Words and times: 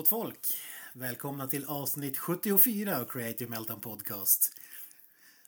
Gott 0.00 0.08
folk! 0.08 0.54
Välkomna 0.92 1.46
till 1.46 1.64
avsnitt 1.64 2.18
74 2.18 2.98
av 2.98 3.04
Creative 3.04 3.50
Meltdown 3.50 3.80
Podcast. 3.80 4.58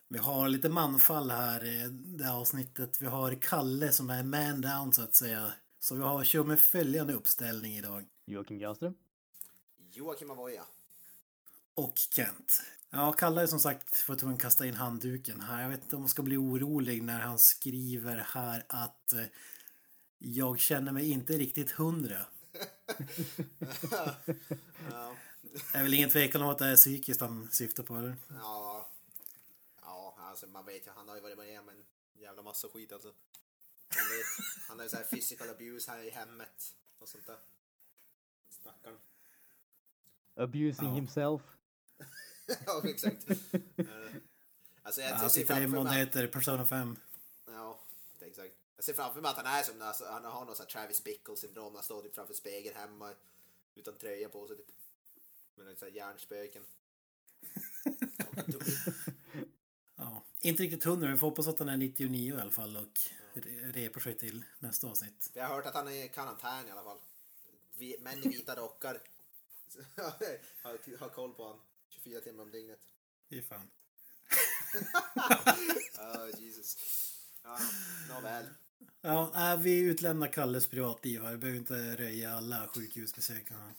Vi 0.07 0.17
har 0.17 0.49
lite 0.49 0.69
manfall 0.69 1.31
här 1.31 1.65
i 1.65 1.87
det 1.89 2.31
avsnittet. 2.31 3.01
Vi 3.01 3.05
har 3.05 3.35
Kalle 3.41 3.91
som 3.91 4.09
är 4.09 4.23
man 4.23 4.61
down 4.61 4.93
så 4.93 5.01
att 5.01 5.15
säga. 5.15 5.53
Så 5.79 5.95
vi 5.95 6.01
har 6.01 6.23
kör 6.23 6.43
med 6.43 6.59
följande 6.59 7.13
uppställning 7.13 7.77
idag. 7.77 8.05
Joakim 8.25 8.59
Granström. 8.59 8.93
Joakim 9.91 10.31
Avoya. 10.31 10.63
Och 11.73 11.97
Kent. 11.97 12.61
Ja, 12.89 13.13
Kalle 13.13 13.41
är 13.41 13.47
som 13.47 13.59
sagt 13.59 13.97
för 13.97 14.15
tvungen 14.15 14.35
att 14.35 14.41
kasta 14.41 14.65
in 14.65 14.75
handduken 14.75 15.41
här. 15.41 15.61
Jag 15.61 15.69
vet 15.69 15.83
inte 15.83 15.95
om 15.95 16.01
man 16.01 16.09
ska 16.09 16.23
bli 16.23 16.37
orolig 16.37 17.03
när 17.03 17.19
han 17.19 17.39
skriver 17.39 18.25
här 18.27 18.65
att 18.67 19.13
eh, 19.13 19.23
jag 20.19 20.59
känner 20.59 20.91
mig 20.91 21.11
inte 21.11 21.33
riktigt 21.33 21.71
hundra. 21.71 22.25
Ja, 23.91 25.15
Det 25.71 25.77
är 25.77 25.83
väl 25.83 25.93
ingen 25.93 26.09
tvekan 26.09 26.41
om 26.41 26.49
att 26.49 26.57
det 26.59 26.65
är 26.65 26.75
psykiskt 26.75 27.21
han 27.21 27.49
syftar 27.51 27.83
på 27.83 27.95
eller? 27.97 28.15
ja, 28.29 28.89
ja, 29.81 30.15
alltså 30.19 30.47
man 30.47 30.65
vet 30.65 30.87
ju, 30.87 30.91
han 30.91 31.07
har 31.09 31.15
ju 31.15 31.21
varit 31.21 31.37
med 31.37 31.59
om 31.59 31.69
en 31.69 31.83
jävla 32.13 32.41
massa 32.41 32.67
skit 32.69 32.91
alltså. 32.91 33.07
Man 33.07 34.17
vet, 34.17 34.25
han 34.67 34.77
har 34.79 34.83
ju 34.85 34.89
såhär 34.89 35.03
physical 35.03 35.49
abuse 35.49 35.91
här 35.91 35.99
i 36.03 36.09
hemmet 36.09 36.75
och 36.99 37.09
sånt 37.09 37.27
där. 37.27 37.37
Stackarn. 38.49 38.97
Abusing 40.35 40.87
Ja. 40.87 40.93
himself. 40.95 41.41
ja, 42.65 42.81
exakt. 42.83 43.29
Eh, 43.29 43.35
Alltså 44.85 45.01
jag, 45.01 45.09
Han 45.09 45.21
jag 45.21 45.31
ser 45.31 45.41
sitter 45.41 45.61
i 45.61 45.67
mig, 45.67 45.97
heter, 45.99 46.27
Persona 46.27 46.65
5. 46.65 46.95
ja, 47.45 47.79
det 48.19 48.25
är 48.25 48.29
exakt. 48.29 48.53
Jag 48.75 48.85
ser 48.85 48.93
framför 48.93 49.21
mig 49.21 49.31
att 49.31 49.37
han 49.37 49.45
är 49.45 49.63
som, 49.63 49.81
alltså, 49.81 50.05
han 50.05 50.25
har 50.25 50.45
någon 50.45 50.55
sån 50.55 50.65
här 50.65 50.71
Travis 50.71 51.03
Bickle 51.03 51.35
syndrom, 51.37 51.75
han 51.75 51.83
står 51.83 52.01
typ 52.01 52.15
framför 52.15 52.33
spegeln 52.33 52.75
hemma 52.75 53.13
utan 53.75 53.97
tröja 53.97 54.29
på 54.29 54.47
sig 54.47 54.57
typ. 54.57 54.67
Med 55.55 55.65
något 55.65 55.79
sånt 55.79 55.91
här 55.91 55.97
hjärnspöken. 55.97 56.63
Ja, 59.95 60.23
inte 60.41 60.63
riktigt 60.63 60.83
hundra, 60.83 61.11
vi 61.11 61.17
får 61.17 61.27
hoppas 61.29 61.47
att 61.47 61.59
han 61.59 61.69
är 61.69 61.77
99 61.77 62.37
i 62.37 62.41
alla 62.41 62.51
fall 62.51 62.77
och 62.77 62.99
re- 63.33 63.71
repar 63.73 64.01
sig 64.01 64.17
till 64.17 64.43
nästa 64.59 64.87
avsnitt. 64.87 65.29
Jag 65.33 65.47
har 65.47 65.55
hört 65.55 65.65
att 65.65 65.73
han 65.73 65.87
är 65.87 66.05
i 66.05 66.09
karantän 66.09 66.67
i 66.67 66.71
alla 66.71 66.83
fall. 66.83 66.97
Vi, 67.77 67.97
män 67.99 68.23
i 68.23 68.27
vita 68.27 68.55
rockar. 68.55 69.01
har, 70.63 70.97
har 70.99 71.09
koll 71.09 71.33
på 71.33 71.47
han 71.47 71.59
24 71.89 72.21
timmar 72.21 72.43
om 72.43 72.51
dygnet. 72.51 72.79
Fy 73.29 73.41
fan. 73.41 73.69
Ja, 75.97 76.29
Jesus. 76.37 76.77
Ja, 77.43 77.59
nåväl. 78.09 78.45
Ja, 79.01 79.51
äh, 79.53 79.59
vi 79.61 79.79
utlämnar 79.79 80.27
Kalles 80.27 80.67
privatliv 80.67 81.21
här. 81.21 81.31
Vi 81.31 81.37
behöver 81.37 81.59
inte 81.59 81.95
röja 81.95 82.33
alla 82.37 82.67
sjukhusbesök 82.67 83.51
han 83.51 83.73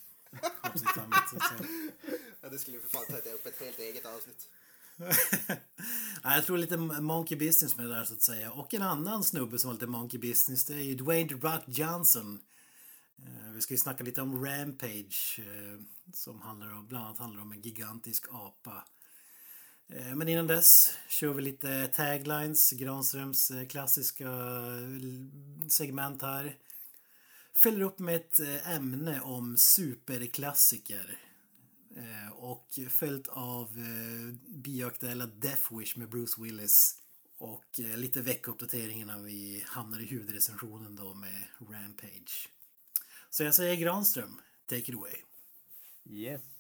har 0.61 0.79
sitt 0.79 0.95
samvete. 0.95 1.69
Ja, 2.41 2.49
det 2.49 2.59
skulle 2.59 2.81
för 2.81 2.89
fan 2.89 3.05
ta 3.07 3.31
upp 3.31 3.47
ett 3.47 3.61
helt 3.61 3.79
eget 3.79 4.07
avsnitt. 4.07 4.49
Nej, 6.25 6.37
jag 6.37 6.47
tror 6.47 6.59
lite 6.59 6.77
monkey 6.77 7.37
business 7.39 7.77
med 7.77 7.87
det 7.87 7.95
där 7.95 8.05
så 8.05 8.15
att 8.15 8.23
säga. 8.23 8.53
Och 8.53 8.75
en 8.75 8.83
annan 8.83 9.25
snubbe 9.25 9.59
som 9.59 9.69
har 9.69 9.75
lite 9.75 9.87
monkey 9.87 10.19
business 10.21 10.65
det 10.65 10.75
är 10.75 10.83
ju 10.83 10.95
Dwayne 10.95 11.29
The 11.29 11.35
Rock 11.35 11.63
Johnson. 11.67 12.41
Eh, 13.19 13.51
Vi 13.55 13.61
ska 13.61 13.75
ju 13.75 13.79
snacka 13.79 14.05
lite 14.05 14.23
om 14.23 14.45
Rampage 14.45 15.41
eh, 15.41 15.81
som 16.13 16.41
handlar 16.41 16.73
om, 16.75 16.87
bland 16.87 17.05
annat 17.07 17.19
handlar 17.19 17.43
om 17.43 17.53
en 17.53 17.61
gigantisk 17.61 18.27
apa. 18.31 18.85
Eh, 19.89 20.15
men 20.15 20.29
innan 20.29 20.47
dess 20.47 20.99
kör 21.09 21.33
vi 21.33 21.43
lite 21.43 21.87
taglines, 21.87 22.73
Granströms 22.73 23.51
eh, 23.51 23.67
klassiska 23.67 24.29
eh, 24.29 25.69
segment 25.69 26.23
här. 26.23 26.57
Fäller 27.63 27.81
upp 27.81 27.99
med 27.99 28.17
ett 28.17 28.39
ämne 28.65 29.21
om 29.21 29.57
superklassiker. 29.57 31.19
Och 32.33 32.79
följt 32.89 33.29
av 33.29 33.69
bioaktuella 34.47 35.27
Death 35.27 35.79
Wish 35.79 35.97
med 35.97 36.09
Bruce 36.11 36.43
Willis. 36.43 36.99
Och 37.39 37.65
lite 37.79 38.21
veckouppdatering 38.21 39.01
innan 39.01 39.25
vi 39.25 39.65
hamnar 39.67 40.01
i 40.01 40.07
huvudrecensionen 40.07 40.97
då 40.97 41.15
med 41.15 41.47
Rampage. 41.59 42.49
Så 43.31 43.43
jag 43.43 43.55
säger 43.55 43.77
Granström, 43.77 44.41
take 44.67 44.93
it 44.93 44.95
away. 44.95 45.15
Yes. 46.05 46.54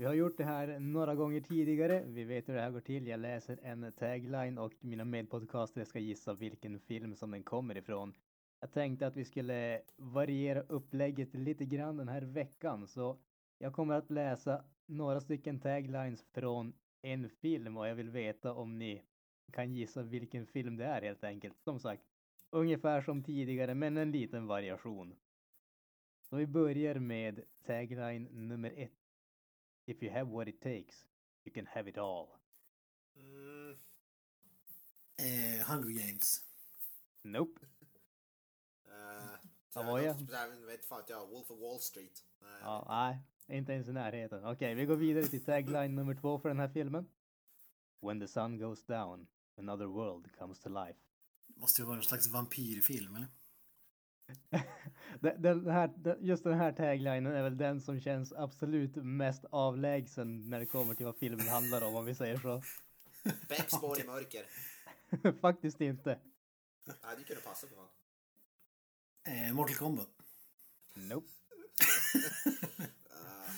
Vi 0.00 0.04
har 0.04 0.14
gjort 0.14 0.36
det 0.36 0.44
här 0.44 0.78
några 0.78 1.14
gånger 1.14 1.40
tidigare. 1.40 2.02
Vi 2.06 2.24
vet 2.24 2.48
hur 2.48 2.54
det 2.54 2.60
här 2.60 2.70
går 2.70 2.80
till. 2.80 3.06
Jag 3.06 3.20
läser 3.20 3.58
en 3.62 3.92
tagline 3.92 4.58
och 4.58 4.72
mina 4.80 5.04
medpodcaster 5.04 5.84
ska 5.84 5.98
gissa 5.98 6.34
vilken 6.34 6.80
film 6.80 7.14
som 7.14 7.30
den 7.30 7.42
kommer 7.42 7.76
ifrån. 7.76 8.14
Jag 8.60 8.72
tänkte 8.72 9.06
att 9.06 9.16
vi 9.16 9.24
skulle 9.24 9.82
variera 9.96 10.60
upplägget 10.60 11.34
lite 11.34 11.64
grann 11.64 11.96
den 11.96 12.08
här 12.08 12.22
veckan, 12.22 12.86
så 12.86 13.18
jag 13.58 13.72
kommer 13.72 13.94
att 13.94 14.10
läsa 14.10 14.64
några 14.86 15.20
stycken 15.20 15.60
taglines 15.60 16.22
från 16.32 16.72
en 17.02 17.28
film 17.28 17.76
och 17.76 17.88
jag 17.88 17.94
vill 17.94 18.10
veta 18.10 18.54
om 18.54 18.78
ni 18.78 19.02
kan 19.52 19.74
gissa 19.74 20.02
vilken 20.02 20.46
film 20.46 20.76
det 20.76 20.84
är 20.84 21.02
helt 21.02 21.24
enkelt. 21.24 21.60
Som 21.60 21.80
sagt, 21.80 22.02
ungefär 22.50 23.00
som 23.00 23.22
tidigare, 23.22 23.74
men 23.74 23.96
en 23.96 24.10
liten 24.12 24.46
variation. 24.46 25.14
Så 26.20 26.36
vi 26.36 26.46
börjar 26.46 26.94
med 26.94 27.40
tagline 27.66 28.28
nummer 28.32 28.72
ett. 28.76 28.97
If 29.88 30.02
you 30.02 30.12
have 30.12 30.30
what 30.30 30.48
it 30.48 30.60
takes, 30.60 31.06
you 31.44 31.54
can 31.54 31.66
have 31.66 31.90
it 31.90 31.98
all. 31.98 32.28
Mm, 33.16 33.76
Eh, 35.20 35.62
Hunger 35.66 35.88
Games. 35.90 36.42
Nope. 37.22 37.60
eh, 38.86 39.30
Vad 39.74 39.86
var 39.86 39.98
jag? 39.98 40.14
vet 40.66 40.84
fan 40.84 41.02
jag 41.08 41.26
Wolf 41.28 41.50
of 41.50 41.60
Wall 41.60 41.80
Street. 41.80 42.24
Nej, 42.40 42.58
Ja, 42.62 42.84
nej, 42.88 43.22
inte 43.58 43.72
ens 43.72 43.88
i 43.88 43.92
närheten. 43.92 44.44
Okej, 44.44 44.74
vi 44.74 44.84
går 44.86 44.96
vidare 44.96 45.24
till 45.26 45.44
tagline 45.44 45.94
nummer 45.94 46.14
två 46.14 46.38
för 46.38 46.48
den 46.48 46.58
här 46.58 46.68
filmen. 46.68 47.06
When 48.00 48.20
the 48.20 48.28
sun 48.28 48.58
goes 48.58 48.84
down, 48.86 49.26
another 49.56 49.86
world 49.86 50.32
comes 50.38 50.60
to 50.60 50.68
life. 50.68 50.98
Måste 51.46 51.82
ju 51.82 51.86
vara 51.86 51.96
en 51.96 52.02
slags 52.02 52.26
vampyrfilm 52.28 53.16
eller? 53.16 53.28
Den- 55.20 55.66
här, 55.70 56.16
just 56.20 56.44
den 56.44 56.54
här 56.54 56.72
taglinen 56.72 57.26
är 57.26 57.42
väl 57.42 57.56
den 57.56 57.80
som 57.80 58.00
känns 58.00 58.32
absolut 58.32 58.96
mest 58.96 59.44
avlägsen 59.50 60.50
när 60.50 60.58
det 60.60 60.66
kommer 60.66 60.94
till 60.94 61.06
vad 61.06 61.16
filmen 61.16 61.48
handlar 61.48 61.86
om, 61.86 61.94
om 61.94 62.04
vi 62.04 62.14
säger 62.14 62.36
så. 62.38 62.62
Beck 63.48 63.70
spår 63.70 64.00
i 64.00 64.06
mörker. 64.06 64.42
Faktiskt 65.40 65.80
inte. 65.80 66.18
Nej, 66.86 67.14
det 67.18 67.24
kunde 67.24 67.42
passa 67.42 67.66
för 67.66 67.74
fan. 67.74 67.88
Eh, 69.48 69.54
Mortal 69.54 69.76
Kombat. 69.76 70.08
Nope. 70.94 71.26
Uh, 72.14 72.84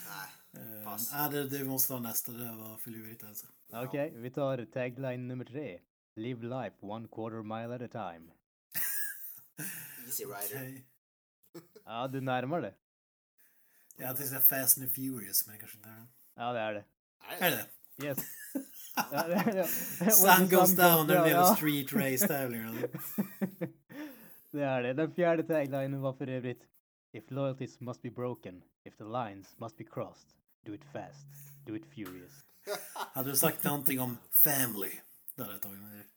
nej. 0.08 0.78
Eh, 0.78 0.84
Pass. 0.84 1.10
ah, 1.14 1.28
det, 1.28 1.48
det 1.48 1.64
måste 1.64 1.92
vara 1.92 2.02
nästa, 2.02 2.32
det 2.32 2.56
var 2.56 2.76
för 2.76 2.90
lurigt 2.90 3.24
alltså. 3.24 3.46
Okej, 3.72 4.12
vi 4.16 4.30
tar 4.30 4.64
tagline 4.64 5.28
nummer 5.28 5.44
tre. 5.44 5.80
Live 6.14 6.42
life 6.42 6.76
one 6.80 7.08
quarter 7.08 7.42
mile 7.42 7.74
at 7.74 7.94
a 7.94 8.12
time. 8.12 8.32
Easy 10.10 10.24
Rider. 10.24 10.56
Okej. 10.56 10.84
Ja, 11.84 12.08
du 12.08 12.20
närmar 12.20 12.60
dig. 12.60 12.74
Jag 13.96 14.16
tänkte 14.16 14.26
säga 14.26 14.40
Fast 14.40 14.78
and 14.78 14.92
Furious, 14.92 15.46
men 15.46 15.54
det 15.54 15.60
kanske 15.60 15.76
inte 15.76 15.88
är 15.88 15.94
det. 15.94 16.06
Ja, 16.34 16.52
det 16.52 16.60
är 16.60 16.74
det. 16.74 16.84
Är 17.38 17.50
det? 17.50 17.66
Yes. 18.06 18.18
Ja, 19.12 19.28
det 19.28 19.34
är 19.34 19.52
det. 19.52 20.10
Sun 20.10 20.48
goes 20.48 20.76
down, 20.76 21.06
när 21.06 21.24
det 21.24 21.30
en 21.30 21.56
street 21.56 21.92
race 21.92 22.28
tävling. 22.28 22.64
alltså. 22.66 22.86
Det 24.50 24.62
är 24.62 24.82
det. 24.82 24.92
Den 24.92 25.14
fjärde 25.14 25.42
taglinen 25.42 26.00
var 26.00 26.12
för 26.12 26.26
övrigt 26.28 26.62
If 27.12 27.30
loyalties 27.30 27.80
must 27.80 28.02
be 28.02 28.10
broken, 28.10 28.62
if 28.84 28.96
the 28.96 29.04
lines 29.04 29.46
must 29.58 29.76
be 29.76 29.84
crossed, 29.84 30.34
do 30.66 30.74
it 30.74 30.84
fast, 30.92 31.26
do 31.66 31.76
it 31.76 31.86
furious. 31.94 32.32
Hade 32.94 33.30
du 33.30 33.36
sagt 33.36 33.64
någonting 33.64 34.00
om 34.00 34.16
family, 34.30 34.92
då 35.34 35.42
hade 35.42 35.54
jag 35.54 35.62
tagit 35.62 35.80
direkt. 35.92 36.09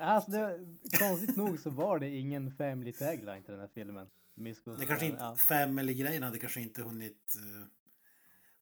Alltså, 0.00 0.30
det, 0.30 0.58
konstigt 0.98 1.36
nog 1.36 1.58
så 1.58 1.70
var 1.70 1.98
det 1.98 2.08
ingen 2.08 2.50
family 2.50 2.92
tagline 2.92 3.42
till 3.42 3.52
den 3.52 3.60
här 3.60 3.68
filmen. 3.74 4.10
Missgås- 4.34 4.78
Det 4.78 4.86
kanske 4.86 5.06
inte, 5.06 5.18
ja. 5.22 5.36
family-grejen 5.36 6.22
hade 6.22 6.38
kanske 6.38 6.60
inte 6.60 6.82
hunnit 6.82 7.36
uh, 7.38 7.66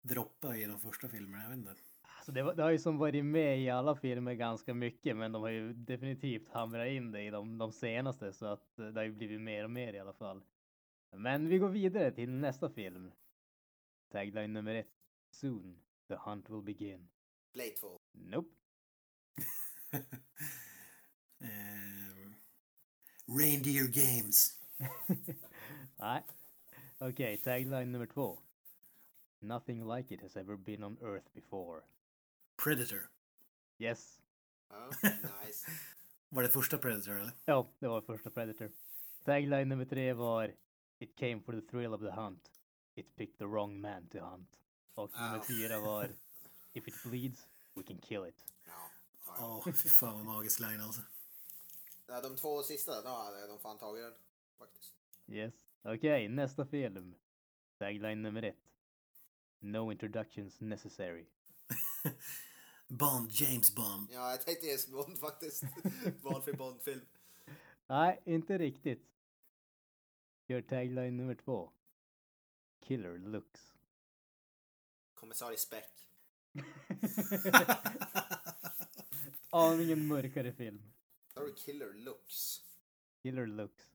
droppa 0.03 0.56
i 0.56 0.65
de 0.65 0.79
första 0.81 1.09
filmerna, 1.09 1.43
jag 1.43 1.50
vet 1.50 1.59
inte. 1.59 1.75
Alltså 2.03 2.32
det, 2.32 2.43
var, 2.43 2.55
det 2.55 2.62
har 2.62 2.71
ju 2.71 2.79
som 2.79 2.99
varit 2.99 3.25
med 3.25 3.61
i 3.61 3.71
alla 3.71 3.97
filmer 3.97 4.35
ganska 4.35 4.75
mycket, 4.75 5.17
men 5.17 5.32
de 5.32 5.43
har 5.43 5.50
ju 5.50 5.73
definitivt 5.73 6.49
hamrat 6.49 6.88
in 6.88 7.12
det 7.12 7.23
i 7.23 7.31
de, 7.31 7.59
de 7.59 7.73
senaste, 7.73 8.33
så 8.33 8.47
att 8.47 8.79
eh, 8.79 8.87
det 8.87 9.00
har 9.00 9.05
ju 9.05 9.12
blivit 9.12 9.41
mer 9.41 9.65
och 9.65 9.71
mer 9.71 9.93
i 9.93 9.99
alla 9.99 10.12
fall. 10.12 10.43
Men 11.17 11.49
vi 11.49 11.59
går 11.59 11.69
vidare 11.69 12.11
till 12.12 12.31
nästa 12.31 12.71
film. 12.71 13.12
Tagline 14.12 14.53
nummer 14.53 14.75
ett. 14.75 14.91
Soon, 15.31 15.79
the 16.09 16.15
hunt 16.15 16.50
will 16.50 16.62
begin. 16.62 17.09
Blade 17.53 17.71
2. 17.71 17.99
Nope. 18.12 18.49
Eh, 21.43 22.31
Reindeer 23.38 23.87
Games. 23.87 24.59
Nej. 25.97 26.23
Okej, 26.99 27.37
tagline 27.37 27.93
nummer 27.93 28.06
två. 28.06 28.38
Nothing 29.41 29.94
like 29.97 30.15
it 30.15 30.21
has 30.23 30.37
ever 30.37 30.56
been 30.56 30.85
on 30.85 30.99
earth 31.03 31.32
before. 31.35 31.81
Predator. 32.65 33.11
Yes. 33.79 34.21
Ja, 34.71 34.91
nice. 35.44 35.71
Var 36.29 36.43
det 36.43 36.49
första 36.49 36.79
Predator 36.79 37.15
eller? 37.21 37.32
Ja, 37.44 37.71
det 37.79 37.88
var 37.88 38.00
första 38.00 38.31
Predator. 38.31 38.71
Tagline 39.25 39.69
nummer 39.69 39.85
tre 39.85 40.12
var 40.12 40.55
It 40.99 41.17
came 41.17 41.41
for 41.41 41.53
the 41.53 41.61
thrill 41.61 41.94
of 41.94 42.00
the 42.00 42.11
hunt. 42.11 42.50
It 42.94 43.17
picked 43.17 43.38
the 43.38 43.47
wrong 43.47 43.81
man 43.81 44.09
to 44.09 44.19
hunt. 44.19 44.61
Och 44.94 45.11
nummer 45.12 45.37
Au. 45.38 45.43
fyra 45.43 45.81
var 45.81 46.11
If 46.73 46.88
it 46.88 46.94
bleeds, 47.05 47.49
we 47.75 47.83
can 47.83 47.99
kill 47.99 48.26
it. 48.29 48.44
Ja. 48.67 48.91
Ja, 49.38 49.73
fy 49.73 49.88
fan 49.88 50.15
vad 50.15 50.25
magisk 50.25 50.61
line 50.61 50.81
alltså. 50.81 51.03
Ja, 52.11 52.21
de 52.21 52.37
två 52.37 52.62
sista, 52.62 53.03
då 53.03 53.09
hade 53.09 53.47
de 53.47 53.59
fan 53.59 53.79
tagit 53.79 54.05
den. 54.05 54.12
Faktiskt. 54.59 54.95
Yes. 55.27 55.55
Okej, 55.83 56.29
nästa 56.29 56.67
film. 56.67 57.15
Tagline 57.79 58.23
nummer 58.23 58.43
ett. 58.43 58.57
No 59.59 59.93
introductions 59.93 60.61
necessary. 60.61 61.27
Bond, 62.89 63.31
James 63.31 63.75
Bond. 63.75 64.09
Ja, 64.11 64.31
jag 64.31 64.41
tänkte 64.41 64.67
James 64.67 64.89
Bond 64.89 65.19
faktiskt. 65.19 65.62
Valfri 66.23 66.53
Bond-film. 66.53 67.07
Nej, 67.87 68.21
inte 68.25 68.59
riktigt. 68.59 69.07
Gör 70.47 70.62
tagline 70.62 71.17
nummer 71.17 71.35
två. 71.35 71.71
Killer 72.81 73.19
looks. 73.19 73.75
Kommissarie 75.15 75.59
Speck. 75.59 76.09
Aningen 79.51 80.07
mörkare 80.07 80.53
film. 80.53 80.93
Då 81.35 81.41
har 81.41 81.47
du 81.47 81.55
Killer 81.55 81.93
Looks. 81.94 82.61
Killer 83.23 83.47
looks. 83.47 83.91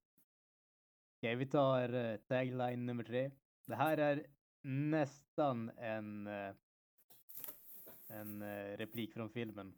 Okej, 1.17 1.35
vi 1.35 1.45
tar 1.45 1.93
uh, 1.93 2.17
tagline 2.17 2.85
nummer 2.85 3.03
tre. 3.03 3.31
Det 3.65 3.75
här 3.75 3.97
är 3.97 4.25
nästan 4.65 5.69
en, 5.77 6.27
eh, 6.27 6.55
en 8.07 8.41
eh, 8.41 8.77
replik 8.77 9.13
från 9.13 9.29
filmen. 9.29 9.73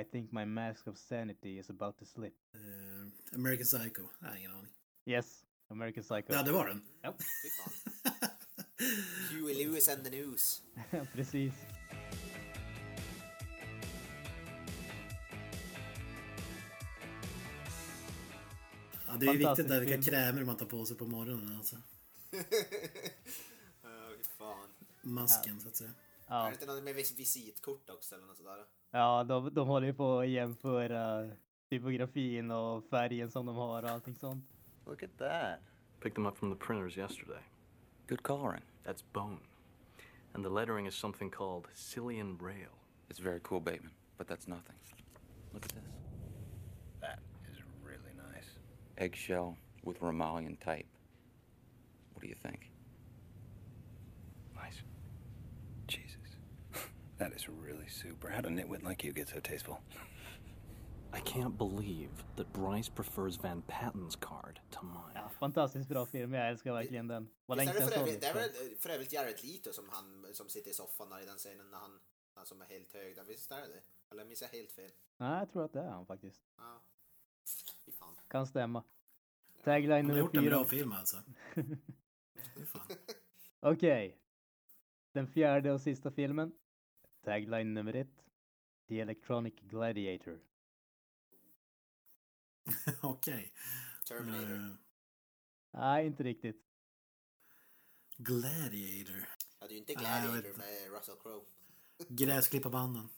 I 0.00 0.04
think 0.04 0.32
my 0.32 0.44
mask 0.44 0.86
of 0.86 0.98
sanity 0.98 1.58
is 1.58 1.70
about 1.70 1.98
to 1.98 2.04
slip. 2.04 2.34
Eh, 2.54 3.34
American 3.34 3.64
Psycho. 3.64 4.02
Nej, 4.18 4.38
ingen 4.38 4.50
aning. 4.50 4.72
Yes, 5.04 5.44
American 5.68 6.02
Psycho. 6.02 6.32
Ja, 6.32 6.42
det 6.42 6.52
var 6.52 6.66
den. 6.66 6.82
Ja, 7.02 7.12
Fy 7.12 7.48
fan. 7.48 8.30
Huey 9.30 9.54
Lewis 9.54 9.88
and 9.88 10.04
the 10.04 10.10
News. 10.10 10.62
precis. 11.12 11.54
Ja, 19.14 19.18
det 19.20 19.26
är 19.26 19.32
ju 19.32 19.38
viktigt 19.38 19.68
där 19.68 19.80
vilka 19.80 20.02
krämer 20.10 20.44
man 20.44 20.56
tar 20.56 20.66
på 20.66 20.84
sig 20.86 20.96
på 20.96 21.06
morgonen. 21.06 21.56
Alltså. 21.56 21.76
Ja, 23.82 23.88
fy 24.16 24.22
fan. 24.38 24.68
Masken 25.02 25.60
så 25.60 25.68
att 25.68 25.76
säga. 25.76 25.90
Är 25.90 25.94
det 25.94 26.00
Ja, 26.28 26.52
inte 26.52 26.66
något 26.66 26.84
med 26.84 26.94
vis- 26.94 27.18
visitkort 27.18 27.90
också 27.90 28.14
eller 28.14 28.26
något 28.26 28.36
sådär? 28.36 28.64
ja 28.90 29.24
de, 29.24 29.54
de 29.54 29.68
håller 29.68 29.86
ju 29.86 29.94
på 29.94 30.18
att 30.18 30.28
jämföra 30.28 31.30
typografin 31.70 32.50
och 32.50 32.84
färgen 32.84 33.30
som 33.30 33.46
de 33.46 33.56
har 33.56 33.82
och 33.82 33.88
allting 33.90 34.14
sånt. 34.14 34.44
Look 34.86 35.02
at 35.02 35.18
that. 35.18 35.58
Picked 36.00 36.14
them 36.14 36.26
up 36.26 36.36
from 36.38 36.52
the 36.58 36.66
printers 36.66 36.96
yesterday. 36.96 37.42
Good 38.08 38.22
coloring. 38.22 38.62
That's 38.84 39.04
bone. 39.12 39.38
And 40.32 40.44
the 40.44 40.50
lettering 40.50 40.86
is 40.86 40.94
something 40.94 41.30
called 41.30 41.64
Cillian 41.74 42.38
Rail. 42.42 42.70
It's 43.08 43.22
very 43.22 43.40
cool, 43.40 43.60
Bateman, 43.60 43.92
but 44.18 44.26
that's 44.28 44.48
nothing. 44.48 44.76
Look 45.52 45.64
at 45.64 45.72
this. 45.72 46.03
Eggshell 48.98 49.56
with 49.82 50.00
Romalian 50.00 50.58
type. 50.60 50.86
What 52.12 52.22
do 52.22 52.28
you 52.28 52.34
think? 52.34 52.70
Nice. 54.54 54.82
Jesus. 55.86 56.36
that 57.18 57.32
is 57.32 57.48
really 57.48 57.88
super. 57.88 58.28
How 58.28 58.40
did 58.40 58.52
a 58.52 58.54
nitwit 58.54 58.82
like 58.82 59.04
you 59.04 59.12
get 59.12 59.28
so 59.28 59.40
tasteful? 59.40 59.80
I 61.12 61.20
can't 61.20 61.56
believe 61.56 62.10
that 62.36 62.52
Bryce 62.52 62.88
prefers 62.88 63.36
Van 63.36 63.62
Patten's 63.68 64.16
card 64.16 64.60
to 64.70 64.82
mine. 64.82 65.14
Ja, 65.14 65.28
fantastiskt 65.38 65.88
bra 65.88 66.06
film, 66.06 66.34
jag 66.34 66.48
älskar 66.48 66.72
verkligen 66.72 67.08
den. 67.08 67.28
Vad 67.46 67.58
Visst 67.58 67.74
länge 67.74 67.78
är 67.78 67.86
det 67.86 67.92
sedan 67.92 67.92
för 67.92 67.98
jag 67.98 68.08
övrigt, 68.08 68.20
det 68.20 68.28
är 68.28 68.34
väl 68.34 68.76
för 68.78 68.90
övrigt 68.90 69.12
Jared 69.12 69.44
Leto 69.44 69.72
som 69.72 69.88
han 69.88 70.26
som 70.32 70.48
sitter 70.48 70.70
i 70.70 70.74
soffan 70.74 71.10
där 71.10 71.22
i 71.22 71.26
den 71.26 71.38
scenen 71.38 71.70
när 71.70 71.78
han, 71.78 72.00
han 72.34 72.46
som 72.46 72.62
är 72.62 72.66
helt 72.66 72.92
hög 72.92 73.16
där. 73.16 73.24
Visst 73.24 73.50
är 73.52 73.60
det 73.60 73.66
det? 73.66 73.82
Eller 74.10 74.24
minns 74.24 74.42
jag 74.42 74.48
helt 74.48 74.72
fel? 74.72 74.90
Nej, 75.16 75.38
jag 75.38 75.50
tror 75.50 75.64
att 75.64 75.72
det 75.72 75.80
är 75.80 75.90
han 75.90 76.06
faktiskt. 76.06 76.42
Ja. 76.56 76.80
Kan 78.34 78.46
stämma. 78.46 78.84
Tagline 79.64 79.90
Han 79.90 80.04
har 80.04 80.08
nummer 80.08 80.18
gjort 80.20 80.36
en 80.36 80.42
fyra. 80.42 80.50
bra 80.50 80.64
film 80.64 80.92
alltså. 80.92 81.16
Okej. 83.60 84.18
Den 85.12 85.26
fjärde 85.26 85.72
och 85.72 85.80
sista 85.80 86.10
filmen. 86.10 86.52
Tagline 87.24 87.74
nummer 87.74 87.96
ett. 87.96 88.24
The 88.88 89.00
Electronic 89.00 89.54
Gladiator. 89.60 90.38
Okej. 93.02 93.52
Terminator. 94.08 94.54
Eh, 94.54 94.70
Nej, 95.70 96.06
inte 96.06 96.22
riktigt. 96.22 96.62
Gladiator. 98.16 99.28
Ja, 99.60 99.66
det 99.66 99.68
är 99.68 99.70
ju 99.70 99.78
inte 99.78 99.94
Gladiator 99.94 100.58
med 100.58 100.92
Russell 100.98 101.16
Crowe. 101.22 101.44
Gräsklipparbanden. 102.08 103.08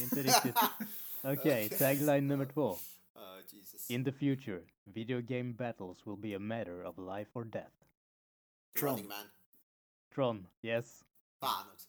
Inte 0.00 0.22
riktigt. 0.22 0.56
Okej, 1.22 1.68
tagline 1.68 2.26
nummer 2.26 2.46
två. 2.46 2.76
Ja, 3.14 3.40
Jesus. 3.48 3.90
In 3.90 4.04
the 4.04 4.12
future, 4.12 4.62
video 4.84 5.20
game 5.20 5.52
battles 5.52 6.06
will 6.06 6.16
be 6.16 6.36
a 6.36 6.38
matter 6.38 6.84
of 6.84 6.98
life 6.98 7.30
or 7.34 7.44
death. 7.44 7.74
Tron. 8.80 8.90
Running 8.90 9.08
Man. 9.08 9.26
Tron, 10.14 10.46
yes. 10.62 11.04
Fan 11.40 11.66
också. 11.72 11.88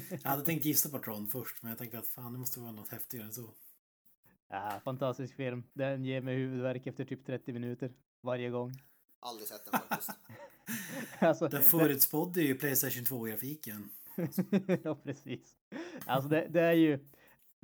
Jag 0.22 0.30
hade 0.30 0.44
tänkt 0.44 0.64
gissa 0.64 0.88
på 0.88 0.98
Tron 0.98 1.26
först, 1.26 1.62
men 1.62 1.70
jag 1.70 1.78
tänkte 1.78 1.98
att 1.98 2.06
fan, 2.06 2.32
det 2.32 2.38
måste 2.38 2.60
vara 2.60 2.72
något 2.72 2.88
häftigare 2.88 3.26
än 3.26 3.32
så. 3.32 3.50
Ja, 4.48 4.80
fantastisk 4.84 5.36
film. 5.36 5.62
Den 5.72 6.04
ger 6.04 6.20
mig 6.20 6.34
huvudvärk 6.34 6.86
efter 6.86 7.04
typ 7.04 7.26
30 7.26 7.52
minuter. 7.52 7.92
Varje 8.20 8.50
gång. 8.50 8.72
Aldrig 9.20 9.48
sett 9.48 9.64
den 9.64 9.80
faktiskt. 9.80 10.10
alltså, 11.18 11.48
Den 11.48 11.62
förutspådde 11.62 12.42
ju 12.42 12.54
Playstation 12.54 13.04
2-grafiken. 13.04 13.88
ja, 14.84 14.94
precis. 14.94 15.56
Alltså 16.06 16.28
det, 16.28 16.46
det 16.50 16.60
är 16.60 16.72
ju 16.72 16.98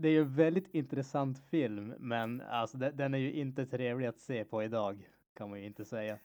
det 0.02 0.09
är 0.09 0.12
ju 0.12 0.21
en 0.21 0.35
väldigt 0.35 0.75
intressant 0.75 1.38
film, 1.50 1.94
men 1.99 2.40
alltså 2.40 2.76
den 2.78 3.14
är 3.14 3.18
ju 3.18 3.32
inte 3.32 3.66
trevlig 3.66 4.06
att 4.06 4.21
se 4.21 4.44
på 4.44 4.62
idag, 4.62 5.09
kan 5.35 5.50
man 5.50 5.61
ju 5.61 5.66
inte 5.66 5.85
säga. 5.85 6.18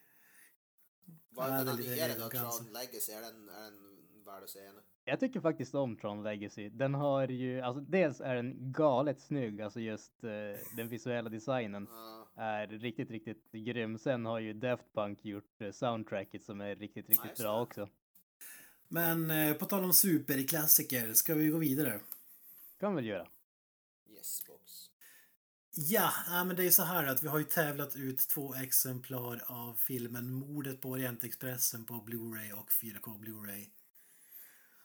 Vad 1.30 1.50
är 1.50 1.66
det 1.66 1.72
då? 2.20 2.30
Tron 2.30 2.74
Legacy, 2.74 3.12
är 3.12 3.22
den, 3.22 3.50
är 3.50 3.72
den 3.72 4.24
värd 4.26 4.44
att 4.44 4.50
se 4.50 4.60
ännu? 4.60 4.80
Jag 5.06 5.20
tycker 5.20 5.40
faktiskt 5.40 5.76
om 5.76 5.98
Tron 5.98 6.24
Legacy. 6.24 6.70
Den 6.70 6.94
har 6.94 7.28
ju, 7.28 7.62
alltså 7.62 7.82
dels 7.82 8.22
är 8.22 8.36
den 8.36 8.72
galet 8.72 9.22
snygg, 9.22 9.62
alltså 9.62 9.80
just 9.80 10.24
eh, 10.24 10.30
den 10.76 10.90
visuella 10.90 11.30
designen 11.30 11.88
är 12.36 12.68
riktigt, 12.68 13.12
riktigt 13.12 13.52
grym. 13.52 13.98
Sen 13.98 14.26
har 14.26 14.40
ju 14.40 14.54
Daft 14.54 14.94
Punk 14.94 15.26
gjort 15.26 15.62
eh, 15.62 15.72
soundtracket 15.72 16.44
som 16.44 16.62
är 16.62 16.76
riktigt, 16.76 17.10
riktigt 17.10 17.30
just 17.30 17.42
bra 17.42 17.62
också. 17.62 17.90
Men 18.88 19.32
eh, 19.32 19.54
på 19.54 19.66
tal 19.66 19.84
om 19.84 19.94
superklassiker, 19.94 21.14
ska 21.14 21.34
vi 21.34 21.48
gå 21.48 21.58
vidare? 21.58 22.00
Kan 22.80 22.92
vi 22.92 22.96
väl 22.96 23.06
göra. 23.06 23.28
Xbox. 24.28 24.90
Ja, 25.76 26.14
ja, 26.28 26.44
men 26.44 26.56
det 26.56 26.68
är 26.68 26.72
så 26.72 26.84
här 26.84 27.08
att 27.08 27.24
vi 27.24 27.28
har 27.28 27.40
ju 27.40 27.44
tävlat 27.44 27.96
ut 27.96 28.20
två 28.20 28.56
exemplar 28.56 29.44
av 29.48 29.74
filmen 29.74 30.32
Mordet 30.32 30.82
på 30.82 30.90
Orientexpressen 30.90 31.86
på 31.86 31.94
Blu-ray 31.94 32.52
och 32.52 32.70
4K 32.70 33.20
Blu-ray. 33.20 33.70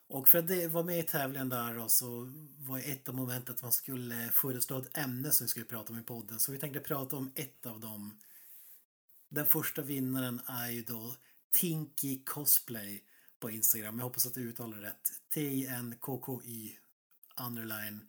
Och 0.07 0.29
för 0.29 0.39
att 0.39 0.49
det 0.49 0.69
var 0.69 0.85
med 0.85 0.99
i 0.99 1.03
tävlingen 1.03 1.49
där 1.49 1.75
då, 1.75 1.89
så 1.89 2.33
var 2.59 2.79
ju 2.79 2.85
ett 2.85 3.09
av 3.09 3.15
momenten 3.15 3.55
att 3.55 3.63
man 3.63 3.73
skulle 3.73 4.29
föreslå 4.29 4.79
ett 4.79 4.99
ämne 4.99 5.31
som 5.31 5.45
vi 5.45 5.49
skulle 5.49 5.67
prata 5.67 5.93
om 5.93 5.99
i 5.99 6.03
podden. 6.03 6.41
Så 6.41 6.53
vi 6.53 6.59
tänkte 6.59 6.81
prata 6.81 7.17
om 7.17 7.33
ett 7.35 7.67
av 7.67 7.81
dem. 7.81 8.21
Den 9.29 9.47
första 9.47 9.83
vinnaren 9.83 10.41
är 10.47 10.71
ju 10.71 10.83
då 10.83 11.17
Tinky 11.51 12.25
Cosplay 12.25 13.05
på 13.41 13.51
Instagram. 13.51 13.99
Jag 13.99 14.05
hoppas 14.05 14.27
att 14.27 14.35
du 14.35 14.41
uttalar 14.41 14.81
det 14.81 14.87
rätt. 14.87 15.13
T-I-N-K-K-Y 15.35 16.77
underline 17.47 18.09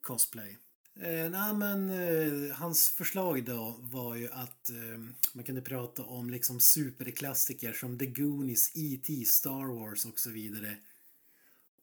cosplay. 0.00 0.58
Eh, 1.00 1.30
nej, 1.30 1.54
men 1.54 1.90
eh, 1.90 2.56
hans 2.56 2.88
förslag 2.88 3.44
då 3.44 3.76
var 3.80 4.14
ju 4.14 4.28
att 4.32 4.70
eh, 4.70 4.98
man 5.32 5.44
kunde 5.44 5.62
prata 5.62 6.04
om 6.04 6.30
liksom 6.30 6.60
superklassiker 6.60 7.72
som 7.72 7.98
The 7.98 8.06
Goonies, 8.06 8.72
E.T., 8.74 9.24
Star 9.24 9.80
Wars 9.80 10.04
och 10.04 10.20
så 10.20 10.30
vidare. 10.30 10.76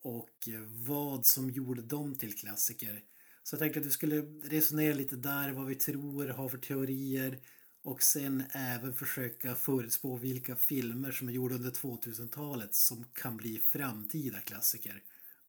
Och 0.01 0.48
eh, 0.48 0.62
vad 0.88 1.25
som 1.25 1.50
gjorde 1.50 1.82
dem 1.82 2.15
till 2.15 2.38
klassiker. 2.38 3.03
Så 3.43 3.53
jag 3.53 3.60
tänkte 3.60 3.79
att 3.79 3.86
vi 3.86 3.89
skulle 3.89 4.22
resonera 4.43 4.96
lite 4.96 5.15
där, 5.15 5.51
vad 5.51 5.65
vi 5.65 5.75
tror, 5.75 6.27
har 6.27 6.50
för 6.50 6.58
teorier. 6.58 7.39
Och 7.84 8.03
sen 8.03 8.43
även 8.51 8.93
försöka 8.93 9.55
förutspå 9.55 10.17
vilka 10.17 10.55
filmer 10.55 11.12
som 11.12 11.27
är 11.27 11.34
gjorda 11.34 11.55
under 11.55 11.72
2000-talet 11.72 12.75
som 12.75 13.05
kan 13.13 13.38
bli 13.38 13.58
framtida 13.58 14.39
klassiker. 14.39 15.03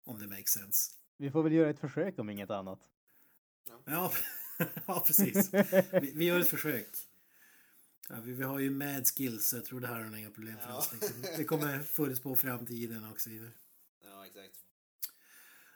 Om 0.04 0.18
det 0.18 0.26
makes 0.26 0.48
sense. 0.48 0.90
Vi 1.18 1.30
får 1.30 1.42
väl 1.42 1.52
göra 1.52 1.70
ett 1.70 1.80
försök 1.80 2.18
om 2.18 2.30
inget 2.30 2.50
annat. 2.50 2.80
Ja, 3.84 4.12
ja 4.86 5.04
precis. 5.06 5.50
Vi, 6.02 6.12
vi 6.14 6.24
gör 6.24 6.40
ett 6.40 6.48
försök. 6.48 6.88
Ja, 8.08 8.14
vi, 8.24 8.32
vi 8.32 8.42
har 8.44 8.58
ju 8.58 8.70
mad 8.70 9.06
skills, 9.06 9.48
så 9.48 9.56
jag 9.56 9.64
tror 9.64 9.80
det 9.80 9.86
här 9.86 10.00
är 10.00 10.16
inga 10.16 10.30
problem 10.30 10.56
för 10.62 10.68
Ja. 10.68 10.78
oss. 10.78 10.92
Liksom. 10.92 11.24
Vi 11.38 11.44
kommer 11.44 11.78
förutspå 11.82 12.36
framtiden 12.36 13.04
och 13.04 13.20
så 13.20 13.30
vidare. 13.30 13.50
Ja, 14.04 14.26
exakt. 14.26 14.54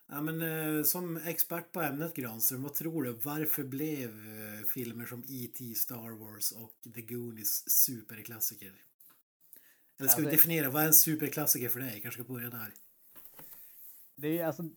Ja, 0.06 0.20
men, 0.22 0.42
eh, 0.78 0.82
som 0.84 1.16
expert 1.16 1.72
på 1.72 1.80
ämnet 1.80 2.14
Granström, 2.16 2.62
vad 2.62 2.74
tror 2.74 3.02
du? 3.04 3.12
Varför 3.12 3.64
blev 3.64 4.10
eh, 4.10 4.64
filmer 4.66 5.06
som 5.06 5.24
E.T., 5.28 5.74
Star 5.74 6.10
Wars 6.10 6.52
och 6.52 6.74
The 6.94 7.02
Goonies 7.02 7.70
superklassiker? 7.70 8.74
Eller 9.98 10.08
ska 10.08 10.20
vi 10.20 10.26
Alltså- 10.26 10.36
definiera, 10.36 10.70
vad 10.70 10.82
är 10.82 10.86
en 10.86 10.94
superklassiker 10.94 11.68
för 11.68 11.80
dig? 11.80 12.00
Kanske 12.02 12.22
ska 12.22 12.32
börja 12.32 12.50
där. 12.50 12.74
Det 14.16 14.28
är 14.28 14.32
ju 14.32 14.42
alltså, 14.42 14.70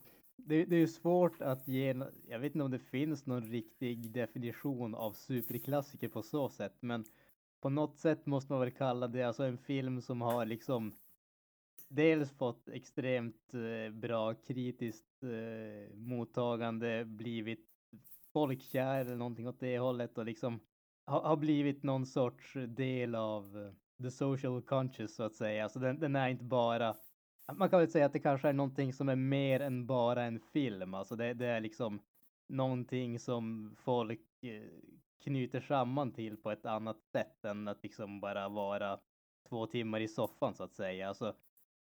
det, 0.45 0.65
det 0.65 0.75
är 0.75 0.79
ju 0.79 0.87
svårt 0.87 1.41
att 1.41 1.67
ge, 1.67 1.95
jag 2.27 2.39
vet 2.39 2.55
inte 2.55 2.65
om 2.65 2.71
det 2.71 2.79
finns 2.79 3.25
någon 3.25 3.51
riktig 3.51 4.11
definition 4.11 4.95
av 4.95 5.11
superklassiker 5.11 6.07
på 6.07 6.21
så 6.21 6.49
sätt, 6.49 6.77
men 6.79 7.05
på 7.61 7.69
något 7.69 7.97
sätt 7.97 8.25
måste 8.25 8.53
man 8.53 8.59
väl 8.59 8.71
kalla 8.71 9.07
det 9.07 9.23
alltså 9.23 9.43
en 9.43 9.57
film 9.57 10.01
som 10.01 10.21
har 10.21 10.45
liksom 10.45 10.93
dels 11.89 12.31
fått 12.31 12.69
extremt 12.69 13.53
eh, 13.53 13.93
bra 13.93 14.33
kritiskt 14.33 15.23
eh, 15.23 15.95
mottagande, 15.95 17.05
blivit 17.05 17.67
folkkär 18.33 19.01
eller 19.01 19.15
någonting 19.15 19.47
åt 19.47 19.59
det 19.59 19.79
hållet 19.79 20.17
och 20.17 20.25
liksom 20.25 20.59
har, 21.05 21.21
har 21.21 21.37
blivit 21.37 21.83
någon 21.83 22.05
sorts 22.05 22.53
del 22.67 23.15
av 23.15 23.57
eh, 23.57 24.03
the 24.03 24.11
social 24.11 24.61
conscious 24.61 25.15
så 25.15 25.23
att 25.23 25.35
säga. 25.35 25.63
Alltså 25.63 25.79
den, 25.79 25.99
den 25.99 26.15
är 26.15 26.29
inte 26.29 26.43
bara 26.43 26.95
man 27.53 27.69
kan 27.69 27.79
väl 27.79 27.91
säga 27.91 28.05
att 28.05 28.13
det 28.13 28.19
kanske 28.19 28.49
är 28.49 28.53
någonting 28.53 28.93
som 28.93 29.09
är 29.09 29.15
mer 29.15 29.59
än 29.59 29.85
bara 29.85 30.23
en 30.23 30.39
film. 30.39 30.93
Alltså 30.93 31.15
det, 31.15 31.33
det 31.33 31.45
är 31.45 31.61
liksom 31.61 32.01
någonting 32.47 33.19
som 33.19 33.75
folk 33.83 34.21
eh, 34.41 34.61
knyter 35.23 35.61
samman 35.61 36.11
till 36.11 36.37
på 36.37 36.51
ett 36.51 36.65
annat 36.65 37.03
sätt 37.11 37.45
än 37.45 37.67
att 37.67 37.83
liksom 37.83 38.19
bara 38.19 38.49
vara 38.49 38.99
två 39.49 39.67
timmar 39.67 39.99
i 39.99 40.07
soffan 40.07 40.55
så 40.55 40.63
att 40.63 40.75
säga. 40.75 41.07
Alltså 41.07 41.35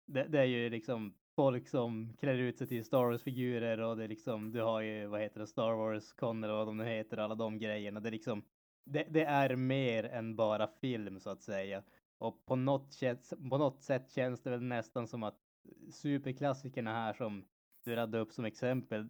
det, 0.06 0.24
det 0.24 0.40
är 0.40 0.46
ju 0.46 0.70
liksom 0.70 1.14
folk 1.36 1.68
som 1.68 2.14
klär 2.20 2.38
ut 2.38 2.58
sig 2.58 2.68
till 2.68 2.86
Star 2.86 3.04
Wars-figurer 3.04 3.80
och 3.82 3.98
det 3.98 4.04
är 4.04 4.08
liksom, 4.08 4.52
du 4.52 4.62
har 4.62 4.82
ju, 4.82 5.08
vad 5.08 5.22
heter 5.22 5.40
det, 5.40 5.48
Star 5.48 5.74
Wars-con 5.74 6.44
eller 6.44 6.54
vad 6.54 6.68
de 6.68 6.78
nu 6.78 6.84
heter, 6.84 7.18
alla 7.18 7.36
de 7.36 7.60
grejerna. 7.60 8.00
Det 8.00 8.10
är 8.10 8.12
liksom, 8.12 8.44
det, 8.84 9.08
det 9.10 9.24
är 9.24 9.56
mer 9.56 10.04
än 10.04 10.36
bara 10.36 10.68
film 10.68 11.20
så 11.20 11.30
att 11.30 11.42
säga. 11.42 11.84
Och 12.18 12.46
på 12.46 12.56
något, 12.56 12.94
sätt, 12.94 13.34
på 13.50 13.58
något 13.58 13.82
sätt 13.82 14.12
känns 14.12 14.42
det 14.42 14.50
väl 14.50 14.62
nästan 14.62 15.08
som 15.08 15.24
att 15.24 15.45
superklassikerna 15.92 16.94
här 16.94 17.14
som 17.14 17.46
du 17.84 17.96
radade 17.96 18.20
upp 18.20 18.34
som 18.34 18.46
exempel, 18.46 19.08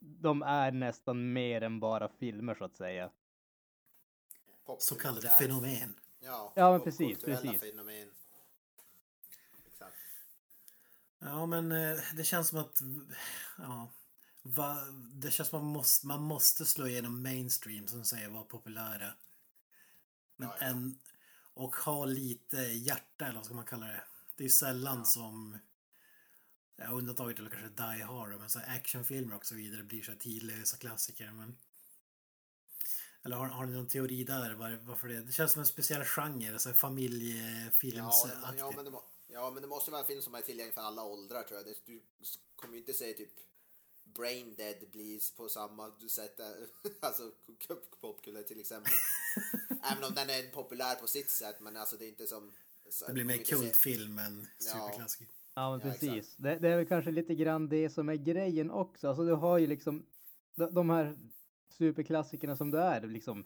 de 0.00 0.42
är 0.42 0.72
nästan 0.72 1.32
mer 1.32 1.62
än 1.62 1.80
bara 1.80 2.08
filmer 2.08 2.54
så 2.54 2.64
att 2.64 2.76
säga. 2.76 3.10
Så 4.78 4.94
kallade 4.94 5.28
fenomen. 5.28 5.94
Ja, 6.20 6.52
Ja, 6.56 6.72
men 6.72 6.80
precis, 6.80 7.24
precis. 7.24 7.60
Fenomen. 7.60 8.08
Exakt. 9.66 9.96
Ja, 11.18 11.46
men 11.46 11.72
eh, 11.72 11.98
det 12.16 12.24
känns 12.24 12.48
som 12.48 12.58
att... 12.58 12.82
Ja, 13.58 13.92
va, 14.42 14.76
det 15.14 15.30
känns 15.30 15.48
som 15.48 15.58
att 15.58 15.64
man 15.64 15.72
måste, 15.72 16.06
man 16.06 16.22
måste 16.22 16.64
slå 16.64 16.86
igenom 16.86 17.22
mainstream 17.22 17.86
som 17.86 18.04
säger 18.04 18.28
vara 18.28 18.44
populära. 18.44 19.12
Men 20.36 20.48
Ja, 20.48 20.56
ja. 20.60 20.66
En, 20.66 20.98
och 21.54 21.76
ha 21.76 22.04
lite 22.04 22.56
hjärta, 22.56 23.24
eller 23.24 23.36
vad 23.36 23.44
ska 23.44 23.54
man 23.54 23.66
kalla 23.66 23.86
det? 23.86 24.02
Det 24.36 24.44
är 24.44 24.48
sällan 24.48 25.06
som... 25.06 25.58
Ja, 26.80 26.90
undantaget 26.90 27.38
eller 27.38 27.50
kanske 27.50 27.68
Die 27.68 28.02
Hard, 28.02 28.38
men 28.38 28.50
så 28.50 28.58
actionfilmer 28.58 29.36
och 29.36 29.46
så 29.46 29.54
vidare 29.54 29.82
blir 29.82 30.02
så 30.02 30.10
här 30.10 30.18
tidlösa 30.18 30.76
klassiker. 30.76 31.32
Men... 31.32 31.58
Eller 33.22 33.36
har, 33.36 33.46
har 33.48 33.66
ni 33.66 33.72
någon 33.72 33.88
teori 33.88 34.24
där 34.24 34.54
var, 34.54 34.80
varför 34.82 35.08
det? 35.08 35.20
Det 35.20 35.32
känns 35.32 35.52
som 35.52 35.60
en 35.60 35.66
speciell 35.66 36.04
genre, 36.04 36.58
så 36.58 36.68
här 36.68 36.74
Ja, 36.74 36.78
familjefilmsaktigt. 36.78 38.40
men, 38.42 38.58
ja, 38.58 38.72
men 38.76 38.84
det, 38.84 38.92
ja, 39.26 39.50
men 39.50 39.62
det 39.62 39.68
måste 39.68 39.90
vara 39.90 40.00
en 40.00 40.06
film 40.06 40.22
som 40.22 40.34
är 40.34 40.40
tillgänglig 40.40 40.74
för 40.74 40.80
alla 40.80 41.04
åldrar 41.04 41.42
tror 41.42 41.58
jag. 41.58 41.66
Det, 41.66 41.74
du 41.86 42.02
kommer 42.56 42.74
ju 42.74 42.80
inte 42.80 42.92
se 42.94 43.12
typ 43.12 43.32
Brain 44.04 44.54
Dead 44.54 44.90
blir 44.90 45.36
på 45.36 45.48
samma 45.48 45.92
sätt, 46.10 46.36
där. 46.36 46.68
alltså 47.00 47.32
popkultur 48.00 48.42
till 48.42 48.60
exempel. 48.60 48.92
Även 49.92 50.04
om 50.04 50.14
den 50.14 50.30
är 50.30 50.50
populär 50.50 50.94
på 50.94 51.06
sitt 51.06 51.30
sätt, 51.30 51.60
men 51.60 51.76
alltså 51.76 51.96
det 51.96 52.04
är 52.04 52.08
inte 52.08 52.26
som... 52.26 52.52
Det 53.06 53.12
blir 53.12 53.24
mer 53.24 53.44
kultfilm 53.44 54.18
än 54.18 54.46
Ja. 54.58 54.72
superklassiker. 54.72 55.26
Ja, 55.30 55.39
men 55.54 55.64
Ja, 55.64 55.78
precis. 55.82 56.12
exakt. 56.12 56.42
Det, 56.42 56.58
det 56.58 56.68
är 56.68 56.76
väl 56.76 56.86
kanske 56.86 57.10
lite 57.10 57.34
grann 57.34 57.68
det 57.68 57.90
som 57.90 58.08
är 58.08 58.14
grejen 58.14 58.70
också. 58.70 59.08
Alltså 59.08 59.24
du 59.24 59.32
har 59.32 59.58
ju 59.58 59.66
liksom 59.66 60.06
de, 60.56 60.74
de 60.74 60.90
här 60.90 61.14
superklassikerna 61.68 62.56
som 62.56 62.70
det 62.70 62.78
är 62.80 63.06
liksom. 63.06 63.44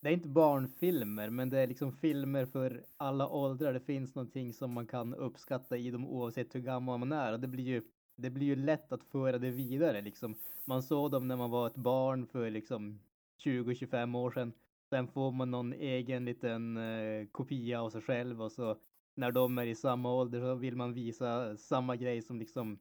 Det 0.00 0.08
är 0.08 0.12
inte 0.12 0.28
barnfilmer, 0.28 1.30
men 1.30 1.50
det 1.50 1.58
är 1.58 1.66
liksom 1.66 1.92
filmer 1.92 2.46
för 2.46 2.84
alla 2.96 3.28
åldrar. 3.28 3.72
Det 3.72 3.80
finns 3.80 4.14
någonting 4.14 4.52
som 4.52 4.72
man 4.72 4.86
kan 4.86 5.14
uppskatta 5.14 5.76
i 5.76 5.90
dem 5.90 6.06
oavsett 6.06 6.54
hur 6.54 6.60
gammal 6.60 6.98
man 6.98 7.12
är 7.12 7.32
och 7.32 7.40
det 7.40 7.48
blir 7.48 7.64
ju 7.64 7.82
det 8.16 8.30
blir 8.30 8.46
ju 8.46 8.56
lätt 8.56 8.92
att 8.92 9.04
föra 9.04 9.38
det 9.38 9.50
vidare 9.50 10.00
liksom. 10.02 10.34
Man 10.64 10.82
såg 10.82 11.10
dem 11.10 11.28
när 11.28 11.36
man 11.36 11.50
var 11.50 11.66
ett 11.66 11.76
barn 11.76 12.26
för 12.26 12.50
liksom 12.50 13.00
20-25 13.44 14.16
år 14.16 14.30
sedan. 14.30 14.52
Sen 14.90 15.08
får 15.08 15.32
man 15.32 15.50
någon 15.50 15.72
egen 15.72 16.24
liten 16.24 16.76
eh, 16.76 17.26
kopia 17.32 17.82
av 17.82 17.90
sig 17.90 18.02
själv 18.02 18.42
och 18.42 18.52
så 18.52 18.76
när 19.20 19.32
de 19.32 19.58
är 19.58 19.66
i 19.66 19.74
samma 19.74 20.14
ålder 20.14 20.40
så 20.40 20.54
vill 20.54 20.76
man 20.76 20.94
visa 20.94 21.56
samma 21.56 21.96
grej 21.96 22.22
som 22.22 22.38
liksom 22.38 22.78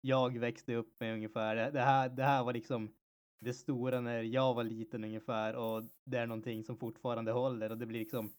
jag 0.00 0.38
växte 0.38 0.74
upp 0.74 1.00
med 1.00 1.14
ungefär. 1.14 1.72
Det- 1.72 1.80
här, 1.80 2.08
det 2.08 2.22
här 2.22 2.44
var 2.44 2.52
liksom 2.52 2.94
det 3.40 3.54
stora 3.54 4.00
när 4.00 4.22
jag 4.22 4.54
var 4.54 4.64
liten 4.64 5.04
ungefär 5.04 5.56
och 5.56 5.82
det 6.04 6.18
är 6.18 6.26
någonting 6.26 6.64
som 6.64 6.76
fortfarande 6.76 7.32
håller 7.32 7.70
och 7.70 7.78
det 7.78 7.86
blir 7.86 7.98
liksom 7.98 8.32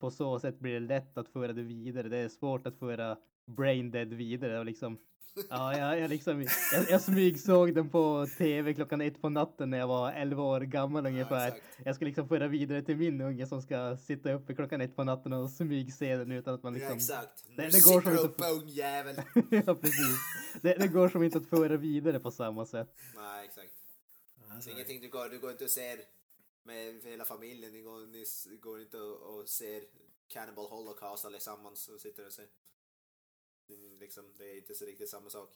på 0.00 0.10
så 0.10 0.38
sätt 0.40 0.58
blir 0.58 0.72
det 0.74 0.80
lätt 0.86 1.18
att 1.18 1.28
föra 1.28 1.52
det 1.52 1.62
vidare. 1.62 2.08
Det 2.08 2.16
är 2.18 2.28
svårt 2.28 2.66
att 2.66 2.76
föra 2.78 3.18
Brain 3.46 3.90
Dead 3.90 4.14
vidare 4.14 4.58
och 4.58 4.64
liksom 4.66 4.98
Ja, 5.50 5.78
jag, 5.78 6.00
jag, 6.00 6.10
liksom, 6.10 6.42
jag, 6.72 6.90
jag 6.90 7.00
smygsåg 7.02 7.74
den 7.74 7.90
på 7.90 8.26
tv 8.38 8.74
klockan 8.74 9.00
ett 9.00 9.20
på 9.20 9.28
natten 9.28 9.70
när 9.70 9.78
jag 9.78 9.86
var 9.88 10.12
11 10.12 10.42
år 10.42 10.60
gammal 10.60 11.06
ungefär. 11.06 11.48
exakt. 11.48 11.64
jag 11.84 11.96
ska 11.96 12.04
liksom 12.04 12.28
föra 12.28 12.48
vidare 12.48 12.82
till 12.82 12.96
min 12.96 13.20
unge 13.20 13.46
som 13.46 13.62
ska 13.62 13.96
sitta 13.96 14.32
uppe 14.32 14.54
klockan 14.54 14.80
ett 14.80 14.96
på 14.96 15.04
natten 15.04 15.32
och 15.32 15.50
smygse 15.50 16.16
den 16.16 16.32
utan 16.32 16.54
att 16.54 16.62
man 16.62 16.72
Ja, 16.74 16.78
liksom... 16.78 16.96
exakt. 16.96 17.44
Det- 17.56 17.68
det 17.68 17.84
går 17.84 18.00
som 18.00 18.18
uppe 18.18 18.44
ung 18.50 18.68
jävel. 18.68 19.16
ja, 19.66 19.74
precis. 19.74 20.18
Det, 20.62 20.74
det 20.74 20.88
går 20.88 21.08
som 21.08 21.22
inte 21.22 21.38
att 21.38 21.46
föra 21.48 21.76
vidare 21.76 22.20
på 22.20 22.30
samma 22.30 22.66
sätt. 22.66 22.94
Nej, 23.16 23.44
exakt. 23.46 23.72
Alltså, 24.50 24.70
ingenting 24.70 25.00
du 25.00 25.08
går, 25.08 25.28
du 25.28 25.38
går 25.38 25.50
inte 25.50 25.64
och 25.64 25.70
ser 25.70 25.98
med 26.62 27.00
hela 27.04 27.24
familjen. 27.24 27.72
Ni 27.72 27.80
går, 27.82 28.06
ni 28.06 28.24
går 28.60 28.80
inte 28.80 28.96
och, 28.98 29.34
och 29.40 29.48
ser 29.48 29.82
Cannibal 30.28 30.66
Holocaust 30.66 31.24
allesammans 31.24 31.88
och 31.88 32.00
sitter 32.00 32.26
och 32.26 32.32
ser. 32.32 32.44
Liksom, 34.00 34.34
det 34.38 34.44
är 34.44 34.56
inte 34.56 34.74
så 34.74 34.84
riktigt 34.84 35.10
samma 35.10 35.30
sak. 35.30 35.54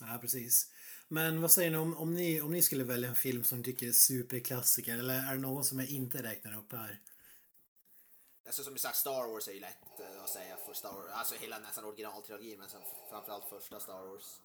Ja, 0.00 0.18
precis. 0.20 0.72
Men 1.08 1.42
vad 1.42 1.50
säger 1.50 1.70
ni 1.70 1.76
om, 1.76 1.96
om, 1.96 2.14
ni, 2.14 2.40
om 2.40 2.52
ni 2.52 2.62
skulle 2.62 2.84
välja 2.84 3.08
en 3.08 3.16
film 3.16 3.44
som 3.44 3.58
ni 3.58 3.64
tycker 3.64 3.88
är 3.88 3.92
superklassiker, 3.92 4.98
eller 4.98 5.14
är 5.14 5.34
det 5.34 5.40
någon 5.40 5.64
som 5.64 5.78
jag 5.78 5.88
inte 5.88 6.22
räknar 6.22 6.58
upp 6.58 6.72
här? 6.72 7.00
Alltså 8.46 8.64
som 8.64 8.78
sagt, 8.78 8.96
Star 8.96 9.28
Wars 9.28 9.48
är 9.48 9.52
ju 9.52 9.60
lätt 9.60 10.00
eh, 10.00 10.22
att 10.22 10.30
säga 10.30 10.56
för 10.56 10.74
Star 10.74 10.92
Wars. 10.92 11.10
Alltså 11.12 11.34
hela 11.34 11.58
nästan 11.58 11.84
originaltrilogin, 11.84 12.58
men 12.58 12.68
framförallt 13.10 13.48
första 13.48 13.80
Star 13.80 14.06
Wars 14.06 14.40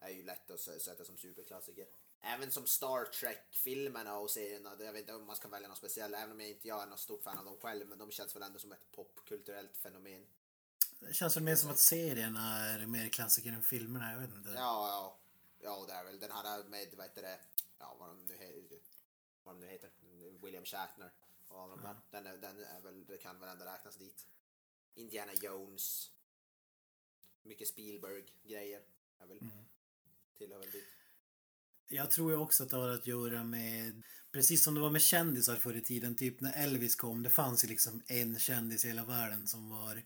är 0.00 0.10
ju 0.10 0.22
lätt 0.22 0.50
att 0.50 0.60
sätta 0.60 1.04
som 1.04 1.16
superklassiker. 1.16 1.86
Även 2.20 2.50
som 2.50 2.66
Star 2.66 3.04
Trek-filmerna 3.04 4.18
och 4.18 4.30
serierna, 4.30 4.76
jag 4.78 4.92
vet 4.92 5.00
inte 5.00 5.14
om 5.14 5.26
man 5.26 5.36
ska 5.36 5.48
välja 5.48 5.68
något 5.68 5.78
speciellt, 5.78 6.14
även 6.14 6.32
om 6.32 6.40
jag 6.40 6.50
inte 6.50 6.68
jag 6.68 6.82
är 6.82 6.86
någon 6.86 6.98
stort 6.98 7.22
fan 7.22 7.38
av 7.38 7.44
dem 7.44 7.58
själv, 7.60 7.88
men 7.88 7.98
de 7.98 8.10
känns 8.10 8.36
väl 8.36 8.42
ändå 8.42 8.58
som 8.58 8.72
ett 8.72 8.92
popkulturellt 8.92 9.76
fenomen. 9.76 10.26
Det 11.00 11.14
känns 11.14 11.36
väl 11.36 11.42
mer 11.42 11.56
som 11.56 11.70
att 11.70 11.78
serierna 11.78 12.56
är 12.56 12.86
mer 12.86 13.08
klassiker 13.08 13.52
än 13.52 13.62
filmerna, 13.62 14.12
jag 14.12 14.20
vet 14.20 14.34
inte. 14.34 14.50
Ja, 14.50 14.88
ja. 14.88 15.18
Ja, 15.62 15.84
det 15.88 15.92
är 15.92 16.04
väl 16.04 16.20
den 16.20 16.30
här 16.30 16.64
med, 16.64 16.94
vad 16.96 17.06
heter 17.06 17.22
det, 17.22 17.40
ja 17.78 17.96
vad 17.98 18.08
de 18.08 18.24
nu 18.24 18.32
heter, 18.32 18.78
vad 19.44 19.54
de 19.54 19.60
nu 19.60 19.66
heter, 19.66 19.90
William 20.42 20.64
Shatner 20.64 21.12
och 21.48 21.62
alla 21.62 21.76
de 21.76 21.82
där. 21.82 21.96
Den, 22.10 22.26
är, 22.26 22.36
den 22.36 22.64
är 22.64 22.80
väl, 22.80 23.06
det 23.06 23.18
kan 23.18 23.40
väl 23.40 23.48
ändå 23.48 23.64
räknas 23.64 23.96
dit. 23.96 24.26
Indiana 24.94 25.32
Jones. 25.34 26.10
Mycket 27.42 27.68
Spielberg-grejer. 27.68 28.82
Är 29.18 29.26
väl, 29.26 29.38
Tillhör 30.38 30.58
väl 30.58 30.70
dit. 30.70 30.84
Jag 31.88 32.10
tror 32.10 32.30
ju 32.30 32.36
också 32.36 32.62
att 32.62 32.70
det 32.70 32.76
har 32.76 32.88
att 32.88 33.06
göra 33.06 33.44
med, 33.44 34.02
precis 34.32 34.62
som 34.62 34.74
det 34.74 34.80
var 34.80 34.90
med 34.90 35.02
kändisar 35.02 35.56
förr 35.56 35.74
i 35.74 35.80
tiden, 35.80 36.16
typ 36.16 36.40
när 36.40 36.52
Elvis 36.52 36.96
kom, 36.96 37.22
det 37.22 37.30
fanns 37.30 37.64
ju 37.64 37.68
liksom 37.68 38.02
en 38.06 38.38
kändis 38.38 38.84
i 38.84 38.88
hela 38.88 39.04
världen 39.04 39.46
som 39.46 39.70
var, 39.70 40.02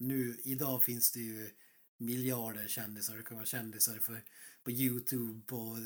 nu, 0.00 0.40
idag 0.44 0.84
finns 0.84 1.12
det 1.12 1.20
ju 1.20 1.50
miljarder 1.96 2.68
kändisar, 2.68 3.16
det 3.16 3.22
kan 3.22 3.36
vara 3.36 3.46
kändisar 3.46 3.98
för, 3.98 4.24
på 4.64 4.70
Youtube, 4.70 5.40
på, 5.46 5.78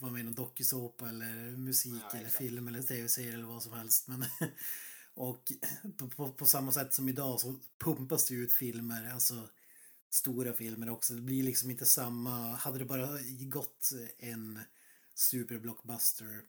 vad 0.00 0.12
menar 0.12 0.32
dokusåpa 0.32 1.08
eller 1.08 1.56
musik 1.56 2.02
Ja, 2.12 2.18
eller 2.18 2.28
film 2.28 2.68
eller 2.68 2.82
tv-serie 2.82 3.34
eller 3.34 3.46
vad 3.46 3.62
som 3.62 3.72
helst. 3.72 4.08
Men, 4.08 4.24
Och 5.18 5.52
på, 5.96 6.08
på, 6.08 6.32
på, 6.32 6.46
samma 6.46 6.72
sätt 6.72 6.94
som 6.94 7.08
idag 7.08 7.40
så 7.40 7.54
pumpas 7.78 8.28
det 8.28 8.34
ut 8.34 8.52
filmer, 8.52 9.10
alltså 9.12 9.48
stora 10.10 10.52
filmer 10.52 10.90
också. 10.90 11.14
Det 11.14 11.20
blir 11.20 11.42
liksom 11.42 11.70
inte 11.70 11.86
samma, 11.86 12.54
hade 12.56 12.78
det 12.78 12.84
bara 12.84 13.18
gått 13.40 13.92
en 14.18 14.60
superblockbuster 15.14 16.42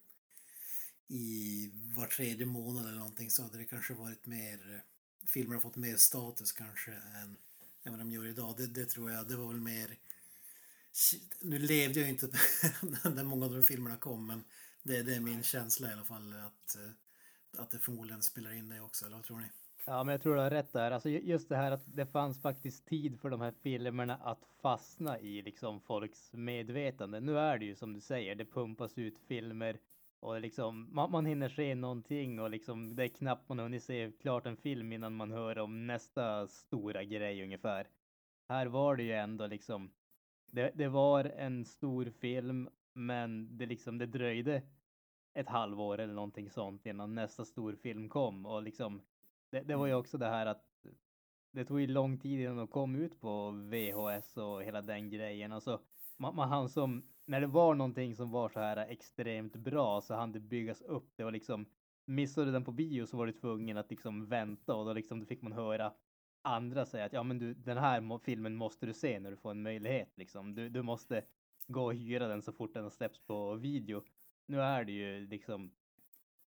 i 1.08 1.72
var 1.96 2.08
tredje 2.08 2.46
månad 2.46 2.86
eller 2.86 2.98
någonting 2.98 3.30
så 3.30 3.44
hade 3.44 3.58
det 3.58 3.66
kanske 3.66 3.94
varit 3.94 4.26
mer, 4.26 4.84
filmer 5.26 5.54
har 5.54 5.62
fått 5.62 5.76
mer 5.76 5.96
status 5.96 6.52
kanske 6.52 6.92
än, 6.92 7.38
än 7.84 7.92
vad 7.92 8.00
de 8.00 8.12
gör 8.12 8.28
idag. 8.28 8.56
Det, 8.58 8.68
det 8.68 8.86
tror 8.86 9.12
jag, 9.12 9.28
det 9.28 9.36
var 9.36 9.48
väl 9.48 9.62
mer 9.62 9.98
nu 11.42 11.60
levde 11.60 12.00
jag 12.00 12.10
inte 12.10 12.28
när 13.16 13.24
många 13.24 13.46
av 13.46 13.54
de 13.54 13.64
filmerna 13.64 13.98
kom 13.98 14.28
men 14.28 14.44
det, 14.84 15.04
det 15.04 15.16
är 15.16 15.20
min 15.20 15.44
känsla 15.44 15.90
i 15.90 15.94
alla 15.94 16.04
fall 16.04 16.34
att, 16.34 16.76
eh, 16.76 17.62
att 17.62 17.72
det 17.72 17.80
förmodligen 17.80 18.22
spelar 18.22 18.54
in 18.54 18.70
det 18.70 18.82
också, 18.82 19.06
eller 19.06 19.16
vad 19.16 19.26
tror 19.26 19.38
ni? 19.40 19.48
Ja, 19.86 20.04
men 20.04 20.12
jag 20.12 20.22
tror 20.22 20.36
du 20.36 20.42
har 20.42 20.50
rätt 20.50 20.74
där. 20.74 20.92
Alltså 20.92 21.10
just 21.10 21.50
det 21.50 21.56
här 21.56 21.72
att 21.72 21.84
det 21.86 22.06
fanns 22.06 22.42
faktiskt 22.42 22.86
tid 22.86 23.20
för 23.20 23.30
de 23.30 23.42
här 23.42 23.54
filmerna 23.64 24.16
att 24.16 24.44
fastna 24.62 25.20
i 25.20 25.42
liksom 25.42 25.82
folks 25.82 26.34
medvetande. 26.34 27.20
Nu 27.20 27.40
är 27.40 27.58
det 27.58 27.66
ju 27.66 27.76
som 27.76 27.94
du 27.94 28.02
säger, 28.02 28.36
det 28.36 28.46
pumpas 28.46 28.98
ut 28.98 29.20
filmer 29.28 29.80
och 30.20 30.42
liksom 30.42 30.90
man, 30.92 31.12
man 31.12 31.26
hinner 31.26 31.50
se 31.50 31.76
någonting 31.76 32.40
och 32.40 32.50
liksom 32.50 32.96
det 32.96 33.04
är 33.04 33.08
knappt 33.08 33.50
man 33.50 33.60
hunnit 33.60 33.84
se 33.84 34.12
klart 34.22 34.46
en 34.46 34.58
film 34.58 34.94
innan 34.94 35.16
man 35.16 35.32
hör 35.32 35.60
om 35.60 35.88
nästa 35.88 36.48
stora 36.48 37.04
grej 37.04 37.44
ungefär. 37.44 37.88
Här 38.50 38.66
var 38.66 38.96
det 38.96 39.04
ju 39.04 39.14
ändå 39.14 39.48
liksom 39.48 39.92
det, 40.52 40.72
det 40.76 40.88
var 40.88 41.26
en 41.26 41.66
stor 41.66 42.06
film, 42.06 42.70
men 42.94 43.58
det 43.58 43.66
liksom 43.66 43.98
det 43.98 44.06
dröjde 44.06 44.62
ett 45.34 45.50
halvår 45.50 46.00
eller 46.00 46.14
någonting 46.14 46.50
sånt 46.50 46.86
innan 46.86 47.16
nästa 47.16 47.46
stor 47.46 47.76
film 47.76 48.10
kom 48.10 48.46
och 48.46 48.64
liksom 48.64 49.02
det, 49.52 49.62
det 49.62 49.76
var 49.76 49.86
ju 49.86 49.92
mm. 49.92 50.00
också 50.00 50.18
det 50.18 50.28
här 50.28 50.46
att 50.46 50.66
det 51.52 51.66
tog 51.66 51.82
ju 51.82 51.88
lång 51.88 52.18
tid 52.18 52.40
innan 52.40 52.58
de 52.58 52.68
kom 52.68 52.96
ut 52.96 53.22
på 53.22 53.52
VHS 53.52 54.38
och 54.38 54.64
hela 54.64 54.82
den 54.82 55.10
grejen. 55.10 55.52
Alltså, 55.52 55.82
man, 56.18 56.36
man 56.36 56.50
hann 56.50 56.70
som, 56.70 57.04
när 57.30 57.42
det 57.42 57.48
var 57.48 57.76
någonting 57.76 58.16
som 58.16 58.32
var 58.32 58.50
så 58.50 58.60
här 58.60 58.78
extremt 58.78 59.56
bra 59.56 60.02
så 60.02 60.14
hann 60.14 60.32
det 60.32 60.40
byggas 60.40 60.82
upp. 60.82 61.12
Det 61.16 61.24
var 61.24 61.32
liksom, 61.32 61.66
missade 62.06 62.52
den 62.52 62.64
på 62.64 62.72
bio 62.72 63.06
så 63.06 63.18
var 63.18 63.26
du 63.26 63.32
tvungen 63.32 63.78
att 63.78 63.90
liksom 63.90 64.26
vänta 64.28 64.76
och 64.76 64.86
då 64.86 64.94
liksom, 64.94 65.20
då 65.20 65.26
fick 65.26 65.42
man 65.42 65.52
höra 65.52 65.94
andra 66.42 66.86
säga 66.86 67.06
att 67.06 67.14
ja 67.14 67.24
men 67.24 67.40
du, 67.40 67.54
den 67.54 67.78
här 67.78 68.20
filmen 68.20 68.56
måste 68.56 68.86
du 68.86 68.94
se 68.94 69.20
när 69.20 69.32
du 69.32 69.38
får 69.38 69.52
en 69.52 69.62
möjlighet 69.62 70.12
liksom. 70.16 70.56
Du, 70.56 70.70
du 70.70 70.82
måste 70.82 71.24
gå 71.68 71.86
och 71.86 71.94
hyra 71.94 72.28
den 72.28 72.42
så 72.42 72.52
fort 72.52 72.74
den 72.74 72.92
släpps 72.92 73.20
på 73.20 73.56
video. 73.56 74.04
Nu 74.46 74.62
är 74.62 74.84
det 74.84 74.92
ju 74.92 75.28
liksom, 75.28 75.72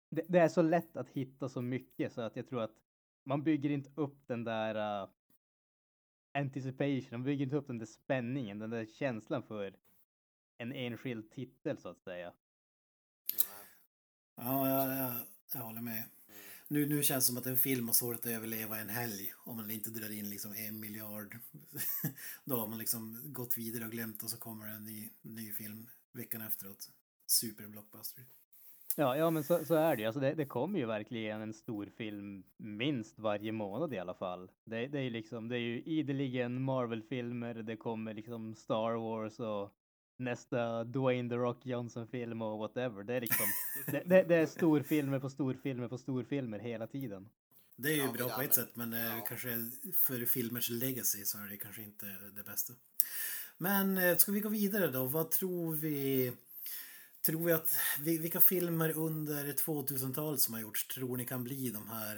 det, 0.09 0.25
det, 0.27 0.39
är 0.39 0.47
så 0.47 0.61
lätt 0.61 0.97
att 0.97 1.09
hitta 1.09 1.49
så 1.49 1.61
mycket 1.61 2.13
så 2.13 2.21
att 2.21 2.35
jag 2.35 2.47
tror 2.47 2.61
att 2.61 2.75
man 3.23 3.43
bygger 3.43 3.69
inte 3.69 3.91
upp 3.95 4.27
den 4.27 4.43
där 4.43 5.03
uh, 5.03 5.09
anticipation, 6.33 7.07
man 7.11 7.23
bygger 7.23 7.43
inte 7.43 7.57
upp 7.57 7.67
den 7.67 7.77
där 7.77 7.85
spänningen, 7.85 8.59
den 8.59 8.69
där 8.69 8.85
känslan 8.85 9.43
för 9.43 9.75
en 10.61 10.73
enskild 10.73 11.31
titel 11.31 11.77
så 11.77 11.89
att 11.89 12.01
säga. 12.01 12.33
Ja, 14.35 14.69
jag, 14.69 14.97
jag, 14.97 15.13
jag 15.53 15.61
håller 15.61 15.81
med. 15.81 16.03
Nu, 16.67 16.85
nu 16.85 17.03
känns 17.03 17.25
det 17.25 17.27
som 17.27 17.37
att 17.37 17.45
en 17.45 17.57
film 17.57 17.87
har 17.87 17.93
svårt 17.93 18.15
att 18.15 18.25
överleva 18.25 18.79
en 18.79 18.89
helg 18.89 19.33
om 19.45 19.55
man 19.55 19.71
inte 19.71 19.89
drar 19.89 20.11
in 20.11 20.29
liksom 20.29 20.53
en 20.53 20.79
miljard. 20.79 21.37
Då 22.45 22.55
har 22.55 22.67
man 22.67 22.79
liksom 22.79 23.21
gått 23.25 23.57
vidare 23.57 23.85
och 23.85 23.91
glömt 23.91 24.23
och 24.23 24.29
så 24.29 24.37
kommer 24.37 24.67
en 24.67 24.85
ny, 24.85 25.09
ny 25.21 25.51
film 25.51 25.89
veckan 26.13 26.41
efteråt. 26.41 26.89
Super 27.25 27.67
blockbuster. 27.67 28.25
Ja, 28.97 29.17
ja 29.17 29.29
men 29.29 29.43
så, 29.43 29.65
så 29.65 29.75
är 29.75 29.95
det. 29.95 30.05
Alltså 30.05 30.19
det, 30.19 30.33
det 30.33 30.45
kommer 30.45 30.79
ju 30.79 30.85
verkligen 30.85 31.41
en 31.41 31.53
stor 31.53 31.85
film 31.85 32.43
minst 32.57 33.19
varje 33.19 33.51
månad 33.51 33.93
i 33.93 33.99
alla 33.99 34.13
fall. 34.13 34.51
Det, 34.63 34.87
det 34.87 34.99
är 34.99 35.09
liksom, 35.09 35.47
det 35.47 35.55
är 35.55 35.59
ju 35.59 35.81
ideligen 35.81 36.61
Marvel-filmer, 36.61 37.53
det 37.53 37.77
kommer 37.77 38.13
liksom 38.13 38.55
Star 38.55 38.93
Wars 38.93 39.39
och 39.39 39.75
nästa 40.21 40.83
Dwayne 40.83 41.29
The 41.29 41.35
Rock 41.35 41.65
Johnson-film 41.65 42.41
och 42.41 42.57
whatever. 42.57 43.03
Det 43.03 43.13
är 43.13 43.21
liksom, 43.21 43.45
det, 43.85 44.03
det, 44.05 44.23
det, 44.23 44.35
är 44.35 44.45
storfilmer 44.45 45.19
på 45.19 45.29
storfilmer 45.29 45.87
på 45.87 45.97
storfilmer 45.97 46.59
hela 46.59 46.87
tiden. 46.87 47.29
Det 47.75 47.89
är 47.89 47.95
ju 47.95 48.01
ja, 48.01 48.11
bra 48.11 48.29
på 48.29 48.41
ett 48.41 48.53
sätt, 48.53 48.75
men 48.75 48.93
eh, 48.93 48.99
ja. 48.99 49.25
kanske 49.27 49.49
för 49.93 50.25
filmers 50.25 50.69
legacy 50.69 51.25
så 51.25 51.37
är 51.37 51.49
det 51.49 51.57
kanske 51.57 51.81
inte 51.81 52.05
det 52.35 52.43
bästa. 52.43 52.73
Men 53.57 53.97
eh, 53.97 54.17
ska 54.17 54.31
vi 54.31 54.39
gå 54.39 54.49
vidare 54.49 54.87
då? 54.87 55.05
Vad 55.05 55.31
tror 55.31 55.75
vi? 55.75 56.31
Tror 57.25 57.45
vi 57.45 57.53
att, 57.53 57.75
vilka 57.99 58.39
filmer 58.39 58.97
under 58.97 59.45
2000-talet 59.53 60.41
som 60.41 60.53
har 60.53 60.61
gjorts 60.61 60.87
tror 60.87 61.17
ni 61.17 61.25
kan 61.25 61.43
bli 61.43 61.69
de 61.69 61.89
här 61.89 62.17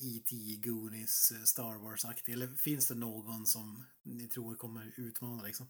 E.T., 0.00 0.36
Goonies, 0.64 1.32
Star 1.44 1.74
Wars-aktiga? 1.74 2.34
Eller 2.34 2.48
finns 2.54 2.88
det 2.88 2.94
någon 2.94 3.46
som 3.46 3.84
ni 4.02 4.28
tror 4.28 4.54
kommer 4.54 4.92
utmana 4.96 5.42
liksom? 5.42 5.66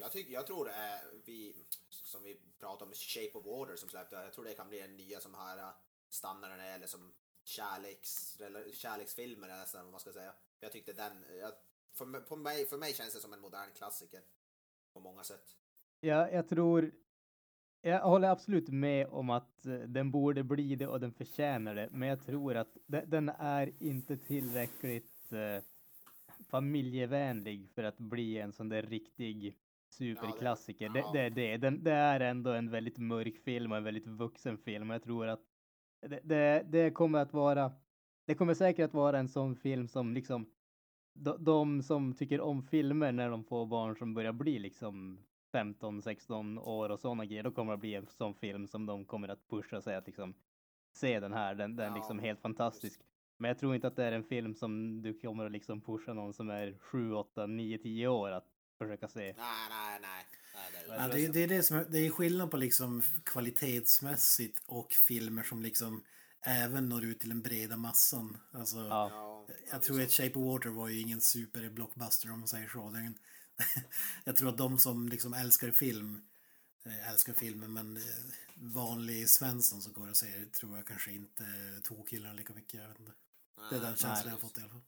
Jag, 0.00 0.12
tycker, 0.12 0.32
jag 0.32 0.46
tror 0.46 0.64
det 0.64 0.72
är 0.72 1.00
vi, 1.24 1.54
som 1.88 2.22
vi 2.22 2.40
pratade 2.58 2.84
om, 2.84 2.94
Shape 2.94 3.38
of 3.38 3.46
Water 3.46 3.76
som 3.76 3.88
släppte, 3.88 4.16
jag 4.16 4.32
tror 4.32 4.44
det 4.44 4.54
kan 4.54 4.68
bli 4.68 4.80
den 4.80 4.96
nya 4.96 5.20
som 5.20 5.34
här 5.34 5.58
äh, 5.58 5.68
standarden 6.08 6.60
är, 6.60 6.74
eller 6.74 6.86
som 6.86 7.12
kärleks, 7.44 8.38
kärleksfilmer 8.72 9.48
nästan 9.48 9.84
vad 9.84 9.90
man 9.90 10.00
ska 10.00 10.12
säga. 10.12 10.32
Jag 10.60 10.72
tyckte 10.72 10.92
den, 10.92 11.24
jag, 11.40 11.52
för, 11.92 12.20
på 12.20 12.36
mig, 12.36 12.66
för 12.66 12.78
mig 12.78 12.94
känns 12.94 13.14
det 13.14 13.20
som 13.20 13.32
en 13.32 13.40
modern 13.40 13.70
klassiker 13.74 14.20
på 14.92 15.00
många 15.00 15.24
sätt. 15.24 15.56
Ja, 16.00 16.30
jag 16.30 16.48
tror, 16.48 16.92
jag 17.80 18.00
håller 18.00 18.28
absolut 18.28 18.68
med 18.68 19.06
om 19.06 19.30
att 19.30 19.66
eh, 19.66 19.78
den 19.78 20.10
borde 20.10 20.44
bli 20.44 20.76
det 20.76 20.86
och 20.86 21.00
den 21.00 21.12
förtjänar 21.12 21.74
det, 21.74 21.88
men 21.92 22.08
jag 22.08 22.26
tror 22.26 22.56
att 22.56 22.76
den 22.86 23.28
är 23.28 23.82
inte 23.82 24.16
tillräckligt 24.16 25.32
eh, 25.32 25.64
familjevänlig 26.48 27.70
för 27.74 27.82
att 27.82 27.98
bli 27.98 28.38
en 28.38 28.52
sån 28.52 28.68
där 28.68 28.82
riktig 28.82 29.59
superklassiker. 29.90 30.84
Ja, 30.86 30.92
det, 30.92 30.98
ja. 30.98 31.12
det, 31.12 31.28
det, 31.28 31.56
det, 31.56 31.70
det 31.70 31.92
är 31.92 32.20
ändå 32.20 32.50
en 32.50 32.70
väldigt 32.70 32.98
mörk 32.98 33.38
film 33.38 33.72
och 33.72 33.78
en 33.78 33.84
väldigt 33.84 34.06
vuxen 34.06 34.58
film. 34.58 34.90
Jag 34.90 35.02
tror 35.02 35.26
att 35.26 35.40
det, 36.00 36.20
det, 36.22 36.66
det 36.68 36.90
kommer 36.90 37.18
att 37.18 37.32
vara, 37.32 37.72
det 38.26 38.34
kommer 38.34 38.54
säkert 38.54 38.84
att 38.84 38.94
vara 38.94 39.18
en 39.18 39.28
sån 39.28 39.56
film 39.56 39.88
som 39.88 40.14
liksom 40.14 40.50
de, 41.14 41.44
de 41.44 41.82
som 41.82 42.14
tycker 42.14 42.40
om 42.40 42.62
filmer 42.62 43.12
när 43.12 43.30
de 43.30 43.44
får 43.44 43.66
barn 43.66 43.96
som 43.96 44.14
börjar 44.14 44.32
bli 44.32 44.58
liksom 44.58 45.24
15-16 45.52 46.60
år 46.60 46.88
och 46.88 47.00
sådana 47.00 47.24
grejer, 47.24 47.42
då 47.42 47.50
kommer 47.50 47.72
det 47.72 47.74
att 47.74 47.80
bli 47.80 47.94
en 47.94 48.06
sån 48.06 48.34
film 48.34 48.66
som 48.66 48.86
de 48.86 49.04
kommer 49.04 49.28
att 49.28 49.48
pusha 49.48 49.80
sig 49.80 49.96
att 49.96 50.06
liksom 50.06 50.34
se 50.92 51.20
den 51.20 51.32
här, 51.32 51.54
den, 51.54 51.76
den 51.76 51.88
ja, 51.88 51.94
liksom 51.94 52.18
helt 52.18 52.40
fantastisk. 52.40 53.00
Men 53.36 53.48
jag 53.48 53.58
tror 53.58 53.74
inte 53.74 53.86
att 53.86 53.96
det 53.96 54.04
är 54.04 54.12
en 54.12 54.24
film 54.24 54.54
som 54.54 55.02
du 55.02 55.18
kommer 55.18 55.46
att 55.46 55.52
liksom 55.52 55.80
pusha 55.80 56.12
någon 56.12 56.32
som 56.32 56.50
är 56.50 56.78
7, 56.78 57.14
8, 57.14 57.46
9, 57.46 57.78
10 57.78 58.08
år 58.08 58.30
att 58.30 58.49
försöka 58.84 59.08
se. 59.08 59.20
Nej, 59.20 59.68
nej, 59.70 59.98
nej. 60.00 60.26
nej 60.88 61.08
det, 61.12 61.24
är 61.24 61.28
det, 61.28 61.32
det, 61.32 61.40
är 61.40 61.48
det 61.48 61.62
som 61.62 61.76
är, 61.76 61.84
det 61.84 61.98
är 61.98 62.10
skillnad 62.10 62.50
på 62.50 62.56
liksom 62.56 63.02
kvalitetsmässigt 63.24 64.62
och 64.66 64.92
filmer 64.92 65.42
som 65.42 65.62
liksom 65.62 66.04
även 66.42 66.88
når 66.88 67.04
ut 67.04 67.20
till 67.20 67.28
den 67.28 67.42
breda 67.42 67.76
massan. 67.76 68.36
Alltså, 68.52 68.78
ja. 68.78 69.46
jag 69.70 69.82
tror 69.82 70.02
att 70.02 70.12
Shape 70.12 70.38
of 70.38 70.44
Water 70.46 70.68
var 70.68 70.88
ju 70.88 71.00
ingen 71.00 71.20
super 71.20 71.68
blockbuster 71.68 72.32
om 72.32 72.38
man 72.38 72.48
säger 72.48 72.68
så. 72.68 72.82
En, 72.82 73.18
jag 74.24 74.36
tror 74.36 74.48
att 74.48 74.58
de 74.58 74.78
som 74.78 75.08
liksom 75.08 75.34
älskar 75.34 75.70
film 75.70 76.22
eh, 76.84 77.10
älskar 77.10 77.32
filmen 77.32 77.72
men 77.72 77.96
eh, 77.96 78.02
vanlig 78.54 79.28
Svensson 79.28 79.82
som 79.82 79.92
går 79.92 80.08
och 80.08 80.16
säger 80.16 80.44
tror 80.44 80.76
jag 80.76 80.86
kanske 80.86 81.12
inte 81.12 81.44
tog 81.82 82.08
killarna 82.08 82.34
lika 82.34 82.54
mycket. 82.54 82.80
Jag 82.80 82.88
vet 82.88 82.98
inte. 82.98 83.12
Det 83.70 83.76
är 83.76 83.80
den 83.80 83.96
känslan 83.96 84.24
jag 84.24 84.32
har 84.32 84.38
fått 84.38 84.58
i 84.58 84.60
alla 84.60 84.70
fall. 84.70 84.82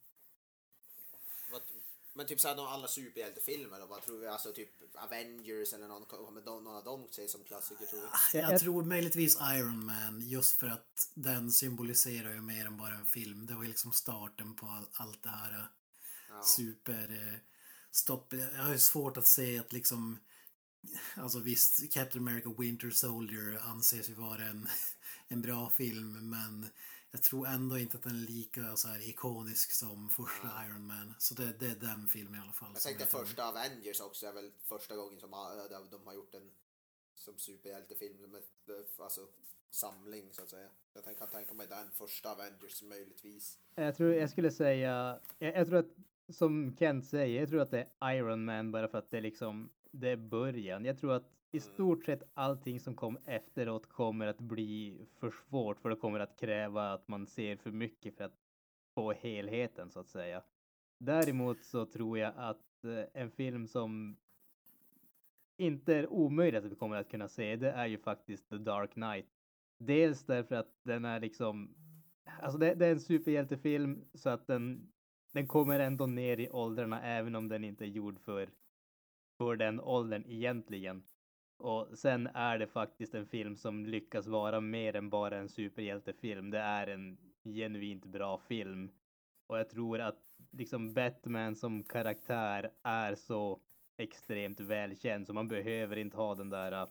Men 2.15 2.27
typ 2.27 2.41
såhär 2.41 2.75
alla 2.75 2.89
superhjältefilmer 2.89 3.81
då, 3.81 3.87
vad 3.87 4.03
tror 4.03 4.19
vi? 4.19 4.27
Alltså 4.27 4.53
typ 4.53 4.71
Avengers 4.95 5.73
eller 5.73 5.89
någon, 5.89 6.05
kommer 6.05 6.41
någon 6.41 6.67
av 6.67 6.85
dem 6.85 7.07
ses 7.11 7.33
som 7.33 7.45
klassiker 7.45 7.87
tror 7.87 8.01
vi? 8.01 8.39
Jag, 8.39 8.53
jag 8.53 8.61
tror 8.61 8.83
möjligtvis 8.83 9.39
Iron 9.41 9.85
Man 9.85 10.21
just 10.21 10.57
för 10.57 10.67
att 10.67 11.09
den 11.15 11.51
symboliserar 11.51 12.33
ju 12.35 12.41
mer 12.41 12.67
än 12.67 12.77
bara 12.77 12.95
en 12.95 13.07
film. 13.07 13.47
Det 13.47 13.55
var 13.55 13.63
ju 13.63 13.69
liksom 13.69 13.93
starten 13.93 14.55
på 14.55 14.67
all, 14.67 14.87
allt 14.93 15.23
det 15.23 15.29
här 15.29 15.67
ja. 16.29 16.43
super 16.43 17.33
eh. 17.33 17.39
Jag 18.31 18.65
har 18.65 18.73
ju 18.73 18.79
svårt 18.79 19.17
att 19.17 19.27
se 19.27 19.59
att 19.59 19.73
liksom 19.73 20.19
Alltså 21.15 21.39
visst, 21.39 21.93
Captain 21.93 22.29
America 22.29 22.55
Winter 22.59 22.91
Soldier 22.91 23.61
anses 23.65 24.11
ju 24.11 24.15
vara 24.15 24.45
en, 24.45 24.69
en 25.29 25.43
bra 25.43 25.71
film 25.71 26.31
men 26.31 26.69
jag 27.13 27.23
tror 27.23 27.47
ändå 27.47 27.79
inte 27.79 27.97
att 27.97 28.03
den 28.03 28.13
är 28.13 28.27
lika 28.27 28.77
så 28.77 28.89
här 28.89 29.09
ikonisk 29.09 29.73
som 29.73 30.09
första 30.09 30.49
ja. 30.49 30.67
Iron 30.67 30.87
Man. 30.87 31.15
Så 31.19 31.35
det, 31.35 31.53
det, 31.61 31.67
är 31.67 31.77
den 31.77 32.09
filmen 32.09 32.41
i 32.41 32.43
alla 32.43 32.53
fall. 32.53 32.71
Jag 32.75 32.83
tänkte 32.83 33.07
första 33.07 33.49
Avengers 33.49 34.01
också 34.01 34.27
är 34.27 34.33
väl 34.33 34.53
första 34.63 34.97
gången 34.97 35.21
som 35.21 35.31
de 35.91 36.07
har 36.07 36.15
gjort 36.15 36.35
en 36.35 36.51
som 37.15 37.39
superhjältefilm. 37.39 38.37
Alltså 38.99 39.29
samling 39.71 40.33
så 40.33 40.43
att 40.43 40.51
säga. 40.51 40.69
Jag 40.95 41.19
kan 41.19 41.29
tänka 41.29 41.55
mig 41.55 41.67
den 41.67 41.91
första 41.91 42.33
Avengers 42.33 42.83
möjligtvis. 42.83 43.59
Jag 43.75 43.97
tror 43.97 44.15
jag 44.15 44.31
skulle 44.31 44.51
säga, 44.51 45.21
jag, 45.39 45.55
jag 45.57 45.67
tror 45.67 45.79
att 45.79 45.95
som 46.29 46.77
Kent 46.79 47.07
säger, 47.07 47.41
jag 47.41 47.49
tror 47.49 47.61
att 47.61 47.71
det 47.71 47.89
är 48.01 48.15
Iron 48.15 48.45
Man 48.45 48.73
bara 48.73 48.89
för 48.89 48.99
att 48.99 49.11
det 49.11 49.17
är 49.17 49.23
liksom 49.23 49.71
det 49.91 50.09
är 50.09 50.17
början. 50.17 50.85
Jag 50.85 50.99
tror 50.99 51.13
att 51.13 51.31
i 51.53 51.61
stort 51.61 52.05
sett 52.05 52.23
allting 52.35 52.81
som 52.81 52.95
kom 52.95 53.19
efteråt 53.25 53.87
kommer 53.87 54.27
att 54.27 54.41
bli 54.41 55.07
för 55.21 55.31
svårt 55.31 55.81
för 55.81 55.91
det 55.91 55.97
kommer 55.97 56.21
att 56.21 56.41
kräva 56.41 56.93
att 56.93 57.09
man 57.09 57.27
ser 57.27 57.57
för 57.57 57.71
mycket 57.71 58.17
för 58.17 58.25
att 58.25 58.39
få 58.95 59.13
helheten 59.13 59.91
så 59.91 60.01
att 60.01 60.09
säga. 60.09 60.43
Däremot 60.99 61.65
så 61.65 61.87
tror 61.87 62.19
jag 62.19 62.33
att 62.37 62.85
eh, 62.85 63.23
en 63.23 63.31
film 63.31 63.69
som 63.69 64.17
inte 65.57 65.95
är 65.95 66.13
omöjlig 66.13 66.59
att 66.59 66.65
vi 66.65 66.75
kommer 66.75 66.97
att 66.97 67.11
kunna 67.11 67.29
se 67.29 67.57
det 67.57 67.71
är 67.71 67.87
ju 67.87 67.99
faktiskt 67.99 68.49
The 68.49 68.59
Dark 68.59 68.93
Knight. 68.93 69.27
Dels 69.79 70.27
därför 70.27 70.55
att 70.55 70.75
den 70.83 71.05
är 71.05 71.21
liksom, 71.21 71.75
alltså 72.41 72.59
det, 72.59 72.75
det 72.75 72.87
är 72.87 72.93
en 72.93 73.01
superhjältefilm 73.01 74.05
så 74.15 74.31
att 74.31 74.47
den, 74.47 74.93
den 75.33 75.47
kommer 75.47 75.81
ändå 75.81 76.07
ner 76.07 76.41
i 76.41 76.51
åldrarna 76.51 77.03
även 77.03 77.35
om 77.35 77.49
den 77.49 77.65
inte 77.65 77.85
är 77.85 77.89
gjord 77.89 78.21
för, 78.21 78.51
för 79.39 79.57
den 79.57 79.81
åldern 79.81 80.25
egentligen. 80.27 81.03
Och 81.63 81.99
sen 81.99 82.27
är 82.27 82.59
det 82.59 82.67
faktiskt 82.67 83.15
en 83.15 83.27
film 83.27 83.57
som 83.57 83.87
lyckas 83.87 84.27
vara 84.27 84.61
mer 84.61 84.97
än 84.97 85.11
bara 85.11 85.37
en 85.37 85.49
superhjältefilm. 85.49 86.51
Det 86.51 86.59
är 86.59 86.87
en 86.87 87.19
genuint 87.45 88.05
bra 88.05 88.39
film. 88.39 88.91
Och 89.47 89.59
jag 89.59 89.71
tror 89.71 90.01
att 90.01 90.19
liksom 90.51 90.95
Batman 90.95 91.57
som 91.57 91.83
karaktär 91.83 92.71
är 92.83 93.15
så 93.15 93.61
extremt 93.97 94.61
välkänd 94.61 95.27
så 95.27 95.33
man 95.33 95.49
behöver 95.49 95.97
inte 95.97 96.17
ha 96.17 96.35
den 96.35 96.51
där 96.51 96.73
äh, 96.73 96.89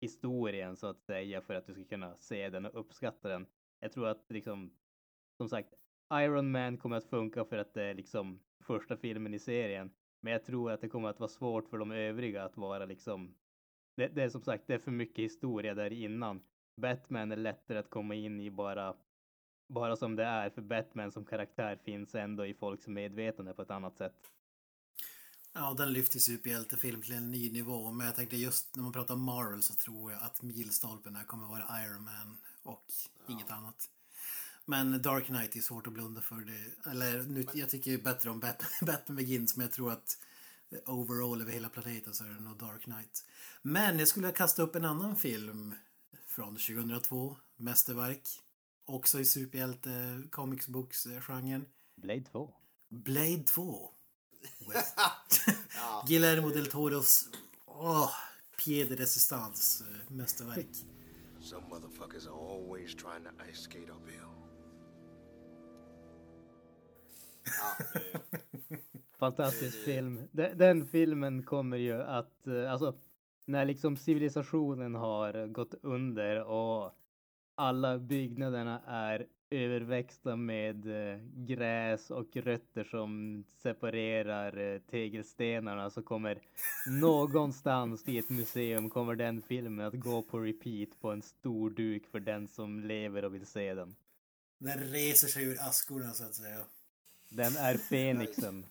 historien 0.00 0.76
så 0.76 0.86
att 0.86 1.00
säga 1.00 1.40
för 1.40 1.54
att 1.54 1.66
du 1.66 1.74
ska 1.74 1.84
kunna 1.84 2.16
se 2.16 2.48
den 2.48 2.66
och 2.66 2.80
uppskatta 2.80 3.28
den. 3.28 3.46
Jag 3.80 3.92
tror 3.92 4.08
att 4.08 4.24
liksom, 4.28 4.70
som 5.36 5.48
sagt, 5.48 5.74
Iron 6.12 6.50
Man 6.50 6.76
kommer 6.76 6.96
att 6.96 7.10
funka 7.10 7.44
för 7.44 7.58
att 7.58 7.74
det 7.74 7.82
är 7.82 7.94
liksom 7.94 8.40
första 8.60 8.96
filmen 8.96 9.34
i 9.34 9.38
serien. 9.38 9.90
Men 10.20 10.32
jag 10.32 10.44
tror 10.44 10.72
att 10.72 10.80
det 10.80 10.88
kommer 10.88 11.08
att 11.08 11.20
vara 11.20 11.28
svårt 11.28 11.68
för 11.68 11.78
de 11.78 11.90
övriga 11.92 12.44
att 12.44 12.56
vara 12.56 12.84
liksom 12.84 13.34
det, 13.98 14.08
det, 14.08 14.22
är 14.22 14.28
som 14.28 14.42
sagt, 14.42 14.64
det 14.66 14.74
är 14.74 14.78
för 14.78 14.90
mycket 14.90 15.24
historia 15.24 15.74
där 15.74 15.92
innan. 15.92 16.40
Batman 16.76 17.32
är 17.32 17.36
lättare 17.36 17.78
att 17.78 17.90
komma 17.90 18.14
in 18.14 18.40
i 18.40 18.50
bara, 18.50 18.94
bara 19.68 19.96
som 19.96 20.16
det 20.16 20.24
är, 20.24 20.50
för 20.50 20.62
Batman 20.62 21.12
som 21.12 21.24
karaktär 21.24 21.78
finns 21.84 22.14
ändå 22.14 22.46
i 22.46 22.54
folks 22.54 22.86
medvetande 22.86 23.54
på 23.54 23.62
ett 23.62 23.70
annat 23.70 23.96
sätt. 23.96 24.14
Ja, 25.52 25.74
den 25.78 25.92
lyfter 25.92 26.18
superhjältefilm 26.18 27.02
till 27.02 27.14
en 27.14 27.30
ny 27.30 27.52
nivå. 27.52 27.92
Men 27.92 28.06
jag 28.06 28.16
tänkte 28.16 28.36
just 28.36 28.76
när 28.76 28.82
man 28.82 28.92
pratar 28.92 29.16
Marvel 29.16 29.62
så 29.62 29.74
tror 29.74 30.12
jag 30.12 30.22
att 30.22 30.42
milstolpen 30.42 31.16
här 31.16 31.24
kommer 31.24 31.48
vara 31.48 31.84
Iron 31.84 32.04
Man 32.04 32.36
och 32.62 32.84
ja. 33.26 33.32
inget 33.32 33.50
annat. 33.50 33.90
Men 34.64 35.02
Dark 35.02 35.26
Knight 35.26 35.56
är 35.56 35.60
svårt 35.60 35.86
att 35.86 35.92
blunda 35.92 36.20
för 36.20 36.36
det. 36.36 36.90
Eller 36.90 37.22
nu, 37.22 37.46
jag 37.54 37.70
tycker 37.70 37.90
ju 37.90 38.02
bättre 38.02 38.30
om 38.30 38.40
Batman, 38.40 38.70
Batman 38.86 39.16
Begins, 39.16 39.56
men 39.56 39.64
jag 39.64 39.72
tror 39.72 39.92
att 39.92 40.18
overall 40.86 41.42
över 41.42 41.52
hela 41.52 41.68
planeten 41.68 42.14
så 42.14 42.24
är 42.24 42.28
det 42.28 42.40
nog 42.40 42.58
Dark 42.58 42.82
Knight. 42.82 43.24
Men 43.62 43.98
jag 43.98 44.08
skulle 44.08 44.32
kasta 44.32 44.62
upp 44.62 44.76
en 44.76 44.84
annan 44.84 45.16
film 45.16 45.74
från 46.26 46.56
2002, 46.56 47.36
mästerverk. 47.56 48.28
Också 48.84 49.20
i 49.20 49.24
superhjälte 49.24 50.22
comics 50.30 50.68
books 50.68 51.06
genren. 51.20 51.66
Blade 51.96 52.24
2. 52.24 52.52
Blade 52.88 53.44
2. 53.44 53.90
Guillermo 56.06 56.48
del 56.48 56.66
Toros 56.66 57.28
oh, 57.66 58.10
pied 58.56 58.88
de 58.88 58.96
resistance 58.96 59.84
mästerverk. 60.08 60.84
Some 61.40 61.68
motherfuckers 61.70 62.26
are 62.26 62.34
always 62.34 62.94
trying 62.94 63.24
to 63.24 63.30
ice 63.50 63.60
skate 63.60 63.90
uphill. 63.90 64.28
Fantastisk 69.18 69.84
film. 69.84 70.28
Den, 70.32 70.58
den, 70.58 70.86
filmen 70.86 71.42
kommer 71.42 71.76
ju 71.76 72.02
att, 72.02 72.46
eh, 72.46 72.72
alltså, 72.72 72.94
när 73.46 73.64
liksom 73.64 73.96
civilisationen 73.96 74.94
har 74.94 75.46
gått 75.46 75.74
under 75.82 76.44
och 76.44 76.92
alla 77.54 77.98
byggnaderna 77.98 78.82
är 78.86 79.26
överväxta 79.50 80.36
med 80.36 80.86
eh, 80.86 81.18
gräs 81.34 82.10
och 82.10 82.36
rötter 82.36 82.84
som 82.84 83.44
separerar 83.62 84.58
eh, 84.58 84.80
tegelstenarna 84.80 85.90
så 85.90 86.02
kommer 86.02 86.38
någonstans 87.00 88.08
i 88.08 88.18
ett 88.18 88.30
museum 88.30 88.90
kommer 88.90 89.14
den 89.14 89.42
filmen 89.42 89.86
att 89.86 89.94
gå 89.94 90.22
på 90.22 90.38
repeat 90.38 91.00
på 91.00 91.10
en 91.10 91.22
stor 91.22 91.70
duk 91.70 92.06
för 92.06 92.20
den 92.20 92.48
som 92.48 92.80
lever 92.80 93.24
och 93.24 93.34
vill 93.34 93.46
se 93.46 93.74
den. 93.74 93.96
Den 94.58 94.78
reser 94.78 95.28
sig 95.28 95.44
ur 95.44 95.56
askorna 95.60 96.10
så 96.10 96.24
att 96.24 96.34
säga. 96.34 96.64
Den 97.28 97.56
är 97.56 97.76
fenixen. 97.90 98.66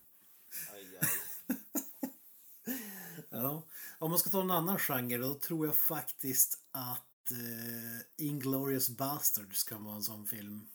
Ja. 3.41 3.63
Om 4.00 4.10
man 4.10 4.19
ska 4.19 4.30
ta 4.30 4.41
en 4.41 4.52
annan 4.52 4.80
genre 4.80 5.17
då 5.17 5.34
tror 5.34 5.65
jag 5.65 5.78
faktiskt 5.78 6.60
att 6.71 7.32
uh, 7.32 8.02
Inglourious 8.17 8.89
Basterds 8.89 9.63
kan 9.63 9.84
vara 9.84 9.95
en 9.95 10.04
sån 10.04 10.26
film. 10.26 10.67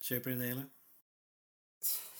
Köper 0.00 0.30
ni 0.30 0.36
det 0.36 0.50
eller? 0.50 0.66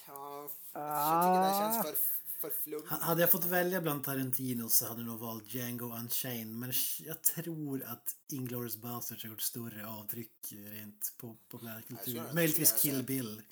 Ja, 0.06 0.50
jag 0.72 1.22
tycker 1.22 1.42
det 1.42 1.72
känns 1.72 1.86
för, 1.86 1.96
för 2.40 2.50
flummigt. 2.50 2.90
Hade 2.90 3.20
jag 3.20 3.30
fått 3.30 3.44
välja 3.44 3.80
bland 3.80 4.04
Tarantino 4.04 4.68
så 4.68 4.86
hade 4.86 5.00
jag 5.00 5.06
nog 5.06 5.18
valt 5.18 5.54
Django 5.54 5.96
Unchained. 5.96 6.56
Men 6.56 6.72
jag 6.98 7.22
tror 7.22 7.82
att 7.82 8.16
Inglourious 8.28 8.76
Basterds 8.76 9.22
har 9.22 9.30
gjort 9.30 9.42
större 9.42 9.86
avtryck 9.86 10.52
rent 10.52 11.14
på 11.16 11.36
populärkultur. 11.48 12.22
Möjligtvis 12.34 12.82
Kill 12.82 13.02
Bill. 13.02 13.42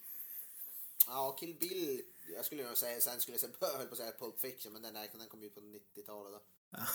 Ja, 1.06 1.36
Kill 1.40 1.56
Bill. 1.60 2.02
Jag 2.34 2.44
skulle 2.44 2.66
nog 2.66 2.76
säga, 2.76 3.00
sen 3.00 3.20
skulle 3.20 3.34
jag 3.34 3.40
säga, 3.40 3.52
höll 3.78 3.86
på 3.86 3.92
att 3.92 3.98
säga 3.98 4.12
Pulp 4.18 4.40
Fiction, 4.40 4.72
men 4.72 4.82
den, 4.82 4.94
där, 4.94 5.10
den 5.18 5.28
kom 5.28 5.42
ju 5.42 5.50
på 5.50 5.60
90-talet 5.60 6.32
då. 6.32 6.42
Ja. 6.70 6.86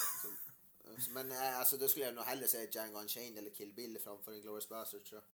Så, 1.00 1.12
men 1.12 1.32
eh, 1.32 1.60
alltså 1.60 1.78
då 1.78 1.88
skulle 1.88 2.06
jag 2.06 2.16
nog 2.16 2.24
hellre 2.24 2.48
säga 2.48 2.70
Django 2.72 3.00
Unchained 3.00 3.38
eller 3.38 3.50
Kill 3.50 3.74
Bill 3.74 4.00
framför 4.04 4.34
Inglourious 4.34 4.70
Basterds 4.70 5.10
tror 5.10 5.22
jag. 5.22 5.30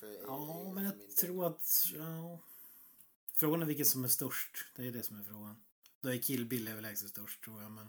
För, 0.00 0.22
ja, 0.22 0.70
i, 0.70 0.72
men 0.72 0.84
jag 0.84 1.16
tror 1.16 1.46
att... 1.46 1.84
Ja. 1.94 2.38
Frågan 3.34 3.62
är 3.62 3.66
vilket 3.66 3.86
som 3.86 4.04
är 4.04 4.08
störst. 4.08 4.64
Det 4.76 4.86
är 4.86 4.92
det 4.92 5.02
som 5.02 5.18
är 5.18 5.22
frågan. 5.22 5.62
Då 6.00 6.08
är 6.08 6.18
Kill 6.18 6.46
Bill 6.46 6.68
överlägset 6.68 7.10
störst 7.10 7.44
tror 7.44 7.62
jag, 7.62 7.70
men... 7.70 7.88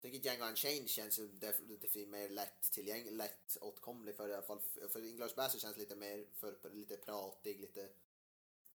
Jag 0.00 0.12
tycker 0.12 0.28
Django 0.28 0.44
Unchained 0.44 0.88
känns 0.88 1.18
ju 1.18 1.28
definitivt 1.28 2.08
mer 2.08 2.28
lätt 2.28 2.62
tillgänglig, 2.72 3.12
lätt 3.12 3.56
åtkomlig 3.60 4.16
för 4.16 4.28
i 4.28 4.34
alla 4.34 4.46
fall. 4.46 4.60
För 4.90 5.04
Inglourious 5.04 5.36
Basterds 5.36 5.62
känns 5.62 5.76
lite 5.76 5.96
mer 5.96 6.26
för, 6.34 6.70
lite 6.72 6.96
pratig, 6.96 7.60
lite 7.60 7.88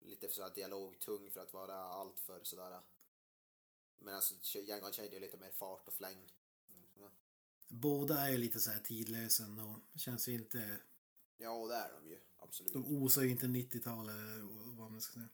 lite 0.05 0.29
för 0.29 0.35
sådär 0.35 0.55
dialogtung 0.55 1.31
för 1.31 1.41
att 1.41 1.53
vara 1.53 1.75
allt 1.75 2.21
för 2.21 2.45
sådär. 2.45 2.81
Men 3.99 4.15
alltså 4.15 4.59
Django 4.59 4.87
Unchained 4.87 5.15
är 5.15 5.21
lite 5.21 5.37
mer 5.37 5.51
fart 5.51 5.89
och 5.89 5.95
fläng. 5.95 6.33
Mm. 6.97 7.11
Båda 7.69 8.21
är 8.21 8.31
ju 8.31 8.39
lite 8.39 8.61
så 8.61 8.71
här 8.71 8.81
tidlösa 8.81 9.45
och 9.45 10.01
känns 10.01 10.29
ju 10.29 10.33
inte... 10.33 10.79
Ja, 11.37 11.67
det 11.67 11.75
är 11.75 11.93
de 11.93 12.09
ju. 12.09 12.21
Absolut. 12.37 12.73
De 12.73 13.03
osar 13.03 13.23
ju 13.23 13.31
inte 13.31 13.47
90-tal 13.47 14.09
eller 14.09 14.41
vad 14.77 14.91
man 14.91 15.01
ska 15.01 15.13
säga. 15.13 15.29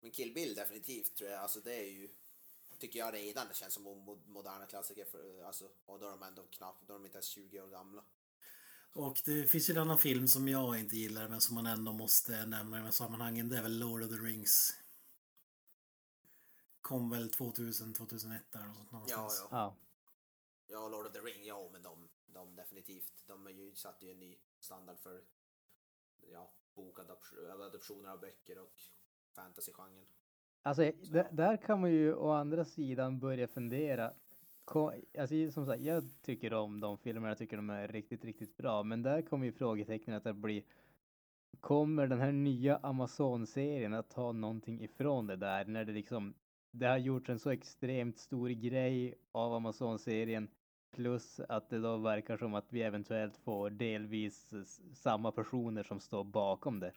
Men 0.00 0.10
Kill 0.10 0.34
Bill 0.34 0.54
definitivt 0.54 1.14
tror 1.14 1.30
jag. 1.30 1.40
Alltså 1.40 1.60
det 1.60 1.74
är 1.74 1.90
ju... 1.90 2.08
Tycker 2.78 2.98
jag 2.98 3.14
redan 3.14 3.48
det 3.48 3.54
känns 3.54 3.74
som 3.74 3.82
moderna 4.26 4.66
klassiker. 4.66 5.04
För, 5.04 5.42
alltså, 5.42 5.70
och 5.84 5.98
då 5.98 6.06
är 6.06 6.10
de 6.10 6.22
ändå 6.22 6.42
knappt, 6.50 6.88
då 6.88 6.94
är 6.94 6.98
de 6.98 7.04
inte 7.04 7.16
ens 7.16 7.26
20 7.26 7.60
år 7.60 7.68
gamla. 7.68 8.04
Och 8.96 9.20
det 9.24 9.50
finns 9.50 9.70
ju 9.70 9.72
en 9.72 9.80
annan 9.80 9.98
film 9.98 10.28
som 10.28 10.48
jag 10.48 10.78
inte 10.80 10.96
gillar 10.96 11.28
men 11.28 11.40
som 11.40 11.54
man 11.54 11.66
ändå 11.66 11.92
måste 11.92 12.46
nämna 12.46 12.76
i 12.76 12.80
de 12.80 12.84
här 12.84 12.90
sammanhangen. 12.90 13.48
Det 13.48 13.58
är 13.58 13.62
väl 13.62 13.78
Lord 13.78 14.02
of 14.02 14.08
the 14.08 14.16
Rings. 14.16 14.76
Kom 16.80 17.10
väl 17.10 17.30
2000, 17.30 17.94
2001 17.94 18.42
där 18.52 18.60
någonstans. 18.60 19.10
Ja, 19.10 19.28
ja. 19.40 19.48
Ja, 19.50 19.76
ja 20.68 20.88
Lord 20.88 21.06
of 21.06 21.12
the 21.12 21.18
Ring, 21.18 21.44
ja 21.44 21.68
men 21.72 21.82
de, 21.82 22.08
de 22.26 22.56
definitivt. 22.56 23.12
De 23.26 23.46
är 23.46 23.50
ju, 23.50 23.74
satte 23.74 24.06
ju 24.06 24.12
en 24.12 24.20
ny 24.20 24.38
standard 24.60 24.98
för 24.98 25.24
ja, 26.32 26.52
bokadoptioner 26.74 28.10
av 28.10 28.20
böcker 28.20 28.58
och 28.58 28.74
fantasygenren. 29.34 30.06
Alltså, 30.62 30.92
där 31.30 31.56
kan 31.56 31.80
man 31.80 31.90
ju 31.90 32.14
å 32.14 32.30
andra 32.30 32.64
sidan 32.64 33.18
börja 33.18 33.48
fundera 33.48 34.14
alltså, 35.18 35.50
som 35.50 35.66
sagt, 35.66 35.82
jag 35.82 36.04
tycker 36.22 36.54
om 36.54 36.80
de 36.80 36.98
filmerna, 36.98 37.28
jag 37.28 37.38
tycker 37.38 37.56
de 37.56 37.70
är 37.70 37.88
riktigt, 37.88 38.24
riktigt 38.24 38.56
bra. 38.56 38.82
Men 38.82 39.02
där 39.02 39.22
kommer 39.22 39.46
ju 39.46 39.52
frågetecknet 39.52 40.26
att 40.26 40.36
bli 40.36 40.64
Kommer 41.60 42.06
den 42.06 42.20
här 42.20 42.32
nya 42.32 42.76
Amazon-serien 42.76 43.94
att 43.94 44.10
ta 44.10 44.32
någonting 44.32 44.82
ifrån 44.82 45.26
det 45.26 45.36
där 45.36 45.64
när 45.64 45.84
det 45.84 45.92
liksom 45.92 46.34
det 46.70 46.86
har 46.86 46.98
gjorts 46.98 47.30
en 47.30 47.38
så 47.38 47.50
extremt 47.50 48.18
stor 48.18 48.48
grej 48.48 49.14
av 49.32 49.52
Amazon-serien 49.52 50.48
plus 50.90 51.40
att 51.40 51.70
det 51.70 51.78
då 51.78 51.96
verkar 51.96 52.36
som 52.36 52.54
att 52.54 52.72
vi 52.72 52.82
eventuellt 52.82 53.36
får 53.36 53.70
delvis 53.70 54.50
samma 54.94 55.32
personer 55.32 55.82
som 55.82 56.00
står 56.00 56.24
bakom 56.24 56.80
det. 56.80 56.92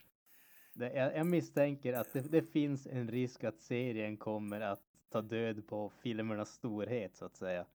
det 0.73 0.93
jag, 0.93 1.17
jag 1.17 1.27
misstänker 1.27 1.93
att 1.93 2.13
det, 2.13 2.31
det 2.31 2.41
finns 2.41 2.87
en 2.87 3.07
risk 3.07 3.43
att 3.43 3.59
serien 3.59 4.17
kommer 4.17 4.61
att 4.61 4.88
ta 5.09 5.21
död 5.21 5.67
på 5.67 5.91
filmernas 6.03 6.53
storhet 6.53 7.15
så 7.15 7.25
att 7.25 7.35
säga. 7.35 7.65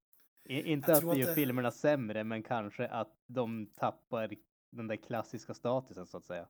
I, 0.45 0.73
inte 0.73 0.93
att 0.93 1.01
det 1.01 1.19
gör 1.19 1.27
det... 1.27 1.35
filmerna 1.35 1.71
sämre, 1.71 2.25
men 2.25 2.43
kanske 2.43 2.89
att 2.89 3.13
de 3.27 3.67
tappar 3.67 4.35
den 4.71 4.87
där 4.87 4.97
klassiska 4.97 5.55
statusen 5.55 6.07
så 6.07 6.17
att 6.17 6.25
säga. 6.25 6.47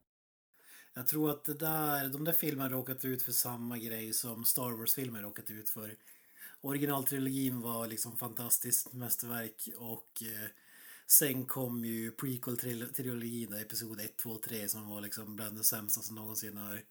Jag 0.95 1.07
tror 1.07 1.31
att 1.31 1.45
det 1.45 1.55
där, 1.55 2.09
de 2.09 2.25
där 2.25 2.33
filmerna 2.33 2.69
råkat 2.69 3.05
ut 3.05 3.23
för 3.23 3.33
samma 3.33 3.79
grej 3.79 4.13
som 4.13 4.45
Star 4.45 4.71
Wars-filmer 4.71 5.23
råkat 5.23 5.51
ut 5.51 5.71
för. 5.71 5.97
Originaltrilogin 6.61 7.61
var 7.61 7.87
liksom 7.87 8.17
fantastiskt 8.17 8.93
mästerverk 8.93 9.69
och 9.79 10.23
eh, 10.23 10.49
sen 11.07 11.45
kom 11.45 11.85
ju 11.85 12.11
prequel-trilogin, 12.11 13.61
episod 13.61 14.01
1, 14.01 14.17
2, 14.17 14.39
3 14.39 14.69
som 14.69 14.89
var 14.89 15.01
liksom 15.01 15.37
bland 15.37 15.57
det 15.57 15.65
sämsta 15.65 16.01
som 16.01 16.17
någonsin 16.17 16.57
har, 16.57 16.83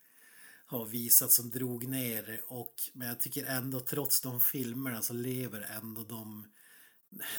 har 0.74 0.86
visat 0.86 1.32
som 1.32 1.50
drog 1.50 1.88
ner 1.88 2.42
och 2.48 2.76
men 2.94 3.08
jag 3.08 3.20
tycker 3.20 3.46
ändå 3.46 3.80
trots 3.80 4.22
de 4.22 4.42
filmerna 4.42 5.02
så 5.02 5.14
lever 5.14 5.62
ändå 5.62 6.04
de 6.04 6.48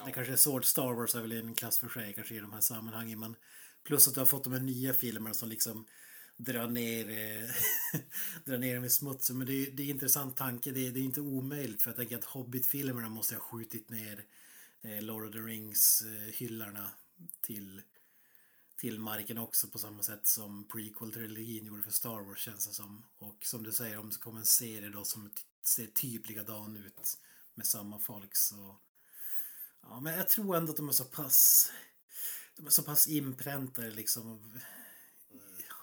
det 0.07 0.12
kanske 0.12 0.33
är 0.33 0.37
svårt, 0.37 0.64
Star 0.64 0.92
Wars 0.92 1.14
är 1.14 1.20
väl 1.20 1.33
en 1.33 1.55
klass 1.55 1.79
för 1.79 1.88
sig 1.88 2.14
kanske 2.14 2.35
i 2.35 2.38
de 2.38 2.53
här 2.53 2.61
sammanhangen 2.61 3.20
men 3.20 3.37
plus 3.85 4.09
att 4.09 4.14
du 4.14 4.20
har 4.20 4.27
fått 4.27 4.44
de 4.44 4.53
här 4.53 4.61
nya 4.61 4.94
filmerna 4.94 5.35
som 5.35 5.49
liksom 5.49 5.87
dra 6.37 6.66
ner, 6.66 7.11
eh, 7.11 7.51
dra 8.44 8.59
ner 8.59 8.75
dem 8.75 8.85
i 8.85 8.90
smutsen. 8.90 9.38
Men 9.38 9.47
det 9.47 9.53
är, 9.53 9.70
det 9.70 9.83
är 9.83 9.85
en 9.85 9.90
intressant 9.90 10.37
tanke. 10.37 10.70
Det 10.70 10.87
är, 10.87 10.90
det 10.90 11.01
är 11.01 11.05
inte 11.05 11.20
omöjligt 11.20 11.83
för 11.83 11.90
jag 11.90 11.97
tänker 11.97 12.18
att 12.18 12.25
Hobbit-filmerna 12.25 13.09
måste 13.09 13.35
ha 13.35 13.40
skjutit 13.40 13.90
ner 13.90 14.25
eh, 14.83 15.03
Lord 15.03 15.25
of 15.27 15.33
the 15.33 15.38
Rings-hyllarna 15.38 16.87
till, 17.40 17.83
till 18.85 19.01
marken 19.01 19.38
också 19.38 19.68
på 19.68 19.79
samma 19.79 20.03
sätt 20.03 20.27
som 20.27 20.68
prequel-trilogin 20.68 21.66
gjorde 21.66 21.83
för 21.83 21.90
Star 21.90 22.20
Wars 22.20 22.38
känns 22.38 22.66
det 22.66 22.75
som. 22.75 23.05
Och 23.18 23.44
som 23.44 23.62
du 23.62 23.73
säger, 23.73 23.99
om 23.99 24.11
det 24.11 24.16
kommer 24.16 24.38
en 24.38 24.47
serie 24.47 24.88
då 24.88 25.05
som 25.05 25.31
ser 25.62 25.87
typ 25.87 26.29
likadan 26.29 26.77
ut 26.77 27.18
med 27.55 27.66
samma 27.66 27.99
folk 27.99 28.37
så... 28.37 28.77
Ja, 29.83 30.01
men 30.01 30.14
jag 30.14 30.29
tror 30.29 30.57
ändå 30.57 30.70
att 30.70 30.77
de 30.77 30.88
är 30.88 30.92
så 30.92 31.05
pass... 31.05 31.70
De 32.57 32.66
är 32.66 32.70
så 32.70 32.83
pass 32.83 33.07
inpräntade 33.07 33.90
liksom 33.90 34.61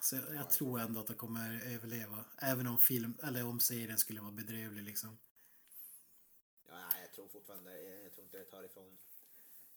så 0.01 0.15
jag, 0.15 0.35
jag, 0.35 0.49
tror 0.49 0.79
ändå 0.79 0.99
att 0.99 1.07
de 1.07 1.13
kommer 1.13 1.61
överleva. 1.65 2.25
Även 2.37 2.67
om 2.67 2.77
film, 2.77 3.17
eller 3.23 3.45
om 3.45 3.59
serien 3.59 3.97
skulle 3.97 4.21
vara 4.21 4.31
bedrövlig 4.31 4.83
liksom. 4.83 5.17
Ja, 6.67 6.97
jag 7.01 7.13
tror 7.13 7.27
fortfarande, 7.27 7.81
jag 7.81 8.13
tror 8.13 8.25
inte 8.25 8.37
det 8.37 8.45
tar 8.45 8.63
ifrån 8.63 8.97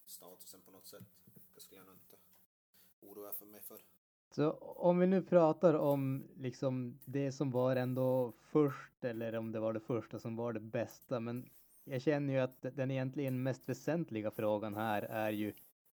statusen 0.07 0.61
på 0.63 0.71
något 0.71 0.87
sätt. 0.87 1.05
Det 1.55 1.61
skulle 1.61 1.81
jag 1.81 1.87
nog 1.87 1.95
inte 1.95 2.24
oroa 3.11 3.33
för 3.33 3.47
mig 3.47 3.61
för. 3.63 3.81
Så 4.31 4.51
om 4.61 4.99
vi 4.99 5.07
nu 5.07 5.23
pratar 5.23 5.75
om 5.75 6.25
liksom 6.37 6.99
det 7.05 7.33
som 7.33 7.51
var 7.51 7.77
ändå 7.77 8.33
först 8.41 9.05
eller 9.05 9.35
om 9.35 9.53
det 9.53 9.61
var 9.61 9.73
det 9.73 9.81
första 9.81 10.19
som 10.19 10.37
var 10.37 10.53
det 10.53 10.61
bästa. 10.61 11.21
Men 11.21 11.51
jag 11.85 12.03
känner 12.03 12.35
ju 12.35 12.41
att 12.41 12.63
den 12.63 12.91
egentligen 12.91 13.43
mest 13.43 13.69
väsentliga 13.69 14.31
frågan 14.31 14.75
här 14.75 15.03
är 15.03 15.31
ju 15.31 15.53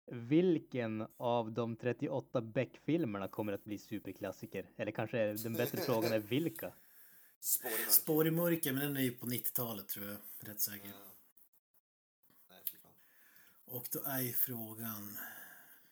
vilken 0.07 1.07
av 1.17 1.53
de 1.53 1.77
38 1.77 2.41
Beck-filmerna 2.41 3.29
kommer 3.29 3.53
att 3.53 3.65
bli 3.65 3.79
superklassiker? 3.79 4.67
Eller 4.77 4.93
kanske 4.93 5.33
den 5.33 5.53
bättre 5.53 5.79
frågan 5.87 6.13
är 6.13 6.19
vilka? 6.19 6.73
Spår 7.41 7.71
i 7.71 7.75
mörker. 7.75 7.91
Spår 7.91 8.27
i 8.27 8.31
mörker, 8.31 8.73
men 8.73 8.83
den 8.83 8.97
är 8.97 9.01
ju 9.01 9.11
på 9.11 9.27
90-talet 9.27 9.89
tror 9.89 10.07
jag. 10.07 10.17
Rätt 10.41 10.61
säker. 10.61 10.89
Ja. 10.89 10.95
Nej. 12.51 12.59
Och 13.65 13.87
då 13.93 14.01
är 14.07 14.21
ju 14.21 14.33
frågan... 14.33 15.19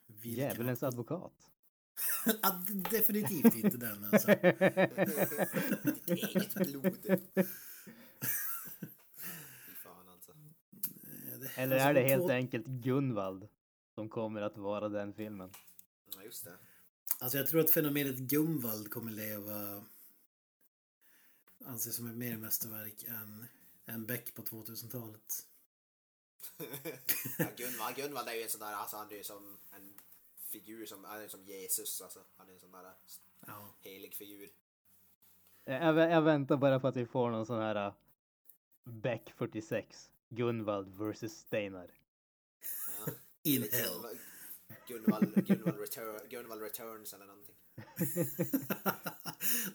vilken- 0.07 0.45
Djävulens 0.45 0.83
advokat. 0.83 1.51
definitivt 2.91 3.55
inte 3.55 3.77
den 3.77 4.05
alltså. 4.05 4.27
Ditt 5.85 6.09
eget 6.09 6.55
blod. 6.55 7.21
Fan 9.83 10.09
alltså. 10.09 10.33
Eller 11.57 11.77
Alltså, 11.77 11.89
är 11.89 11.95
det 11.95 12.03
helt 12.03 12.31
enkelt 12.31 12.67
Gunvald 12.67 13.49
som 13.95 14.09
kommer 14.09 14.43
att 14.43 14.57
vara 14.59 14.89
den 14.89 15.15
filmen? 15.15 15.51
Ja, 16.17 16.23
just 16.23 16.45
det. 16.45 16.57
Alltså 17.21 17.39
jag 17.39 17.47
tror 17.47 17.61
att 17.61 17.71
fenomenet 17.71 18.17
Gumvald 18.19 18.91
kommer 18.91 19.13
leva 19.13 19.85
anses 21.65 21.97
som 21.97 22.07
ett 22.11 22.17
mer 22.17 22.37
mästerverk 22.37 23.03
än, 23.05 23.47
än 23.87 24.07
Beck 24.07 24.35
på 24.35 24.43
2000-talet. 24.43 25.47
Ja, 27.39 27.47
Gunvald, 27.57 27.97
Gunvald 27.97 28.29
är 28.29 28.35
ju 28.35 28.43
en 28.43 28.49
sån 28.49 28.61
där, 28.61 28.73
alltså 28.73 28.97
han 28.97 29.11
är 29.11 29.15
ju 29.17 29.25
som 29.25 29.59
en 29.73 29.95
figur 30.39 30.87
som, 30.87 31.05
han 31.05 31.23
är 31.23 31.29
som 31.29 31.45
Jesus 31.45 32.01
alltså. 32.01 32.21
Han 32.37 32.49
är 32.49 32.53
en 32.53 32.61
sån 32.61 32.73
där 32.73 32.93
Ja. 33.47 33.75
helig 33.81 34.15
figur. 34.15 34.51
Jag, 35.65 35.97
jag 35.97 36.23
väntar 36.23 36.57
bara 36.57 36.81
på 36.81 36.89
att 36.89 36.97
vi 36.97 37.07
får 37.07 37.31
någon 37.31 37.47
sån 37.47 37.61
här 37.61 37.87
uh, 37.87 37.93
Beck 38.85 39.33
46. 39.37 40.11
Gunvald 40.29 40.89
vs 40.89 41.33
Steinar. 41.33 41.91
Ja. 43.07 43.13
In 43.43 43.63
hell. 43.73 44.19
Gunvald, 44.89 45.47
Gunvald, 45.47 45.81
return, 45.81 46.21
Gunvald 46.31 46.63
Returns 46.63 47.15
eller 47.15 47.27
någonting. 47.27 47.55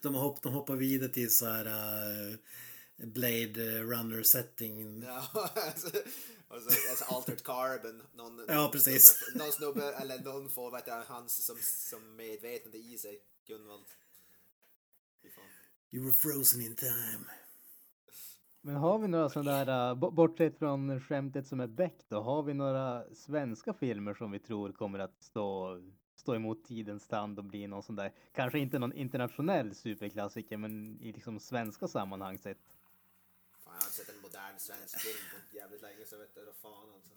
de, 0.02 0.16
hopp, 0.16 0.42
de 0.42 0.54
hoppar 0.54 0.76
vidare 0.76 1.10
till 1.10 1.36
så 1.36 1.46
här 1.46 1.66
uh, 1.66 2.36
Blade 2.98 3.84
runner 3.84 4.24
setting. 4.24 5.04
Ja, 5.04 5.28
alltså, 5.56 5.90
och 6.50 6.62
så, 6.62 6.90
alltså 6.90 7.06
altered 7.16 7.44
carbon. 7.44 8.02
Någon, 8.14 8.46
Ja, 8.48 8.70
precis. 8.74 9.04
Snubbe, 9.08 9.44
någon 9.44 9.52
snubbe, 9.52 9.94
eller 9.94 10.20
någon 10.20 10.50
får 10.50 10.72
vet 10.72 10.88
jag, 10.88 11.04
hans 11.04 11.46
som, 11.46 11.56
som 11.62 12.16
medvetande 12.16 12.78
i 12.78 12.98
sig. 12.98 13.20
Gunvald. 13.48 13.86
You 15.92 16.04
were 16.04 16.14
frozen 16.14 16.62
in 16.62 16.76
time. 16.76 17.26
Men 18.62 18.76
har 18.76 19.00
vi 19.00 19.08
några 19.08 19.30
sådana 19.30 19.66
där, 19.66 19.96
bo- 19.96 20.12
bortsett 20.12 20.58
från 20.60 21.02
skämtet 21.02 21.48
som 21.48 21.60
är 21.60 21.68
Beck 21.68 21.96
då, 22.08 22.22
har 22.22 22.44
vi 22.44 22.54
några 22.54 23.04
svenska 23.16 23.74
filmer 23.74 24.14
som 24.14 24.32
vi 24.32 24.40
tror 24.40 24.72
kommer 24.72 25.00
att 25.00 25.24
stå, 25.24 25.82
stå 26.16 26.36
emot 26.36 26.66
tidens 26.66 27.08
tand 27.08 27.40
och 27.40 27.46
bli 27.46 27.68
någon 27.68 27.84
sån 27.84 27.96
där, 27.96 28.14
kanske 28.34 28.60
inte 28.60 28.80
någon 28.80 28.94
internationell 28.94 29.76
superklassiker, 29.76 30.58
men 30.58 31.02
i 31.02 31.12
liksom 31.12 31.40
svenska 31.40 31.88
sammanhang 31.88 32.38
sett. 32.38 32.58
Fan, 33.64 33.74
jag 33.74 33.82
har 33.82 33.88
inte 33.88 33.89
sett 34.00 34.16
en 34.16 34.22
modern 34.22 34.60
svensk 34.60 35.00
film 35.00 35.24
på 35.32 35.58
jävligt 35.58 35.82
länge 35.82 36.06
så 36.06 36.16
jag 36.16 36.20
vet 36.20 36.30
inte 36.30 36.46
vad 36.46 36.56
fan 36.56 36.90
alltså. 36.94 37.10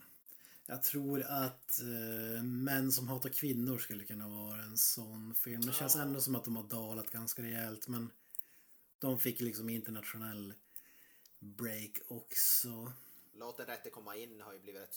Jag 0.66 0.82
tror 0.82 1.22
att 1.22 1.80
uh, 1.82 2.42
Män 2.42 2.92
som 2.92 3.08
hatar 3.08 3.28
kvinnor 3.28 3.78
skulle 3.78 4.04
kunna 4.04 4.28
vara 4.28 4.62
en 4.62 4.78
sån 4.78 5.34
film. 5.34 5.60
Det 5.60 5.72
känns 5.72 5.96
ändå 5.96 6.20
som 6.20 6.36
att 6.36 6.44
de 6.44 6.56
har 6.56 6.64
dalat 6.64 7.10
ganska 7.10 7.42
rejält 7.42 7.88
men 7.88 8.10
de 8.98 9.18
fick 9.18 9.40
liksom 9.40 9.68
internationell 9.68 10.54
break 11.38 11.98
också. 12.08 12.92
Låt 13.32 13.56
den 13.56 13.66
rätte 13.66 13.90
komma 13.90 14.16
in 14.16 14.40
har 14.40 14.52
ju 14.52 14.58
blivit 14.58 14.82
rätt, 14.82 14.96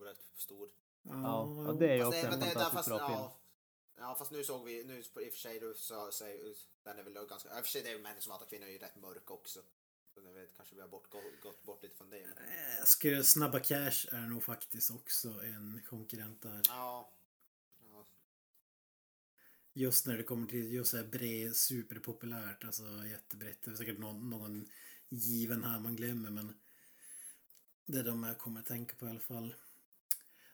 rätt 0.00 0.20
stor. 0.36 0.68
Ja, 1.02 1.40
och 1.40 1.76
det 1.76 1.90
är 1.90 1.96
ju 1.96 2.04
också 2.04 2.18
en 2.18 2.40
det- 2.40 2.46
fantastiskt 2.46 2.72
fast, 2.72 2.88
bra 2.88 2.98
film. 2.98 3.10
ja, 3.18 3.38
ja, 3.96 4.14
fast 4.14 4.30
nu 4.30 4.44
såg 4.44 4.64
vi, 4.64 4.84
nu 4.84 4.98
i 4.98 5.02
och 5.02 5.32
för 5.32 5.38
sig, 5.38 5.60
du 5.60 5.74
sa, 5.76 6.10
den 6.82 6.98
är 6.98 7.02
väl 7.02 7.12
ganska, 7.12 7.58
i 7.58 7.60
och 7.60 7.64
för 7.64 7.70
sig 7.70 7.82
det 7.82 7.88
är 7.88 7.96
ju 7.96 8.02
män 8.02 8.20
som 8.20 8.32
hatar 8.32 8.46
kvinnor 8.46 8.66
är 8.66 8.70
ju 8.70 8.78
rätt 8.78 8.96
mörk 8.96 9.30
också. 9.30 9.60
Jag 10.24 10.32
vet, 10.32 10.56
kanske 10.56 10.74
vi 10.74 10.80
har 10.80 10.88
bort, 10.88 11.10
gått, 11.42 11.62
bort 11.62 11.82
lite 11.82 11.96
från 11.96 12.10
det. 12.10 12.26
Men, 12.34 12.44
Eh, 12.48 12.84
Ska 12.84 13.22
Snabba 13.22 13.58
Cash 13.60 14.06
är 14.12 14.26
nog 14.26 14.42
faktiskt 14.44 14.90
också 14.90 15.28
en 15.28 15.80
konkurrent 15.88 16.42
där. 16.42 16.62
ja. 16.68 17.10
ja. 17.92 18.06
Just 19.72 20.06
när 20.06 20.16
det 20.16 20.22
kommer 20.22 20.46
till 20.46 20.72
just 20.72 20.90
så 20.90 20.96
här 20.96 21.04
bred, 21.04 21.56
superpopulärt, 21.56 22.64
alltså 22.64 22.84
jättebrett. 23.06 23.62
Det 23.62 23.70
är 23.70 23.74
säkert 23.74 23.98
någon, 23.98 24.30
någon 24.30 24.68
given 25.08 25.64
här 25.64 25.80
man 25.80 25.96
glömmer 25.96 26.30
men 26.30 26.54
det 27.86 27.98
är 27.98 28.04
de 28.04 28.22
jag 28.22 28.38
kommer 28.38 28.60
att 28.60 28.66
tänka 28.66 28.96
på 28.96 29.06
i 29.06 29.10
alla 29.10 29.20
fall. 29.20 29.54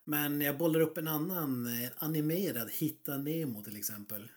Men 0.04 0.40
jag 0.40 0.58
bollar 0.58 0.80
upp 0.80 0.98
en 0.98 1.08
annan 1.08 1.82
eh, 1.82 1.90
animerad, 1.96 2.70
Hitta 2.70 3.16
Nemo 3.16 3.64
till 3.64 3.76
exempel. 3.76 4.30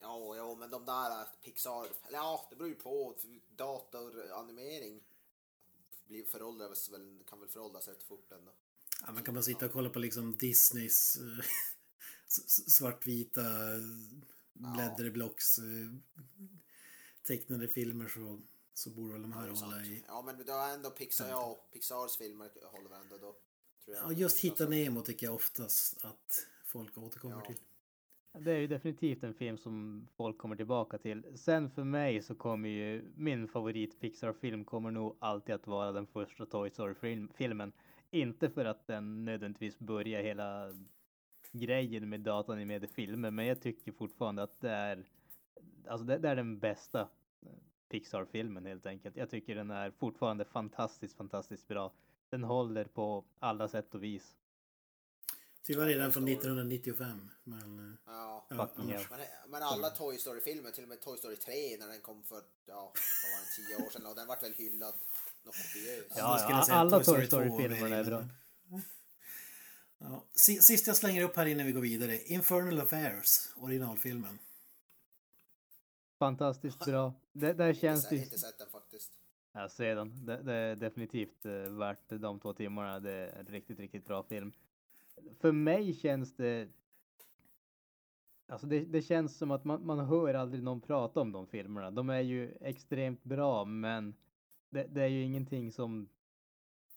Ja, 0.00 0.29
men 0.60 0.70
de 0.70 0.84
där 0.84 1.24
Pixar, 1.44 1.88
eller 2.06 2.18
ja, 2.18 2.46
det 2.50 2.56
beror 2.56 2.68
ju 2.68 2.74
på. 2.74 3.16
Datoranimering 3.48 5.00
blir 6.06 6.24
föråldras 6.24 6.88
väl, 6.90 7.18
kan 7.28 7.40
väl 7.40 7.48
föråldras 7.48 7.88
rätt 7.88 8.02
fort 8.02 8.32
ändå. 8.32 8.52
Ja, 9.06 9.12
man 9.12 9.22
kan 9.24 9.34
bara 9.34 9.42
sitta 9.42 9.66
och 9.66 9.72
kolla 9.72 9.90
på 9.90 9.98
liksom 9.98 10.36
Disneys 10.36 11.16
eh, 11.16 11.44
svartvita 12.68 13.42
blädderblocks 14.52 15.58
eh, 15.58 15.64
tecknade 17.22 17.68
filmer 17.68 18.08
så, 18.08 18.40
så 18.74 18.90
borde 18.90 19.12
väl 19.12 19.22
de 19.22 19.32
här 19.32 19.46
Ja, 19.48 19.54
hålla 19.54 19.84
i. 19.84 20.04
Ja, 20.06 20.22
men 20.22 20.44
då 20.46 20.52
är 20.52 20.74
ändå 20.74 20.90
Pixar, 20.90 21.28
ja, 21.28 21.64
Pixars 21.72 22.16
filmer 22.16 22.50
håller 22.72 22.88
väl 22.90 23.00
ändå 23.00 23.18
då. 23.18 23.36
Tror 23.84 23.96
jag. 23.96 24.04
Ja, 24.06 24.12
just 24.12 24.38
Hitta 24.38 24.52
Alltså, 24.64 24.68
Nemo 24.68 25.02
tycker 25.02 25.26
jag 25.26 25.34
oftast 25.34 26.04
att 26.04 26.46
folk 26.64 26.98
återkommer 26.98 27.36
Ja. 27.36 27.46
till. 27.46 27.60
Det 28.32 28.52
är 28.52 28.58
ju 28.58 28.66
definitivt 28.66 29.24
en 29.24 29.34
film 29.34 29.58
som 29.58 30.06
folk 30.16 30.38
kommer 30.38 30.56
tillbaka 30.56 30.98
till. 30.98 31.24
Sen 31.34 31.70
för 31.70 31.84
mig 31.84 32.22
så 32.22 32.34
kommer 32.34 32.68
ju 32.68 33.04
min 33.16 33.48
favorit 33.48 34.00
Pixar-film 34.00 34.64
kommer 34.64 34.90
nog 34.90 35.16
alltid 35.18 35.54
att 35.54 35.66
vara 35.66 35.92
den 35.92 36.06
första 36.06 36.46
Toy 36.46 36.70
Story-filmen. 36.70 37.72
Inte 38.10 38.50
för 38.50 38.64
att 38.64 38.86
den 38.86 39.24
nödvändigtvis 39.24 39.78
börjar 39.78 40.22
hela 40.22 40.72
grejen 41.52 42.08
med 42.08 42.20
datanimerade 42.20 42.88
filmer, 42.88 43.30
men 43.30 43.46
jag 43.46 43.60
tycker 43.60 43.92
fortfarande 43.92 44.42
att 44.42 44.60
det 44.60 44.70
är, 44.70 45.04
alltså 45.88 46.06
det, 46.06 46.18
det 46.18 46.28
är 46.28 46.36
den 46.36 46.58
bästa 46.58 47.00
eh, 47.00 47.48
Pixar-filmen 47.88 48.66
helt 48.66 48.86
enkelt. 48.86 49.16
Jag 49.16 49.30
tycker 49.30 49.54
den 49.54 49.70
är 49.70 49.90
fortfarande 49.90 50.44
fantastiskt, 50.44 51.16
fantastiskt 51.16 51.68
bra. 51.68 51.92
Den 52.28 52.44
håller 52.44 52.84
på 52.84 53.24
alla 53.38 53.68
sätt 53.68 53.94
och 53.94 54.02
vis. 54.02 54.36
Tyvärr 55.70 55.88
är 55.88 55.98
den 55.98 56.12
från 56.12 56.28
1995. 56.28 57.30
Men 57.44 57.78
eh, 57.78 57.94
Ja, 58.06 58.46
hell. 58.50 58.68
Men, 59.10 59.20
men 59.48 59.62
alla 59.62 59.90
Toy 59.90 60.18
Story-filmer, 60.18 60.70
till 60.70 60.82
och 60.82 60.88
med 60.88 61.00
Toy 61.00 61.18
Story 61.18 61.36
3 61.36 61.76
när 61.78 61.86
den 61.88 62.00
kom 62.00 62.22
för, 62.22 62.42
ja, 62.66 62.74
vad 62.74 63.32
var 63.32 63.40
det, 63.40 63.76
tio 63.76 63.86
år 63.86 63.90
sedan 63.90 64.06
och 64.06 64.14
den 64.16 64.26
vart 64.26 64.42
väl 64.42 64.52
hyllad 64.52 64.94
något 65.42 65.54
kopiöst. 65.56 66.12
Ja, 66.16 66.46
ja, 66.68 66.74
alla 66.74 66.90
Toy 66.90 67.02
Story 67.04 67.26
Toy 67.28 67.48
2 67.48 67.54
och 67.54 67.60
Story-filmerna 67.60 67.96
är 67.96 68.04
bra. 68.04 68.24
Ja. 69.98 70.24
Si- 70.34 70.60
Sist 70.62 70.86
jag 70.86 70.96
slänger 70.96 71.22
upp 71.22 71.36
här 71.36 71.46
innan 71.46 71.66
vi 71.66 71.72
går 71.72 71.80
vidare. 71.80 72.18
Infernal 72.18 72.80
Affairs, 72.80 73.48
originalfilmen. 73.56 74.38
Fantastiskt 76.18 76.84
bra. 76.84 77.14
Det, 77.32 77.52
där 77.52 77.74
känns 77.74 78.04
Jag 78.04 78.18
har 78.18 78.24
inte 78.24 78.38
sett 78.38 78.58
den 78.58 78.68
faktiskt. 78.70 79.10
Jag 79.52 79.70
ser 79.70 79.96
den. 79.96 80.26
Det, 80.26 80.42
det 80.42 80.52
är 80.54 80.76
definitivt 80.76 81.46
eh, 81.46 81.52
värt 81.52 82.08
de 82.08 82.40
två 82.40 82.52
timmarna. 82.52 83.00
Det 83.00 83.12
är 83.12 83.38
en 83.38 83.46
riktigt, 83.46 83.78
riktigt 83.78 84.06
bra 84.06 84.22
film. 84.22 84.52
För 85.40 85.52
mig 85.52 85.94
känns 85.94 86.36
det... 86.36 86.68
Alltså 88.46 88.66
det, 88.66 88.80
det 88.80 89.02
känns 89.02 89.38
som 89.38 89.50
att 89.50 89.64
man, 89.64 89.86
man 89.86 89.98
hör 89.98 90.34
aldrig 90.34 90.62
någon 90.62 90.80
prata 90.80 91.20
om 91.20 91.32
de 91.32 91.46
filmerna. 91.46 91.90
De 91.90 92.10
är 92.10 92.20
ju 92.20 92.56
extremt 92.60 93.24
bra, 93.24 93.64
men 93.64 94.14
det, 94.70 94.86
det 94.90 95.02
är 95.02 95.06
ju 95.06 95.22
ingenting 95.22 95.72
som 95.72 96.08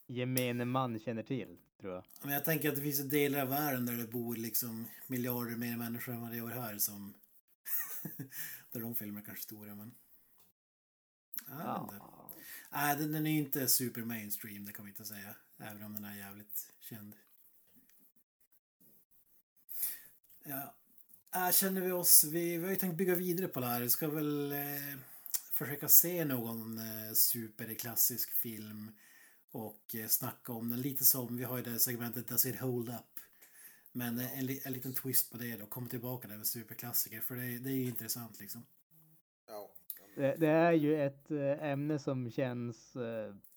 gemene 0.06 0.64
man 0.64 0.98
känner 0.98 1.22
till, 1.22 1.56
tror 1.80 1.92
jag. 1.92 2.04
Men 2.22 2.32
jag 2.32 2.44
tänker 2.44 2.68
att 2.68 2.74
det 2.74 2.82
finns 2.82 3.10
delar 3.10 3.42
av 3.42 3.48
världen 3.48 3.86
där 3.86 3.96
det 3.96 4.10
bor 4.10 4.36
liksom 4.36 4.86
miljarder 5.06 5.56
mer 5.56 5.76
människor 5.76 6.12
än 6.12 6.20
vad 6.20 6.30
det 6.30 6.36
gör 6.36 6.48
här 6.48 6.78
som... 6.78 7.14
där 8.72 8.80
de 8.80 8.94
filmerna 8.94 9.26
kanske 9.26 9.40
är 9.40 9.56
stora, 9.56 9.74
men... 9.74 9.94
Ja, 11.48 11.54
jag 11.56 11.82
vet 11.84 11.92
inte. 11.92 12.06
Nej, 12.70 12.96
den, 12.96 13.12
den 13.12 13.26
är 13.26 13.30
ju 13.30 13.38
inte 13.38 13.68
super 13.68 14.02
mainstream, 14.02 14.64
det 14.64 14.72
kan 14.72 14.84
vi 14.84 14.90
inte 14.90 15.04
säga. 15.04 15.36
Även 15.58 15.82
om 15.82 15.94
den 15.94 16.04
är 16.04 16.16
jävligt 16.16 16.72
känd. 16.80 17.16
Ja. 20.44 20.74
Äh, 21.34 21.52
känner 21.52 21.80
vi 21.80 21.92
oss... 21.92 22.24
Vi, 22.24 22.58
vi 22.58 22.64
har 22.64 22.70
ju 22.70 22.76
tänkt 22.76 22.96
bygga 22.96 23.14
vidare 23.14 23.48
på 23.48 23.60
det 23.60 23.66
här. 23.66 23.80
Vi 23.80 23.90
ska 23.90 24.08
väl 24.08 24.52
eh, 24.52 24.98
försöka 25.52 25.88
se 25.88 26.24
någon 26.24 26.78
eh, 26.78 27.12
superklassisk 27.14 28.32
film 28.32 28.92
och 29.50 29.94
eh, 29.94 30.06
snacka 30.06 30.52
om 30.52 30.70
den. 30.70 30.80
Lite 30.80 31.04
som 31.04 31.36
vi 31.36 31.44
har 31.44 31.58
i 31.58 31.62
det 31.62 31.78
segmentet 31.78 32.28
Does 32.28 32.46
it 32.46 32.60
hold 32.60 32.88
up? 32.88 33.20
Men 33.92 34.18
eh, 34.18 34.38
en, 34.38 34.46
li- 34.46 34.62
en 34.64 34.72
liten 34.72 34.94
twist 34.94 35.32
på 35.32 35.38
det 35.38 35.56
då. 35.56 35.66
Komma 35.66 35.88
tillbaka 35.88 36.28
där 36.28 36.36
med 36.36 36.46
superklassiker. 36.46 37.20
För 37.20 37.36
det, 37.36 37.58
det 37.58 37.70
är 37.70 37.74
ju 37.74 37.84
intressant 37.84 38.40
liksom. 38.40 38.66
Ja. 39.46 39.70
Det, 40.16 40.36
det 40.36 40.48
är 40.48 40.72
ju 40.72 41.06
ett 41.06 41.30
eh, 41.30 41.62
ämne 41.62 41.98
som 41.98 42.30
känns... 42.30 42.96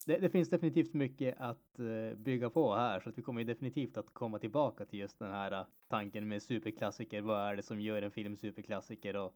Det, 0.07 0.17
det 0.17 0.29
finns 0.29 0.49
definitivt 0.49 0.93
mycket 0.93 1.35
att 1.39 1.79
eh, 1.79 2.17
bygga 2.17 2.49
på 2.49 2.75
här, 2.75 2.99
så 2.99 3.09
att 3.09 3.17
vi 3.17 3.21
kommer 3.21 3.43
definitivt 3.43 3.97
att 3.97 4.13
komma 4.13 4.39
tillbaka 4.39 4.85
till 4.85 4.99
just 4.99 5.19
den 5.19 5.31
här 5.31 5.51
eh, 5.51 5.65
tanken 5.87 6.27
med 6.27 6.43
superklassiker. 6.43 7.21
Vad 7.21 7.49
är 7.49 7.55
det 7.55 7.63
som 7.63 7.81
gör 7.81 8.01
en 8.01 8.11
film 8.11 8.37
superklassiker 8.37 9.15
och 9.15 9.35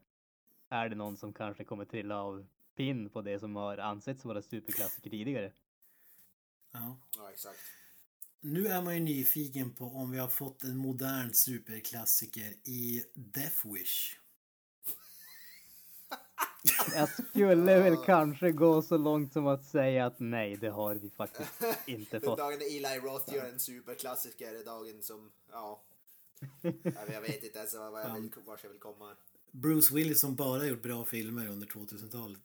är 0.68 0.88
det 0.88 0.94
någon 0.94 1.16
som 1.16 1.32
kanske 1.32 1.64
kommer 1.64 1.84
trilla 1.84 2.22
av 2.22 2.46
pinn 2.76 3.10
på 3.10 3.22
det 3.22 3.38
som 3.38 3.56
har 3.56 3.78
ansetts 3.78 4.24
vara 4.24 4.42
superklassiker 4.42 5.10
tidigare? 5.10 5.52
Ja. 6.72 6.98
ja, 7.16 7.30
exakt. 7.30 7.58
Nu 8.40 8.66
är 8.66 8.82
man 8.82 8.94
ju 8.94 9.00
nyfiken 9.00 9.70
på 9.70 9.84
om 9.84 10.10
vi 10.10 10.18
har 10.18 10.28
fått 10.28 10.64
en 10.64 10.76
modern 10.76 11.32
superklassiker 11.32 12.54
i 12.64 13.04
Death 13.14 13.72
Wish. 13.72 14.21
Jag 16.94 17.08
skulle 17.08 17.78
väl 17.80 17.96
kanske 17.96 18.52
gå 18.52 18.82
så 18.82 18.96
långt 18.96 19.32
som 19.32 19.46
att 19.46 19.64
säga 19.64 20.06
att 20.06 20.20
nej, 20.20 20.56
det 20.56 20.68
har 20.68 20.94
vi 20.94 21.10
faktiskt 21.10 21.62
inte 21.86 22.18
Den 22.18 22.20
fått. 22.28 22.38
dagen 22.38 22.60
Eli 22.60 22.98
Roth 22.98 23.34
gör 23.34 23.48
en 23.48 23.58
superklassiker 23.58 24.54
är 24.54 24.64
dagen 24.64 25.02
som, 25.02 25.32
ja. 25.50 25.82
Jag 27.12 27.20
vet 27.20 27.44
inte 27.44 27.58
ens 27.58 27.74
vad 27.74 28.00
jag 28.04 28.14
vill, 28.14 28.30
vart 28.46 28.64
jag 28.64 28.70
vill 28.70 28.80
komma. 28.80 29.16
Bruce 29.50 29.94
Willis 29.94 30.20
som 30.20 30.36
bara 30.36 30.66
gjort 30.66 30.82
bra 30.82 31.04
filmer 31.04 31.48
under 31.48 31.66
2000-talet. 31.66 32.40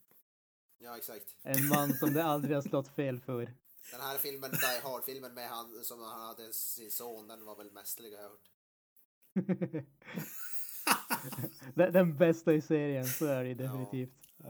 Ja, 0.79 0.97
exakt. 0.97 1.35
En 1.43 1.67
man 1.67 1.93
som 1.93 2.13
det 2.13 2.23
aldrig 2.23 2.55
har 2.55 2.61
slått 2.61 2.95
fel 2.95 3.19
för. 3.19 3.53
Den 3.91 4.01
här 4.01 4.17
filmen, 4.17 4.51
Die 4.51 4.79
Hard-filmen 4.83 5.33
med 5.33 5.49
han 5.49 5.83
som 5.83 6.01
han 6.01 6.21
hade 6.21 6.53
sin 6.53 6.91
son, 6.91 7.27
den 7.27 7.45
var 7.45 7.55
väl 7.55 7.71
mästerlig 7.71 8.11
har 8.15 8.21
jag 8.23 8.29
hört. 8.29 8.49
Er 10.87 11.83
den, 11.85 11.93
den 11.93 12.17
bästa 12.17 12.53
i 12.53 12.61
serien, 12.61 13.05
så 13.05 13.25
är 13.25 13.43
det 13.43 13.53
definitivt. 13.53 14.13
Ja. 14.43 14.49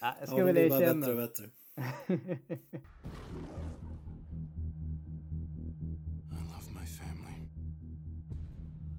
Ja, 0.00 0.14
jag 0.20 0.28
ska 0.28 0.38
Ja, 0.38 0.44
det 0.46 0.52
väl 0.52 0.54
blir 0.54 0.68
bara 0.70 0.80
erkänna. 0.82 1.00
bättre 1.06 1.12
och 1.12 1.18
bättre. 1.28 1.50
I 6.32 6.34
love 6.52 6.68
my 6.74 6.84
family. 6.84 7.48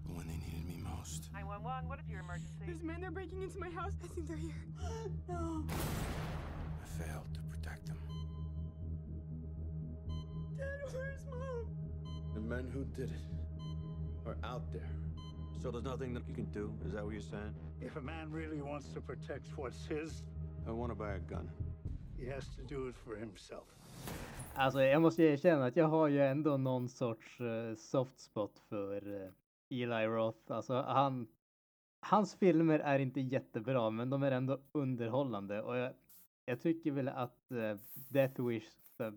But 0.05 0.15
when 0.17 0.27
they 0.27 0.37
needed 0.37 0.65
me 0.67 0.77
most, 0.77 1.29
911, 1.33 1.87
what 1.87 1.99
is 1.99 2.09
your 2.09 2.19
emergency? 2.21 2.65
There's 2.65 2.83
men, 2.83 3.01
they're 3.01 3.11
breaking 3.11 3.41
into 3.43 3.59
my 3.59 3.69
house. 3.69 3.93
I 4.03 4.07
think 4.13 4.27
they're 4.27 4.37
here. 4.37 4.63
no. 5.27 5.63
I 6.83 7.03
failed 7.03 7.27
to 7.33 7.41
protect 7.49 7.85
them. 7.87 7.97
Dad, 10.57 10.93
where's 10.93 11.25
mom? 11.29 11.65
The 12.33 12.41
men 12.41 12.69
who 12.73 12.85
did 12.85 13.11
it 13.11 13.21
are 14.25 14.37
out 14.43 14.71
there. 14.73 14.89
So 15.61 15.71
there's 15.71 15.83
nothing 15.83 16.13
that 16.13 16.23
you 16.27 16.33
can 16.33 16.45
do? 16.45 16.73
Is 16.85 16.93
that 16.93 17.03
what 17.03 17.13
you're 17.13 17.21
saying? 17.21 17.53
If 17.81 17.95
a 17.95 18.01
man 18.01 18.31
really 18.31 18.61
wants 18.61 18.87
to 18.93 19.01
protect 19.01 19.47
what's 19.57 19.85
his, 19.85 20.23
I 20.67 20.71
want 20.71 20.91
to 20.91 20.95
buy 20.95 21.13
a 21.13 21.19
gun. 21.19 21.49
he 22.21 22.27
has 22.29 22.45
to 22.55 22.61
do 22.75 22.89
it 22.89 22.95
for 22.97 23.15
himself. 23.15 23.63
Alltså 24.53 24.81
jag 24.81 25.01
måste 25.01 25.23
erkänna 25.23 25.65
att 25.65 25.75
jag 25.75 25.87
har 25.87 26.07
ju 26.07 26.21
ändå 26.21 26.57
någon 26.57 26.89
sorts 26.89 27.41
uh, 27.41 27.75
soft 27.75 28.19
spot 28.19 28.59
för 28.69 29.07
uh, 29.07 29.29
Eli 29.69 30.05
Roth. 30.05 30.51
Alltså 30.51 30.81
han, 30.81 31.27
hans 31.99 32.35
filmer 32.35 32.79
är 32.79 32.99
inte 32.99 33.21
jättebra 33.21 33.89
men 33.89 34.09
de 34.09 34.23
är 34.23 34.31
ändå 34.31 34.59
underhållande 34.71 35.61
och 35.61 35.77
jag, 35.77 35.93
jag 36.45 36.61
tycker 36.61 36.91
väl 36.91 37.07
att 37.07 37.51
uh, 37.51 37.75
Death 38.09 38.41
Wish 38.41 38.69
uh, 39.01 39.11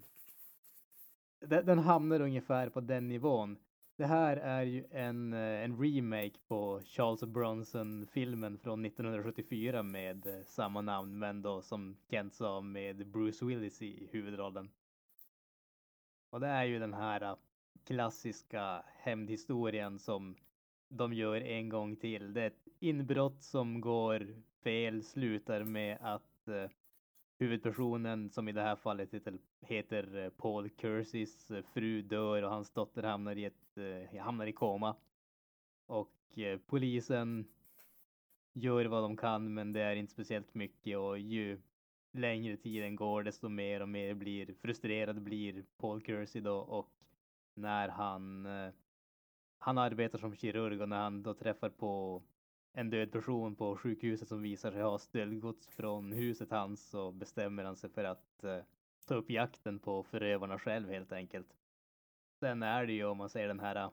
den, 1.40 1.66
den 1.66 1.78
hamnar 1.78 2.20
ungefär 2.20 2.68
på 2.68 2.80
den 2.80 3.08
nivån. 3.08 3.56
Det 3.96 4.06
här 4.06 4.36
är 4.36 4.62
ju 4.62 4.84
en, 4.90 5.32
eh, 5.32 5.64
en 5.64 5.82
remake 5.82 6.38
på 6.48 6.80
Charles 6.84 7.24
Bronson-filmen 7.24 8.58
från 8.58 8.84
1974 8.84 9.82
med 9.82 10.26
eh, 10.26 10.44
samma 10.46 10.80
namn, 10.80 11.18
men 11.18 11.42
då 11.42 11.62
som 11.62 11.96
Kent 12.10 12.34
sa 12.34 12.60
med 12.60 13.06
Bruce 13.06 13.44
Willis 13.44 13.82
i 13.82 14.08
huvudrollen. 14.12 14.70
Och 16.30 16.40
det 16.40 16.46
är 16.46 16.64
ju 16.64 16.78
den 16.78 16.94
här 16.94 17.20
eh, 17.20 17.36
klassiska 17.84 18.84
hämndhistorien 18.86 19.98
som 19.98 20.36
de 20.88 21.12
gör 21.12 21.40
en 21.40 21.68
gång 21.68 21.96
till. 21.96 22.32
Det 22.32 22.42
är 22.42 22.46
ett 22.46 22.68
inbrott 22.80 23.42
som 23.42 23.80
går 23.80 24.42
fel, 24.62 25.02
slutar 25.02 25.64
med 25.64 25.98
att 26.00 26.48
eh, 26.48 26.70
huvudpersonen, 27.44 28.30
som 28.30 28.48
i 28.48 28.52
det 28.52 28.62
här 28.62 28.76
fallet 28.76 29.14
heter, 29.14 29.38
heter 29.60 30.16
eh, 30.16 30.30
Paul 30.30 30.70
Cursis 30.70 31.50
eh, 31.50 31.62
fru 31.74 32.02
dör 32.02 32.42
och 32.42 32.50
hans 32.50 32.70
dotter 32.70 33.02
hamnar 33.02 33.36
i, 33.36 33.44
ett, 33.44 33.78
eh, 33.78 34.20
hamnar 34.20 34.46
i 34.46 34.52
koma. 34.52 34.96
Och 35.86 36.38
eh, 36.38 36.58
polisen 36.66 37.46
gör 38.52 38.84
vad 38.84 39.02
de 39.02 39.16
kan 39.16 39.54
men 39.54 39.72
det 39.72 39.80
är 39.80 39.96
inte 39.96 40.12
speciellt 40.12 40.54
mycket 40.54 40.98
och 40.98 41.18
ju 41.18 41.60
längre 42.12 42.56
tiden 42.56 42.96
går 42.96 43.22
desto 43.22 43.48
mer 43.48 43.82
och 43.82 43.88
mer 43.88 44.14
blir 44.14 44.54
frustrerad 44.62 45.22
blir 45.22 45.64
Paul 45.76 46.02
Kersey 46.02 46.42
då 46.42 46.56
och 46.56 46.90
när 47.54 47.88
han 47.88 48.46
eh, 48.46 48.72
han 49.58 49.78
arbetar 49.78 50.18
som 50.18 50.36
kirurg 50.36 50.80
och 50.82 50.88
när 50.88 51.02
han 51.02 51.22
då 51.22 51.34
träffar 51.34 51.70
på 51.70 52.22
en 52.74 52.90
död 52.90 53.12
person 53.12 53.54
på 53.54 53.76
sjukhuset 53.76 54.28
som 54.28 54.42
visar 54.42 54.72
sig 54.72 54.82
ha 54.82 54.98
stöldgods 54.98 55.68
från 55.68 56.12
huset 56.12 56.50
hans 56.50 56.90
så 56.90 57.12
bestämmer 57.12 57.64
han 57.64 57.76
sig 57.76 57.90
för 57.90 58.04
att 58.04 58.44
eh, 58.44 58.58
ta 59.06 59.14
upp 59.14 59.30
jakten 59.30 59.78
på 59.78 60.02
förövarna 60.02 60.58
själv 60.58 60.88
helt 60.88 61.12
enkelt. 61.12 61.56
Sen 62.40 62.62
är 62.62 62.86
det 62.86 62.92
ju 62.92 63.04
om 63.04 63.18
man 63.18 63.28
säger 63.28 63.48
den 63.48 63.60
här 63.60 63.76
eh, 63.76 63.90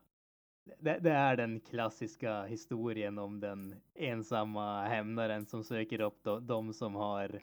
det, 0.79 0.99
det 0.99 1.11
är 1.11 1.35
den 1.37 1.59
klassiska 1.59 2.43
historien 2.43 3.17
om 3.17 3.39
den 3.39 3.75
ensamma 3.93 4.83
hämnaren 4.83 5.45
som 5.45 5.63
söker 5.63 6.01
upp 6.01 6.23
de, 6.23 6.47
de 6.47 6.73
som 6.73 6.95
har 6.95 7.41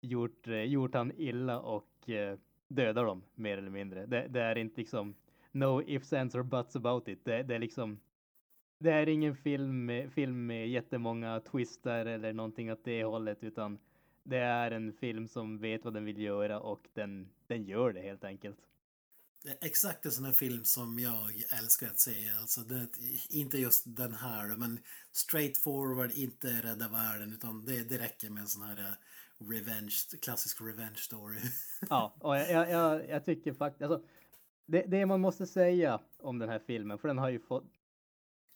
gjort, 0.00 0.48
eh, 0.48 0.62
gjort 0.62 0.94
han 0.94 1.12
illa 1.16 1.60
och 1.60 2.08
eh, 2.08 2.38
dödar 2.68 3.04
dem 3.04 3.22
mer 3.34 3.58
eller 3.58 3.70
mindre. 3.70 4.06
Det, 4.06 4.26
det 4.28 4.40
är 4.40 4.58
inte 4.58 4.80
liksom 4.80 5.14
no 5.52 5.82
ifs, 5.82 6.12
ands 6.12 6.34
or 6.34 6.42
buts 6.42 6.76
about 6.76 7.08
it. 7.08 7.24
Det, 7.24 7.42
det 7.42 7.54
är 7.54 7.58
liksom 7.58 8.00
det 8.78 8.90
är 8.90 9.08
ingen 9.08 9.36
film 9.36 9.90
film 10.14 10.46
med 10.46 10.68
jättemånga 10.68 11.40
twistar 11.40 12.06
eller 12.06 12.32
någonting 12.32 12.72
åt 12.72 12.84
det 12.84 13.04
hållet 13.04 13.44
utan 13.44 13.78
det 14.22 14.38
är 14.38 14.70
en 14.70 14.92
film 14.92 15.28
som 15.28 15.58
vet 15.58 15.84
vad 15.84 15.94
den 15.94 16.04
vill 16.04 16.20
göra 16.20 16.60
och 16.60 16.88
den, 16.94 17.28
den 17.46 17.64
gör 17.64 17.92
det 17.92 18.00
helt 18.00 18.24
enkelt. 18.24 18.58
Det 19.42 19.48
är 19.50 19.66
exakt 19.66 20.06
en 20.06 20.12
sån 20.12 20.24
här 20.24 20.32
film 20.32 20.64
som 20.64 20.98
jag 20.98 21.32
älskar 21.58 21.86
att 21.86 21.98
se. 21.98 22.30
Alltså 22.40 22.60
det, 22.60 22.88
inte 23.30 23.58
just 23.58 23.84
den 23.86 24.14
här, 24.14 24.56
men 24.56 24.78
straight 25.12 25.56
forward, 25.56 26.10
inte 26.14 26.48
rädda 26.48 26.88
världen, 26.88 27.32
utan 27.32 27.64
det, 27.64 27.88
det 27.88 27.98
räcker 27.98 28.30
med 28.30 28.40
en 28.40 28.48
sån 28.48 28.62
här 28.62 28.78
uh, 28.78 29.50
revenge, 29.50 29.94
klassisk 30.22 30.60
revenge 30.60 30.96
story. 30.96 31.38
ja, 31.90 32.14
och 32.20 32.36
jag, 32.36 32.50
jag, 32.50 32.70
jag, 32.70 33.08
jag 33.08 33.24
tycker 33.24 33.52
faktiskt, 33.52 33.90
alltså, 33.90 34.08
det, 34.66 34.82
det 34.82 35.06
man 35.06 35.20
måste 35.20 35.46
säga 35.46 36.00
om 36.18 36.38
den 36.38 36.48
här 36.48 36.60
filmen, 36.66 36.98
för 36.98 37.08
den 37.08 37.18
har 37.18 37.28
ju 37.28 37.40
fått, 37.40 37.64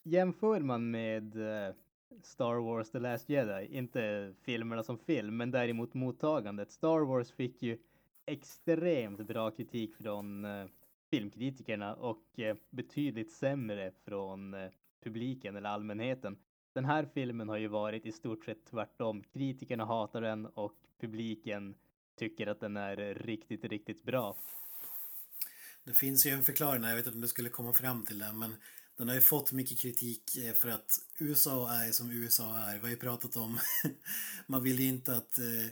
jämför 0.03 0.61
man 0.61 0.91
med 0.91 1.37
eh, 1.37 1.75
Star 2.23 2.55
Wars 2.55 2.91
The 2.91 2.99
Last 2.99 3.29
Jedi, 3.29 3.77
inte 3.77 4.35
filmerna 4.43 4.83
som 4.83 4.99
film, 4.99 5.37
men 5.37 5.51
däremot 5.51 5.95
mottagandet. 5.95 6.71
Star 6.71 7.01
Wars 7.01 7.33
fick 7.33 7.63
ju 7.63 7.79
extremt 8.27 9.27
bra 9.27 9.51
kritik 9.51 9.97
från 9.97 10.45
eh, 10.45 10.67
filmkritikerna 11.11 11.95
och 11.95 12.39
eh, 12.39 12.57
betydligt 12.71 13.33
sämre 13.33 13.93
från 14.05 14.57
publiken 15.05 15.57
eller 15.57 15.69
allmänheten. 15.69 16.39
Den 16.73 16.85
här 16.85 17.09
filmen 17.15 17.49
har 17.49 17.57
ju 17.57 17.69
varit 17.69 18.07
i 18.07 18.13
stort 18.13 18.45
sett 18.45 18.65
tvärtom. 18.65 19.23
Kritikerna 19.33 19.85
hatar 19.85 20.21
den 20.21 20.47
och 20.47 20.75
publiken 21.01 21.75
tycker 22.17 22.47
att 22.47 22.61
den 22.61 22.77
är 22.77 23.15
riktigt, 23.15 23.65
riktigt 23.65 24.03
bra. 24.03 24.37
Det 25.85 25.93
finns 25.93 26.27
ju 26.27 26.31
en 26.31 26.43
förklaring, 26.43 26.83
jag 26.83 26.97
vet 26.97 27.07
inte 27.07 27.17
om 27.17 27.23
du 27.23 27.29
skulle 27.29 27.49
komma 27.49 27.73
fram 27.73 28.05
till 28.05 28.19
det, 28.19 28.33
men 28.33 28.55
den 28.97 29.09
har 29.09 29.15
ju 29.15 29.21
fått 29.21 29.53
mycket 29.53 29.79
kritik 29.79 30.37
eh, 30.37 30.53
för 30.53 30.69
att 30.69 31.01
USA 31.19 31.73
är 31.75 31.93
som 31.93 32.11
USA 32.11 32.59
är. 32.59 32.75
Vi 32.75 32.81
har 32.81 32.89
ju 32.89 32.97
pratat 32.97 33.37
om, 33.37 33.59
man 34.47 34.63
vill 34.63 34.81
ju 34.81 34.89
inte 34.89 35.17
att 35.17 35.39
eh, 35.39 35.67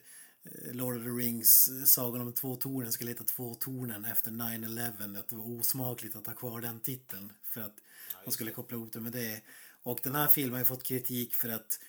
Lord 0.73 0.97
of 0.97 1.03
the 1.03 1.09
Rings, 1.09 1.71
Sagan 1.85 2.21
om 2.21 2.33
två 2.33 2.57
tornen 2.57 2.93
skulle 2.93 3.11
heta 3.11 3.25
Två 3.25 3.55
tornen 3.55 4.05
efter 4.05 4.31
9-11. 4.31 5.19
Att 5.19 5.29
det 5.29 5.37
var 5.37 5.51
osmakligt 5.51 6.17
att 6.17 6.27
ha 6.27 6.35
kvar 6.35 6.61
den 6.61 6.81
titeln 6.81 7.33
för 7.43 7.61
att 7.61 7.77
man 8.25 8.33
skulle 8.33 8.51
koppla 8.51 8.77
ihop 8.77 8.93
det 8.93 9.01
med 9.01 9.13
det. 9.13 9.43
Och 9.83 10.01
den 10.03 10.15
här 10.15 10.29
filmen 10.29 10.53
har 10.53 10.59
ju 10.59 10.65
fått 10.65 10.83
kritik 10.83 11.35
för 11.35 11.49
att 11.49 11.81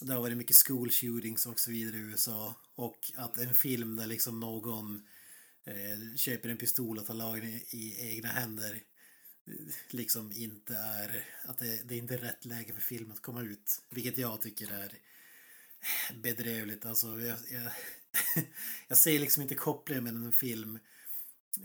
det 0.00 0.12
har 0.12 0.20
varit 0.20 0.36
mycket 0.36 0.56
school 0.66 0.90
shootings 0.90 1.46
och 1.46 1.60
så 1.60 1.70
vidare 1.70 1.96
i 1.96 2.00
USA. 2.00 2.54
Och 2.74 3.12
att 3.14 3.38
en 3.38 3.54
film 3.54 3.96
där 3.96 4.06
liksom 4.06 4.40
någon 4.40 5.02
eh, 5.64 6.16
köper 6.16 6.48
en 6.48 6.56
pistol 6.56 6.98
och 6.98 7.06
tar 7.06 7.14
lagen 7.14 7.44
i, 7.44 7.64
i 7.70 8.10
egna 8.10 8.28
händer 8.28 8.82
liksom 9.90 10.32
inte 10.32 10.74
är, 10.74 11.24
att 11.44 11.58
det, 11.58 11.88
det 11.88 11.94
är 11.94 11.98
inte 11.98 12.14
är 12.14 12.18
rätt 12.18 12.44
läge 12.44 12.72
för 12.72 12.80
film 12.80 13.10
att 13.10 13.22
komma 13.22 13.42
ut. 13.42 13.82
Vilket 13.90 14.18
jag 14.18 14.40
tycker 14.40 14.72
är 14.72 14.98
bedrövligt. 16.14 16.86
Alltså, 16.86 17.20
jag, 17.20 17.38
jag, 17.50 17.72
jag 18.88 18.98
ser 18.98 19.18
liksom 19.18 19.42
inte 19.42 19.54
kopplingen 19.54 20.04
mellan 20.04 20.24
en 20.24 20.32
film 20.32 20.78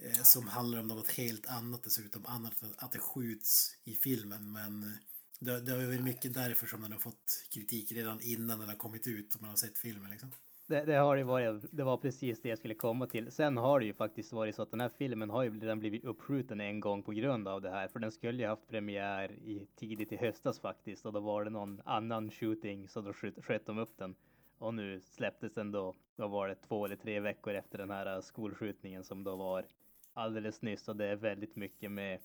eh, 0.04 0.24
som 0.24 0.48
handlar 0.48 0.80
om 0.80 0.88
något 0.88 1.12
helt 1.12 1.46
annat 1.46 1.84
dessutom. 1.84 2.26
Annat 2.26 2.62
än 2.62 2.74
att 2.78 2.92
det 2.92 3.00
skjuts 3.00 3.76
i 3.84 3.96
filmen. 3.96 4.52
Men 4.52 4.98
det, 5.40 5.62
det 5.62 5.72
är 5.72 5.86
varit 5.86 6.04
mycket 6.04 6.34
därför 6.34 6.68
som 6.68 6.82
den 6.82 6.92
har 6.92 7.00
fått 7.00 7.46
kritik 7.50 7.92
redan 7.92 8.22
innan 8.22 8.60
den 8.60 8.70
har 8.70 8.76
kommit 8.76 9.08
ut 9.08 9.36
och 9.36 9.42
man 9.42 9.50
har 9.50 9.58
sett 9.58 9.78
filmen. 9.78 10.12
Liksom. 10.12 10.32
Det, 10.74 10.86
det, 10.86 10.96
har 10.96 11.16
ju 11.16 11.24
varit, 11.24 11.66
det 11.72 11.84
var 11.84 11.98
precis 11.98 12.42
det 12.42 12.50
jag 12.50 12.58
skulle 12.58 12.74
komma 12.74 13.08
till. 13.08 13.32
Sen 13.32 13.58
har 13.58 13.80
det 13.80 13.86
ju 13.86 13.94
faktiskt 13.94 14.34
varit 14.34 14.56
så 14.56 14.62
att 14.62 14.72
den 14.72 14.82
här 14.82 14.90
filmen 14.90 15.30
har 15.30 15.44
ju 15.44 15.60
redan 15.60 15.80
blivit 15.80 16.06
uppskjuten 16.06 16.62
en 16.62 16.80
gång 16.80 17.04
på 17.04 17.12
grund 17.12 17.48
av 17.48 17.62
det 17.62 17.70
här. 17.70 17.88
För 17.88 18.00
den 18.00 18.12
skulle 18.12 18.44
ju 18.44 18.48
haft 18.48 18.68
premiär 18.68 19.32
i, 19.32 19.68
tidigt 19.76 20.12
i 20.12 20.16
höstas 20.16 20.60
faktiskt. 20.60 21.06
Och 21.06 21.14
då 21.14 21.20
var 21.20 21.44
det 21.44 21.50
någon 21.50 21.82
annan 21.86 22.32
shooting 22.32 22.88
så 22.88 23.02
då 23.02 23.14
sköt, 23.14 23.46
sköt 23.46 23.66
de 23.66 23.78
upp 23.78 23.98
den. 23.98 24.16
Och 24.58 24.74
nu 24.74 25.00
släpptes 25.02 25.54
den 25.54 25.72
då, 25.72 25.96
då 26.16 26.28
var 26.28 26.48
det 26.48 26.56
två 26.56 26.86
eller 26.86 26.96
tre 26.96 27.20
veckor 27.20 27.54
efter 27.54 27.78
den 27.78 27.90
här 27.90 28.22
skolskjutningen 28.22 29.04
som 29.04 29.24
då 29.24 29.36
var 29.36 29.66
alldeles 30.14 30.62
nyss. 30.62 30.88
Och 30.88 30.96
det 30.96 31.06
är 31.06 31.16
väldigt 31.16 31.56
mycket 31.56 31.92
med 31.92 32.20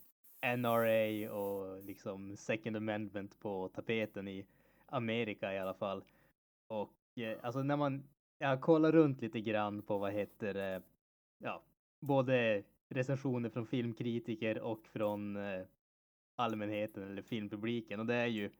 NRA 0.56 1.32
och 1.32 1.84
liksom 1.84 2.36
second 2.36 2.76
amendment 2.76 3.40
på 3.40 3.68
tapeten 3.68 4.28
i 4.28 4.46
Amerika 4.86 5.54
i 5.54 5.58
alla 5.58 5.74
fall. 5.74 6.04
Och 6.66 6.92
eh, 7.18 7.38
alltså 7.42 7.62
när 7.62 7.76
man 7.76 8.02
jag 8.38 8.60
kollar 8.60 8.92
runt 8.92 9.22
lite 9.22 9.40
grann 9.40 9.82
på 9.82 9.98
vad 9.98 10.12
heter 10.12 10.54
det, 10.54 10.82
ja, 11.38 11.62
både 12.00 12.62
recensioner 12.88 13.48
från 13.50 13.66
filmkritiker 13.66 14.58
och 14.58 14.86
från 14.86 15.36
eh, 15.36 15.62
allmänheten 16.36 17.02
eller 17.02 17.22
filmpubliken. 17.22 18.00
Och 18.00 18.06
det 18.06 18.14
är 18.14 18.26
ju 18.26 18.50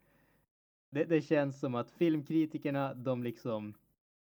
det, 0.90 1.04
det, 1.04 1.22
känns 1.22 1.60
som 1.60 1.74
att 1.74 1.90
filmkritikerna 1.90 2.94
de 2.94 3.22
liksom 3.22 3.74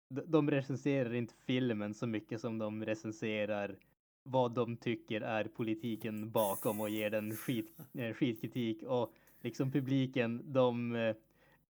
de 0.09 0.51
recenserar 0.51 1.13
inte 1.13 1.33
filmen 1.45 1.93
så 1.93 2.07
mycket 2.07 2.41
som 2.41 2.57
de 2.57 2.85
recenserar 2.85 3.75
vad 4.23 4.51
de 4.53 4.77
tycker 4.77 5.21
är 5.21 5.43
politiken 5.43 6.31
bakom 6.31 6.81
och 6.81 6.89
ger 6.89 7.09
den 7.09 7.35
skit, 7.35 7.77
eh, 7.93 8.13
skitkritik. 8.13 8.83
Och 8.83 9.13
liksom 9.41 9.71
publiken 9.71 10.41
de 10.53 10.95
eh, 10.95 11.15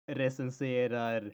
recenserar 0.07 1.33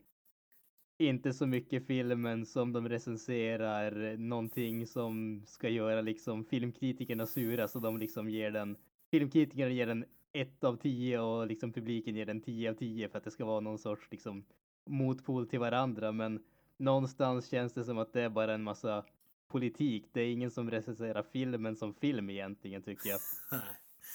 inte 0.99 1.32
så 1.32 1.46
mycket 1.46 1.86
filmen 1.86 2.46
som 2.46 2.72
de 2.72 2.88
recenserar 2.88 4.16
någonting 4.16 4.86
som 4.86 5.42
ska 5.46 5.68
göra 5.68 6.01
liksom 6.01 6.44
filmkritikerna 6.44 7.26
sura 7.26 7.68
så 7.68 7.78
de 7.78 7.99
liksom 7.99 8.28
ger 8.30 8.51
den 8.51 8.76
filmkritikerna 9.11 9.70
ger 9.70 9.86
den 9.86 10.05
1 10.32 10.64
av 10.64 10.76
10 10.76 11.20
och 11.20 11.46
liksom 11.46 11.72
publiken 11.72 12.16
ger 12.16 12.26
den 12.26 12.40
10 12.40 12.70
av 12.70 12.74
10 12.74 13.09
för 13.09 13.18
att 13.18 13.24
det 13.24 13.30
ska 13.30 13.44
vara 13.44 13.61
någon 13.61 13.78
sorts 13.78 14.09
liksom 14.11 14.44
motpol 14.86 15.46
till 15.46 15.59
varandra 15.59 16.12
men 16.12 16.44
någonstans 16.76 17.51
känns 17.51 17.72
det 17.72 17.84
som 17.84 17.99
att 17.99 18.12
det 18.12 18.22
är 18.22 18.28
bara 18.28 18.55
en 18.55 18.62
massa 18.62 19.05
politik. 19.49 20.07
Det 20.12 20.20
är 20.20 20.32
ingen 20.32 20.51
som 20.51 20.70
recenserar 20.70 21.22
filmen 21.32 21.76
som 21.76 21.94
film 21.94 22.30
egentligen 22.30 22.82
tycker 22.82 23.09
jag. 23.09 23.20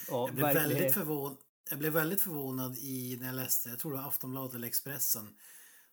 Jag, 0.09 0.33
blev 0.33 0.45
verklighet... 0.45 0.71
väldigt 0.71 0.93
förvånad, 0.93 1.37
jag 1.69 1.79
blev 1.79 1.93
väldigt 1.93 2.21
förvånad 2.21 2.77
i 2.77 3.17
när 3.19 3.27
jag 3.27 3.35
läste, 3.35 3.69
jag 3.69 3.79
tror 3.79 3.91
det 3.91 3.97
var 3.97 4.07
Aftonbladet 4.07 4.55
eller 4.55 4.67
Expressen 4.67 5.27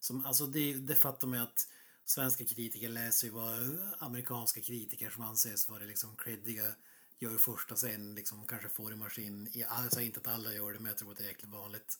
som, 0.01 0.26
alltså 0.26 0.46
det, 0.46 0.74
det 0.74 0.94
fattar 0.94 1.28
man 1.28 1.38
ju 1.38 1.44
att 1.44 1.68
svenska 2.05 2.44
kritiker 2.44 2.88
läser 2.88 3.26
ju 3.26 3.32
vad 3.32 3.78
amerikanska 3.98 4.61
kritiker 4.61 5.11
som 5.11 5.22
anses 5.22 5.68
vara 5.68 5.82
liksom 5.82 6.16
creddiga 6.16 6.64
gör 7.18 7.38
först 7.38 7.72
och 7.72 7.78
sen 7.78 8.14
liksom 8.14 8.46
kanske 8.46 8.68
får 8.68 8.92
i 8.92 8.96
maskin. 8.96 9.48
Jag 9.53 9.53
säger 9.53 9.82
alltså, 9.82 10.01
inte 10.01 10.20
att 10.20 10.26
alla 10.26 10.55
gör 10.55 10.72
det 10.72 10.78
men 10.78 10.88
jag 10.88 10.98
tror 10.98 11.12
att 11.12 11.18
det 11.18 11.24
är 11.24 11.28
jäkligt 11.28 11.51
vanligt. 11.51 11.98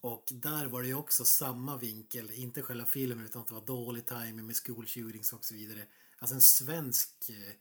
Och 0.00 0.28
där 0.32 0.66
var 0.66 0.82
det 0.82 0.88
ju 0.88 0.94
också 0.94 1.24
samma 1.24 1.76
vinkel, 1.76 2.30
inte 2.30 2.62
själva 2.62 2.86
filmen 2.86 3.24
utan 3.24 3.42
att 3.42 3.48
det 3.48 3.54
var 3.54 3.66
dålig 3.66 4.06
timing 4.06 4.46
med 4.46 4.56
school 4.56 4.86
shootings 4.86 5.32
och 5.32 5.44
så 5.44 5.54
vidare. 5.54 5.86
Alltså 6.18 6.34
en 6.34 6.40
svensk 6.40 7.30
eh, 7.30 7.54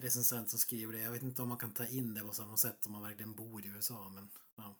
recensent 0.00 0.50
som 0.50 0.58
skriver 0.58 0.92
det. 0.92 1.00
Jag 1.00 1.10
vet 1.10 1.22
inte 1.22 1.42
om 1.42 1.48
man 1.48 1.58
kan 1.58 1.70
ta 1.70 1.86
in 1.86 2.14
det 2.14 2.20
på 2.20 2.32
samma 2.32 2.56
sätt 2.56 2.86
om 2.86 2.92
man 2.92 3.02
verkligen 3.02 3.34
bor 3.34 3.66
i 3.66 3.68
USA. 3.68 4.12
Men 4.14 4.28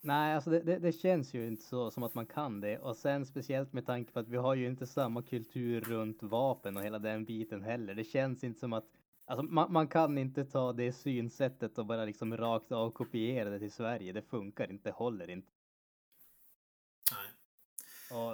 Nej, 0.00 0.34
alltså 0.34 0.50
det, 0.50 0.60
det, 0.60 0.78
det, 0.78 0.92
känns 0.92 1.34
ju 1.34 1.48
inte 1.48 1.62
så 1.62 1.90
som 1.90 2.02
att 2.02 2.14
man 2.14 2.26
kan 2.26 2.60
det. 2.60 2.78
Och 2.78 2.96
sen 2.96 3.26
speciellt 3.26 3.72
med 3.72 3.86
tanke 3.86 4.12
på 4.12 4.18
att 4.18 4.28
vi 4.28 4.36
har 4.36 4.54
ju 4.54 4.66
inte 4.66 4.86
samma 4.86 5.22
kultur 5.22 5.80
runt 5.80 6.22
vapen 6.22 6.76
och 6.76 6.82
hela 6.82 6.98
den 6.98 7.24
biten 7.24 7.62
heller. 7.62 7.94
Det 7.94 8.04
känns 8.04 8.44
inte 8.44 8.60
som 8.60 8.72
att 8.72 8.84
Alltså 9.30 9.42
man, 9.42 9.72
man 9.72 9.88
kan 9.88 10.18
inte 10.18 10.44
ta 10.44 10.72
det 10.72 10.92
synsättet 10.92 11.78
och 11.78 11.86
bara 11.86 12.04
liksom 12.04 12.36
rakt 12.36 12.72
av 12.72 12.90
kopiera 12.90 13.50
det 13.50 13.58
till 13.58 13.72
Sverige. 13.72 14.12
Det 14.12 14.22
funkar 14.22 14.70
inte, 14.70 14.90
håller 14.90 15.30
inte. 15.30 15.48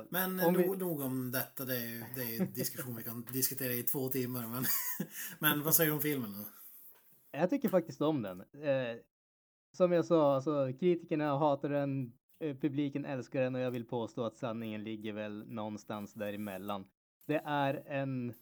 Men 0.08 0.40
om 0.40 0.54
vi... 0.54 0.66
nog 0.66 1.00
om 1.00 1.30
detta. 1.32 1.64
Det 1.64 1.76
är 1.76 1.86
ju 1.86 2.04
det 2.14 2.22
är 2.22 2.40
en 2.40 2.52
diskussion 2.52 2.96
vi 2.96 3.02
kan 3.02 3.24
diskutera 3.32 3.72
i 3.72 3.82
två 3.82 4.08
timmar. 4.08 4.46
Men, 4.46 4.64
men 5.38 5.62
vad 5.62 5.74
säger 5.74 5.90
du 5.90 5.94
om 5.96 6.02
filmen 6.02 6.32
då? 6.32 6.44
Jag 7.38 7.50
tycker 7.50 7.68
faktiskt 7.68 8.00
om 8.00 8.22
den. 8.22 8.40
Eh, 8.40 8.96
som 9.76 9.92
jag 9.92 10.04
sa, 10.04 10.34
alltså 10.34 10.72
kritikerna 10.80 11.38
hatar 11.38 11.68
den, 11.68 12.12
eh, 12.40 12.56
publiken 12.56 13.04
älskar 13.04 13.40
den 13.40 13.54
och 13.54 13.60
jag 13.60 13.70
vill 13.70 13.84
påstå 13.84 14.24
att 14.24 14.36
sanningen 14.36 14.84
ligger 14.84 15.12
väl 15.12 15.44
någonstans 15.48 16.14
däremellan. 16.14 16.84
Det 17.26 17.42
är 17.44 17.82
en 17.86 18.34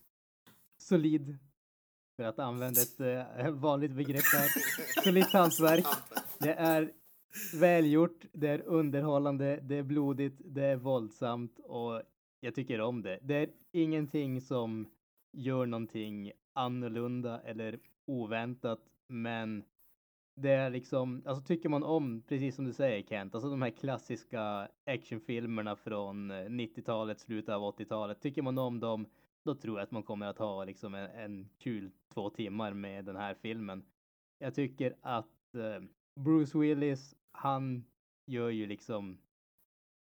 solid, 0.78 1.38
för 2.16 2.24
att 2.24 2.38
använda 2.38 2.80
ett 2.80 3.00
äh, 3.00 3.50
vanligt 3.50 3.92
begrepp 3.92 4.24
här, 4.32 4.48
solidt 5.04 5.32
hantverk. 5.32 5.86
Det 6.38 6.54
är 6.54 6.92
välgjort, 7.54 8.24
det 8.32 8.48
är 8.48 8.62
underhållande, 8.66 9.60
det 9.62 9.76
är 9.76 9.82
blodigt, 9.82 10.40
det 10.44 10.64
är 10.64 10.76
våldsamt 10.76 11.58
och 11.58 12.02
jag 12.40 12.54
tycker 12.54 12.80
om 12.80 13.02
det. 13.02 13.18
Det 13.22 13.34
är 13.34 13.50
ingenting 13.72 14.40
som 14.40 14.86
gör 15.32 15.66
någonting 15.66 16.32
annorlunda 16.52 17.40
eller 17.40 17.78
oväntat, 18.06 18.80
men 19.08 19.64
det 20.36 20.50
är 20.50 20.70
liksom, 20.70 21.22
alltså 21.26 21.44
tycker 21.44 21.68
man 21.68 21.82
om, 21.82 22.22
precis 22.28 22.54
som 22.54 22.64
du 22.64 22.72
säger 22.72 23.02
Kent, 23.02 23.34
alltså 23.34 23.50
de 23.50 23.62
här 23.62 23.70
klassiska 23.70 24.68
actionfilmerna 24.86 25.76
från 25.76 26.30
eh, 26.30 26.34
90-talet, 26.34 27.20
slutet 27.20 27.54
av 27.54 27.74
80-talet, 27.78 28.20
tycker 28.20 28.42
man 28.42 28.58
om 28.58 28.80
dem, 28.80 29.06
då 29.44 29.54
tror 29.54 29.78
jag 29.78 29.84
att 29.84 29.90
man 29.90 30.02
kommer 30.02 30.26
att 30.26 30.38
ha 30.38 30.64
liksom 30.64 30.94
en, 30.94 31.10
en 31.10 31.48
kul 31.58 31.90
två 32.14 32.30
timmar 32.30 32.72
med 32.72 33.04
den 33.04 33.16
här 33.16 33.34
filmen. 33.34 33.82
Jag 34.38 34.54
tycker 34.54 34.96
att 35.00 35.54
eh, 35.54 35.84
Bruce 36.14 36.58
Willis, 36.58 37.14
han 37.34 37.84
gör 38.26 38.50
ju 38.50 38.66
liksom, 38.66 39.18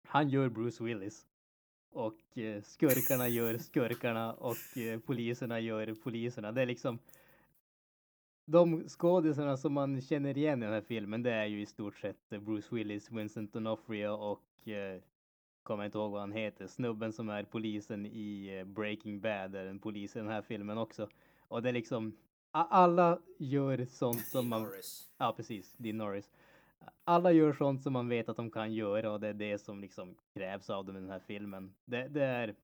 han 0.06 0.28
gör 0.28 0.48
Bruce 0.48 0.84
Willis. 0.84 1.26
Och 1.90 2.38
eh, 2.38 2.62
skurkarna 2.62 3.28
gör 3.28 3.58
skurkarna 3.58 4.32
och 4.32 4.78
eh, 4.78 5.00
poliserna 5.00 5.60
gör 5.60 5.94
poliserna. 5.94 6.52
Det 6.52 6.62
är 6.62 6.66
liksom, 6.66 6.98
de 8.44 8.88
skådisarna 8.88 9.56
som 9.56 9.72
man 9.72 10.00
känner 10.00 10.38
igen 10.38 10.62
i 10.62 10.66
den 10.66 10.74
här 10.74 10.80
filmen, 10.80 11.22
det 11.22 11.32
är 11.32 11.46
ju 11.46 11.60
i 11.60 11.66
stort 11.66 11.96
sett 11.96 12.28
Bruce 12.28 12.74
Willis, 12.74 13.10
Vincent 13.10 13.54
D'Onofrio 13.54 14.08
och 14.08 14.68
eh, 14.68 15.00
kommer 15.62 15.84
inte 15.84 15.98
ihåg 15.98 16.10
vad 16.10 16.20
han 16.20 16.32
heter, 16.32 16.66
snubben 16.66 17.12
som 17.12 17.28
är 17.28 17.44
polisen 17.44 18.06
i 18.06 18.58
eh, 18.58 18.64
Breaking 18.64 19.20
Bad 19.20 19.54
är 19.54 19.66
en 19.66 19.78
polis 19.78 20.16
i 20.16 20.18
den 20.18 20.28
här 20.28 20.42
filmen 20.42 20.78
också. 20.78 21.08
Och 21.38 21.62
det 21.62 21.68
är 21.68 21.72
liksom, 21.72 22.16
alla 22.50 23.18
gör 23.38 23.86
sånt 23.90 24.26
som 24.26 24.48
man... 24.48 24.62
Norris. 24.62 25.10
Ja, 25.18 25.34
precis, 25.36 25.74
Dean 25.76 25.98
Norris. 25.98 26.30
Alla 27.04 27.32
gör 27.32 27.52
sånt 27.52 27.82
som 27.82 27.92
man 27.92 28.08
vet 28.08 28.28
att 28.28 28.36
de 28.36 28.50
kan 28.50 28.72
göra 28.74 29.12
och 29.12 29.20
det 29.20 29.28
är 29.28 29.34
det 29.34 29.58
som 29.58 29.80
liksom 29.80 30.14
krävs 30.34 30.70
av 30.70 30.84
dem 30.84 30.96
i 30.96 31.00
den 31.00 31.10
här 31.10 31.20
filmen. 31.26 31.74
Det, 31.84 32.08
det 32.08 32.24
är, 32.24 32.54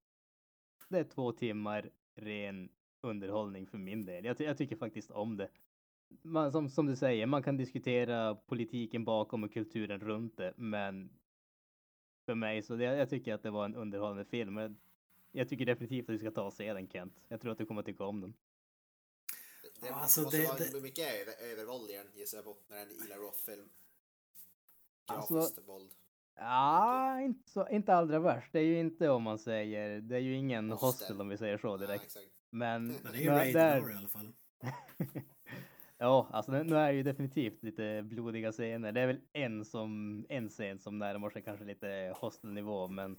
det 0.88 0.98
är 0.98 1.04
två 1.04 1.32
timmar 1.32 1.90
ren 2.14 2.68
underhållning 3.00 3.66
för 3.66 3.78
min 3.78 4.04
del. 4.04 4.24
Jag, 4.24 4.40
jag 4.40 4.58
tycker 4.58 4.76
faktiskt 4.76 5.10
om 5.10 5.36
det. 5.36 5.48
Man, 6.22 6.52
som, 6.52 6.68
som 6.70 6.86
du 6.86 6.96
säger, 6.96 7.26
man 7.26 7.42
kan 7.42 7.56
diskutera 7.56 8.34
politiken 8.34 9.04
bakom 9.04 9.44
och 9.44 9.52
kulturen 9.52 10.00
runt 10.00 10.36
det, 10.36 10.52
men 10.56 11.10
för 12.26 12.34
mig 12.34 12.62
så 12.62 12.76
det, 12.76 12.84
jag 12.84 13.10
tycker 13.10 13.34
att 13.34 13.42
det 13.42 13.50
var 13.50 13.64
en 13.64 13.74
underhållande 13.74 14.24
film. 14.24 14.56
Jag, 14.56 14.74
jag 15.32 15.48
tycker 15.48 15.66
definitivt 15.66 16.02
att 16.08 16.14
du 16.14 16.18
ska 16.18 16.30
ta 16.30 16.42
och 16.42 16.52
se 16.52 16.72
den 16.72 16.88
Kent. 16.88 17.20
Jag 17.28 17.40
tror 17.40 17.52
att 17.52 17.58
du 17.58 17.66
kommer 17.66 17.80
att 17.80 17.86
tycka 17.86 18.04
om 18.04 18.20
den. 18.20 18.34
Det 19.80 19.86
Ja, 19.86 19.94
alltså, 19.94 20.22
måste 20.22 20.36
det- 20.38 20.46
vara 20.46 20.56
det- 20.58 20.82
mycket 20.82 21.04
över, 21.20 21.52
övervåld 21.52 21.90
i 21.90 21.92
den 21.96 22.06
gissar 22.14 22.38
jag 22.38 22.44
på. 22.44 22.56
När 22.68 22.76
det 22.76 22.82
är 22.82 22.86
en 22.86 22.90
Eli 23.06 23.14
Roth-film. 23.14 23.68
Alltså- 25.16 25.34
Grafiskt 25.34 25.68
våld. 25.68 25.90
Ja, 26.34 27.20
inte, 27.20 27.50
så, 27.50 27.68
inte 27.68 27.94
allra 27.94 28.18
värst. 28.18 28.52
Det 28.52 28.58
är 28.58 28.64
ju 28.64 28.80
inte 28.80 29.08
om 29.08 29.22
man 29.22 29.38
säger, 29.38 30.00
det 30.00 30.16
är 30.16 30.20
ju 30.20 30.34
ingen 30.36 30.70
Hostel. 30.70 30.86
hostel, 30.88 31.20
om 31.20 31.28
vi 31.28 31.38
säger 31.38 31.58
så 31.58 31.66
Ja, 31.68 31.76
direkt. 31.76 32.04
exakt. 32.04 32.26
Men, 32.50 32.86
Men 32.86 33.12
det 33.12 33.18
är 33.18 33.22
ju 33.22 33.30
rated 33.30 33.54
där- 33.54 33.90
i 33.90 33.94
alla 33.96 34.08
fall. 34.08 34.32
ja, 35.98 36.28
alltså 36.32 36.52
nu, 36.52 36.76
är 36.76 36.88
det 36.92 36.96
ju 36.96 37.02
definitivt 37.02 37.62
lite 37.62 38.02
blodiga 38.02 38.52
scener. 38.52 38.92
Det 38.92 39.00
är 39.00 39.06
väl 39.06 39.20
en, 39.32 39.64
som, 39.64 40.26
en 40.28 40.48
scen 40.48 40.78
som 40.78 40.98
närmar 40.98 41.30
sig 41.30 41.42
kanske 41.42 41.64
lite 41.64 42.14
hostelnivå, 42.20 42.88
men 42.88 43.18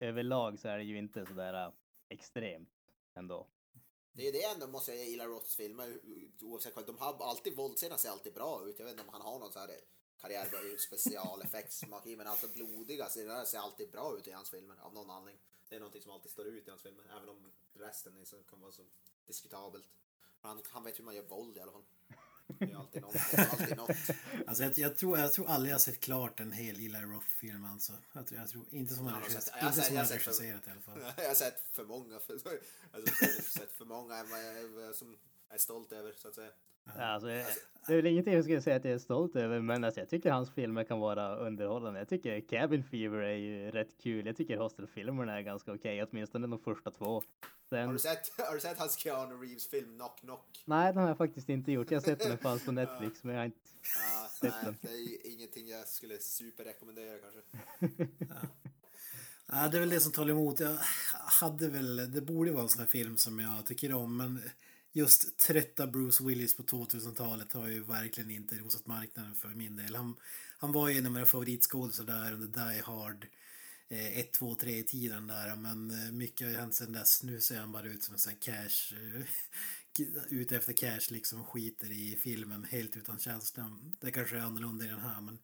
överlag 0.00 0.58
så 0.58 0.68
är 0.68 0.76
det 0.78 0.84
ju 0.84 0.98
inte 0.98 1.26
sådär 1.26 1.64
äh, 1.66 1.72
extremt 2.08 2.68
ändå. 3.14 3.46
Det 4.12 4.28
är 4.28 4.32
det 4.32 4.42
ändå 4.54 4.66
måste 4.66 4.92
jag 4.92 5.06
gilla 5.06 5.24
Roths 5.24 5.56
filmer 5.56 5.98
oavsett. 6.42 6.86
De 6.86 6.98
har 6.98 7.16
alltid 7.30 7.56
våldsscenerna 7.56 7.98
ser 7.98 8.10
alltid 8.10 8.34
bra 8.34 8.60
ut. 8.66 8.78
Jag 8.78 8.84
vet 8.86 8.92
inte 8.92 9.04
om 9.08 9.12
han 9.12 9.22
har 9.22 9.38
någon 9.38 9.52
så 9.52 9.58
här 9.58 9.68
karriär 10.20 10.76
specialeffektsmaskin 10.78 12.18
men 12.18 12.26
alltså 12.26 12.48
blodiga 12.48 13.06
scener 13.06 13.44
ser 13.44 13.58
alltid 13.58 13.90
bra 13.90 14.18
ut 14.18 14.28
i 14.28 14.32
hans 14.32 14.50
filmer 14.50 14.76
av 14.80 14.94
någon 14.94 15.10
anledning. 15.10 15.42
Det 15.68 15.74
är 15.76 15.80
någonting 15.80 16.02
som 16.02 16.12
alltid 16.12 16.30
står 16.30 16.46
ut 16.46 16.66
i 16.66 16.70
hans 16.70 16.82
filmer 16.82 17.04
även 17.16 17.28
om 17.28 17.52
resten 17.72 18.16
är 18.16 18.24
så, 18.24 18.36
kan 18.36 18.60
vara 18.60 18.72
så 18.72 18.82
diskutabelt. 19.26 19.88
Han, 20.40 20.62
han 20.70 20.84
vet 20.84 20.98
hur 20.98 21.04
man 21.04 21.14
gör 21.14 21.22
våld 21.22 21.56
i 21.56 21.60
alla 21.60 21.72
fall. 21.72 21.84
Det 22.58 22.72
är 22.72 22.76
alltid 22.76 23.02
något. 23.02 23.12
Det 23.30 23.36
är 23.38 23.50
alltid 23.50 23.76
något. 23.76 23.96
Alltså 24.46 24.62
jag, 24.62 24.78
jag, 24.78 24.96
tror, 24.96 25.18
jag 25.18 25.32
tror 25.32 25.48
aldrig 25.48 25.70
jag 25.70 25.74
har 25.74 25.80
sett 25.80 26.00
klart 26.00 26.40
en 26.40 26.52
hel 26.52 26.76
Eli 26.76 26.98
Roth-film 26.98 27.64
alltså. 27.64 27.92
Jag 28.12 28.26
tror, 28.26 28.40
jag 28.40 28.48
tror 28.48 28.64
inte 28.70 28.94
som 28.94 29.06
han 29.06 29.14
Jag 29.14 29.20
har 29.20 30.04
regisserat 30.04 30.66
i 30.66 30.70
alla 30.70 30.80
fall. 30.80 31.00
Jag 31.16 31.28
har 31.28 31.34
sett 31.34 31.68
för 31.70 31.84
många, 31.84 32.18
för, 32.18 32.32
alltså, 32.32 32.48
jag 32.92 33.28
har 33.28 33.42
sett 33.42 33.72
för 33.72 33.84
många 33.84 34.16
än 34.16 34.30
vad 34.30 34.84
jag, 34.84 34.94
som 34.94 35.16
jag 35.48 35.54
är 35.54 35.58
stolt 35.58 35.92
över 35.92 36.12
så 36.12 36.28
att 36.28 36.34
säga. 36.34 36.50
Ja, 36.84 37.04
Alltså, 37.04 37.26
det 37.86 37.92
är 37.92 37.96
väl 37.96 38.06
ingenting 38.06 38.34
jag 38.34 38.44
skulle 38.44 38.62
säga 38.62 38.76
att 38.76 38.84
jag 38.84 38.94
är 38.94 38.98
stolt 38.98 39.36
över, 39.36 39.60
men 39.60 39.84
alltså, 39.84 40.00
jag 40.00 40.08
tycker 40.08 40.30
hans 40.30 40.50
filmer 40.50 40.84
kan 40.84 41.00
vara 41.00 41.36
underhållande. 41.36 41.98
Jag 42.00 42.08
tycker 42.08 42.40
Cabin 42.40 42.84
Fever 42.84 43.18
är 43.18 43.36
ju 43.36 43.70
rätt 43.70 43.98
kul. 44.02 44.26
Jag 44.26 44.36
tycker 44.36 44.56
Hostel-filmerna 44.56 45.38
är 45.38 45.42
ganska 45.42 45.72
okej, 45.72 46.02
åtminstone 46.02 46.46
de 46.46 46.58
första 46.58 46.90
två. 46.90 47.22
Sen, 47.68 47.86
Har 47.86 47.92
du 47.92 47.98
sett, 47.98 48.32
har 48.48 48.54
du 48.54 48.60
sett 48.60 48.78
hans 48.78 48.96
Keanu 48.98 49.34
Reeves 49.34 49.70
film 49.70 49.94
Knock 49.96 50.20
Knock? 50.20 50.62
Nej, 50.64 50.92
den 50.92 51.02
har 51.02 51.08
jag 51.08 51.18
faktiskt 51.18 51.48
inte 51.48 51.72
gjort. 51.72 51.90
Jag 51.90 51.98
har 52.00 52.04
sett 52.04 52.18
den 52.20 52.38
fanns 52.38 52.64
på 52.64 52.72
Netflix, 52.80 53.24
men 53.24 53.34
jag 53.34 53.40
har 53.40 53.46
inte 53.46 53.58
Ja, 54.12 54.28
sett 54.40 54.52
nej, 54.54 54.64
den. 54.64 54.76
det 54.80 54.88
är 54.88 55.10
ju 55.10 55.16
ingenting 55.34 55.68
jag 55.68 55.88
skulle 55.88 56.18
superrekommendera 56.18 57.18
kanske. 57.18 58.06
Ja, 59.52 59.68
det 59.68 59.76
är 59.76 59.80
väl 59.80 59.90
det 59.90 60.00
som 60.00 60.12
talar 60.12 60.30
emot. 60.30 60.60
Jag 60.60 60.76
hade 61.40 61.68
väl, 61.68 62.12
det 62.12 62.20
borde 62.20 62.52
vara 62.52 62.62
en 62.62 62.68
sån 62.68 62.80
här 62.80 62.86
film 62.88 63.16
som 63.16 63.40
jag 63.40 63.66
tycker 63.66 63.94
om, 63.94 64.16
men 64.16 64.40
just 64.92 65.38
trötta 65.38 65.86
Bruce 65.86 66.24
Willis 66.24 66.56
på 66.56 66.62
2000-talet 66.62 67.52
har 67.52 67.68
ju 67.68 67.82
verkligen 67.82 68.30
inte 68.30 68.54
rosat 68.54 68.86
marknaden 68.86 69.34
för 69.34 69.48
min 69.48 69.76
del. 69.76 69.96
Han, 69.96 70.16
han 70.58 70.72
var 70.72 70.88
ju 70.88 70.98
en 70.98 71.06
av 71.06 71.12
mina 71.12 71.26
favoritskådisar 71.26 72.04
där 72.04 72.32
under 72.32 72.70
Die 72.72 72.82
Hard 72.84 73.26
1, 73.92 74.32
2, 74.32 74.54
3 74.54 74.78
i 74.78 74.82
tiden 74.82 75.26
där, 75.26 75.56
men 75.56 75.90
eh, 75.90 76.12
mycket 76.12 76.46
har 76.46 76.52
ju 76.52 76.58
hänt 76.58 76.74
sedan 76.74 76.92
dess. 76.92 77.22
Nu 77.22 77.40
ser 77.40 77.58
han 77.58 77.72
bara 77.72 77.86
ut 77.86 78.02
som 78.02 78.14
en 78.14 78.18
sån 78.18 78.32
här 78.32 78.40
cash, 78.40 78.96
eh, 78.96 79.26
ute 80.38 80.56
efter 80.56 80.72
cash 80.72 81.10
liksom, 81.10 81.44
skiter 81.44 81.92
i 81.92 82.18
filmen 82.22 82.64
helt 82.64 82.96
utan 82.96 83.18
känsla. 83.18 83.78
Det 84.00 84.10
kanske 84.10 84.36
är 84.36 84.40
annorlunda 84.40 84.84
i 84.84 84.88
den 84.88 85.00
här, 85.00 85.20
men 85.20 85.38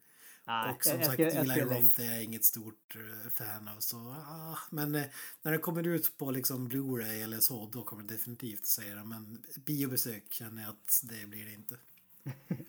Nej, 0.47 0.71
och 0.71 0.83
som 0.83 0.91
jag- 0.91 0.99
jag 0.99 1.05
sagt, 1.05 1.13
ska- 1.13 1.23
jag 1.23 1.35
Eli 1.35 1.61
Roth 1.61 2.01
är 2.01 2.13
jag 2.13 2.23
inget 2.23 2.43
stort 2.45 2.95
eh, 2.95 3.29
fan 3.29 3.67
av. 3.67 3.79
Så, 3.79 3.97
ah, 4.27 4.57
men 4.69 4.95
eh, 4.95 5.03
när 5.41 5.51
den 5.51 5.61
kommer 5.61 5.87
ut 5.87 6.17
på 6.17 6.31
liksom 6.31 6.69
Blu-ray 6.69 7.23
eller 7.23 7.37
så, 7.39 7.69
då 7.73 7.83
kommer 7.83 8.03
det 8.03 8.13
definitivt 8.13 8.65
säga 8.65 8.95
det. 8.95 9.03
Men 9.03 9.37
biobesök 9.65 10.33
känner 10.33 10.61
jag 10.61 10.69
att 10.69 11.01
det 11.03 11.27
blir 11.29 11.45
det 11.45 11.53
inte. 11.53 11.75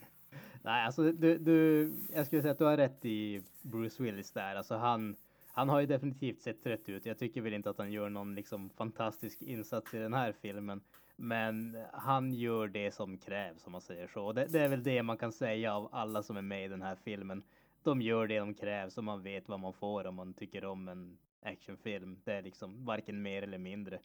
Nej, 0.63 0.87
alltså 0.87 1.13
du, 1.13 1.39
du, 1.39 1.93
jag 2.15 2.27
skulle 2.27 2.43
säga 2.43 2.53
att 2.53 2.59
du 2.59 2.65
har 2.65 2.77
rätt 2.77 3.05
i 3.05 3.43
Bruce 3.63 4.03
Willis 4.03 4.31
där. 4.31 4.55
Alltså 4.57 4.77
han, 4.77 5.17
han 5.53 5.69
har 5.69 5.81
ju 5.81 5.87
definitivt 5.87 6.43
sett 6.43 6.63
trött 6.63 6.89
ut. 6.89 7.07
Jag 7.07 7.19
tycker 7.19 7.41
väl 7.41 7.53
inte 7.55 7.71
att 7.71 7.79
han 7.79 7.93
gör 7.93 8.09
någon 8.11 8.35
liksom 8.35 8.71
fantastisk 8.71 9.43
insats 9.43 9.95
i 9.95 9.99
den 9.99 10.15
här 10.15 10.35
filmen. 10.43 10.81
Men 11.17 11.79
han 11.93 12.35
gör 12.35 12.69
det 12.69 12.95
som 12.95 13.19
krävs 13.19 13.67
om 13.67 13.73
man 13.73 13.81
säger 13.81 14.09
så. 14.09 14.33
Det, 14.33 14.47
det 14.47 14.61
är 14.61 14.69
väl 14.69 14.83
det 14.83 15.03
man 15.03 15.17
kan 15.19 15.33
säga 15.33 15.75
av 15.75 15.89
alla 15.95 16.23
som 16.23 16.37
är 16.37 16.43
med 16.43 16.65
i 16.65 16.69
den 16.69 16.83
här 16.83 16.97
filmen. 17.05 17.43
De 17.89 18.03
gör 18.03 18.27
det 18.27 18.39
de 18.39 18.55
krävs 18.55 18.99
och 18.99 19.05
man 19.05 19.23
vet 19.23 19.49
vad 19.49 19.61
man 19.61 19.73
får 19.73 20.07
om 20.07 20.15
man 20.15 20.35
tycker 20.35 20.65
om 20.65 20.89
en 20.89 21.19
actionfilm. 21.43 22.21
Det 22.25 22.33
är 22.33 22.43
liksom 22.43 22.85
varken 22.85 23.23
mer 23.23 23.43
eller 23.43 23.59
mindre. 23.59 24.01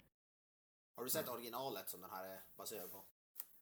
Har 0.95 1.03
du 1.03 1.09
sett 1.09 1.29
originalet 1.29 1.89
som 1.89 2.01
den 2.01 2.09
här 2.09 2.23
är 2.25 2.39
baserad 2.57 2.91
på? 2.91 3.03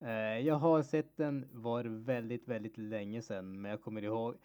Eh, 0.06 0.40
Jag 0.40 0.56
har 0.56 0.84
sett 0.84 1.18
den 1.18 1.48
var 1.52 1.84
väldigt, 1.84 2.48
väldigt 2.48 2.78
länge 2.78 3.22
sedan, 3.22 3.62
men 3.62 3.72
jag 3.72 3.82
kommer 3.82 4.04
ihåg. 4.04 4.36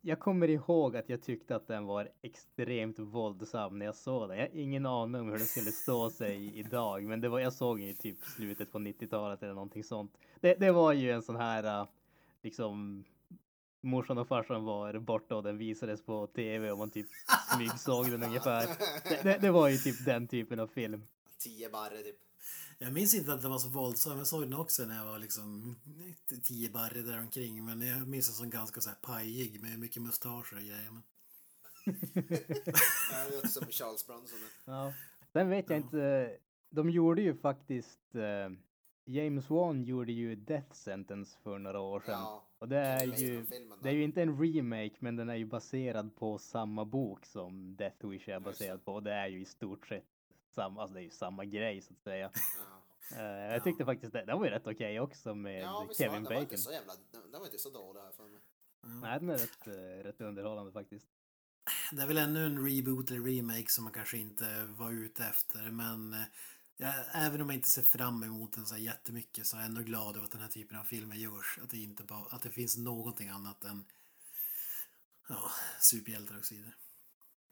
Jag 0.00 0.20
kommer 0.20 0.48
ihåg 0.48 0.96
att 0.96 1.08
jag 1.08 1.22
tyckte 1.22 1.56
att 1.56 1.66
den 1.66 1.86
var 1.86 2.08
extremt 2.22 2.98
våldsam 2.98 3.78
när 3.78 3.86
jag 3.86 3.94
såg 3.94 4.28
den. 4.28 4.38
Jag 4.38 4.44
har 4.48 4.56
ingen 4.56 4.86
aning 4.86 5.20
om 5.20 5.26
hur 5.28 5.38
den 5.38 5.46
skulle 5.46 5.72
stå 5.72 6.10
sig 6.10 6.58
idag, 6.58 7.02
men 7.04 7.20
det 7.20 7.28
var, 7.28 7.40
jag 7.40 7.52
såg 7.52 7.78
den 7.78 7.88
i 7.88 7.94
typ 7.94 8.24
slutet 8.24 8.72
på 8.72 8.78
90-talet 8.78 9.42
eller 9.42 9.54
någonting 9.54 9.84
sånt. 9.84 10.18
Det, 10.40 10.54
det 10.54 10.72
var 10.72 10.92
ju 10.92 11.10
en 11.10 11.22
sån 11.22 11.36
här, 11.36 11.80
eh, 11.80 11.86
liksom, 12.42 13.04
morsan 13.82 14.18
och 14.18 14.28
farsan 14.28 14.64
var 14.64 14.98
borta 14.98 15.36
och 15.36 15.42
den 15.42 15.58
visades 15.58 16.02
på 16.02 16.26
tv 16.26 16.70
och 16.70 16.78
man 16.78 16.90
typ 16.90 17.06
smygsåg 17.54 18.10
den 18.10 18.22
ungefär. 18.22 18.66
Det, 19.08 19.22
det, 19.22 19.38
det 19.38 19.50
var 19.50 19.68
ju 19.68 19.76
typ 19.76 20.04
den 20.04 20.28
typen 20.28 20.60
av 20.60 20.66
film. 20.66 21.02
Tio 21.38 21.70
barre 21.70 22.02
typ. 22.02 22.16
Jag 22.78 22.92
minns 22.92 23.14
inte 23.14 23.32
att 23.32 23.42
den 23.42 23.50
var 23.50 23.58
så 23.58 23.68
våldsam. 23.68 24.18
Jag 24.18 24.26
såg 24.26 24.42
den 24.42 24.54
också 24.54 24.84
när 24.84 24.96
jag 24.96 25.04
var 25.04 25.18
liksom 25.18 25.76
tio 26.42 26.70
barre 26.70 27.02
där 27.02 27.18
omkring. 27.18 27.64
Men 27.64 27.82
jag 27.82 28.08
minns 28.08 28.26
den 28.26 28.34
som 28.34 28.50
ganska 28.50 28.80
så 28.80 28.88
här 28.88 28.96
pajig 29.02 29.62
med 29.62 29.78
mycket 29.78 30.02
mustascher 30.02 30.54
och 30.54 30.60
grejer. 30.62 30.90
Men... 30.90 31.02
Ja, 33.12 33.24
Det 33.28 33.34
låter 33.34 33.48
som 33.48 33.66
Charles 33.66 34.06
Bronson. 34.06 34.38
Ja. 34.64 34.92
Sen 35.32 35.48
vet 35.50 35.70
jag 35.70 35.78
inte. 35.78 36.30
De 36.70 36.90
gjorde 36.90 37.22
ju 37.22 37.34
faktiskt. 37.34 38.14
Eh, 38.14 38.56
James 39.04 39.50
Wan 39.50 39.84
gjorde 39.84 40.12
ju 40.12 40.34
Death 40.36 40.72
Sentence 40.72 41.38
för 41.42 41.58
några 41.58 41.80
år 41.80 42.00
sedan. 42.00 42.20
Ja, 42.20 42.44
och 42.62 42.68
det 42.68 42.78
är 42.78 43.04
ju. 43.04 43.44
Det 43.82 43.88
är 43.88 43.92
ju 43.92 44.04
inte 44.04 44.22
en 44.22 44.38
remake, 44.42 44.96
men 44.98 45.16
den 45.16 45.28
är 45.30 45.34
ju 45.34 45.44
baserad 45.44 46.16
på 46.16 46.38
samma 46.38 46.84
bok 46.84 47.26
som 47.26 47.76
Death 47.76 48.06
Wish 48.06 48.28
är 48.28 48.40
baserad 48.40 48.84
på. 48.84 48.94
Och 48.94 49.02
det 49.02 49.12
är 49.12 49.26
ju 49.26 49.40
i 49.40 49.44
stort 49.44 49.86
sett 49.86 50.04
samma, 50.54 50.80
alltså 50.80 50.94
det 50.94 51.00
är 51.00 51.04
ju 51.04 51.10
samma 51.10 51.44
grej 51.44 51.80
så 51.80 51.92
att 51.92 52.00
säga. 52.00 52.30
Eh, 53.16 53.52
jag 53.52 53.64
tyckte 53.64 53.84
faktiskt 53.84 54.12
det, 54.12 54.24
den 54.24 54.38
var 54.38 54.44
ju 54.44 54.50
rätt 54.50 54.66
okej 54.66 55.00
också 55.00 55.34
med 55.34 55.62
Ja, 55.62 55.86
visst 55.88 56.00
var 56.00 56.06
Kevin 56.06 56.14
den, 56.14 56.24
den 56.24 56.34
var 56.34 56.40
Bacon. 56.40 56.42
inte 56.42 56.56
så 56.58 56.72
jävla, 56.72 56.92
den 57.30 57.40
var 57.40 57.46
inte 57.46 57.58
så 57.58 57.70
dålig 57.70 58.00
här 58.00 58.12
för 58.12 58.22
mig. 58.22 58.40
Nej, 59.02 59.20
den 59.20 59.30
är 59.30 59.38
rätt, 59.38 59.66
eh, 59.66 60.04
rätt 60.04 60.20
underhållande 60.20 60.72
faktiskt. 60.72 61.06
Det 61.92 62.02
är 62.02 62.06
väl 62.06 62.18
ännu 62.18 62.46
en 62.46 62.66
reboot 62.68 63.10
eller 63.10 63.20
remake 63.20 63.68
som 63.68 63.84
man 63.84 63.92
kanske 63.92 64.18
inte 64.18 64.64
var 64.64 64.92
ute 64.92 65.24
efter. 65.24 65.70
Men 65.70 66.12
eh, 66.12 66.18
jag, 66.76 66.94
även 67.14 67.40
om 67.40 67.48
jag 67.48 67.56
inte 67.56 67.68
ser 67.68 67.82
fram 67.82 68.22
emot 68.22 68.52
den 68.52 68.66
så 68.66 68.74
här 68.74 68.82
jättemycket 68.82 69.46
så 69.46 69.56
är 69.56 69.60
jag 69.60 69.68
ändå 69.68 69.80
glad 69.82 70.16
över 70.16 70.24
att 70.24 70.32
den 70.32 70.40
här 70.40 70.48
typen 70.48 70.78
av 70.78 70.84
filmer 70.84 71.16
görs. 71.16 71.58
Att 71.62 71.70
det, 71.70 71.78
inte 71.78 72.04
bara, 72.04 72.26
att 72.30 72.42
det 72.42 72.50
finns 72.50 72.76
någonting 72.76 73.28
annat 73.28 73.64
än 73.64 73.84
ja, 75.28 75.50
superhjältar 75.80 76.38
och 76.38 76.44
så 76.44 76.54
vidare. 76.54 76.72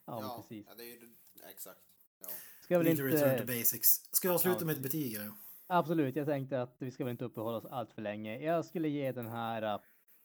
Ja, 0.07 0.21
ja, 0.23 0.43
precis. 0.43 0.67
Ja, 0.69 0.75
det 0.75 0.85
är 0.85 0.87
ju 0.87 1.15
exakt. 1.51 1.81
Ja. 2.21 2.29
Ska 2.61 2.79
väl 2.79 2.87
Lite 2.87 3.03
return 3.03 3.37
to 3.37 3.43
inte... 3.43 3.59
basics. 3.59 4.01
Ska 4.13 4.29
jag 4.29 4.35
avsluta 4.35 4.61
Ja. 4.61 4.67
med 4.67 4.77
ett 4.77 4.83
betyg? 4.83 5.15
Eller? 5.15 5.33
Absolut, 5.67 6.17
jag 6.17 6.27
tänkte 6.27 6.63
att 6.63 6.77
vi 6.79 6.91
ska 6.91 7.05
väl 7.05 7.11
inte 7.11 7.25
uppehålla 7.25 7.57
oss 7.57 7.65
allt 7.65 7.93
för 7.93 8.03
länge. 8.03 8.39
Jag 8.39 8.65
skulle 8.65 8.89
ge 8.89 9.13
den 9.13 9.27
här 9.27 9.75
uh, 9.75 9.81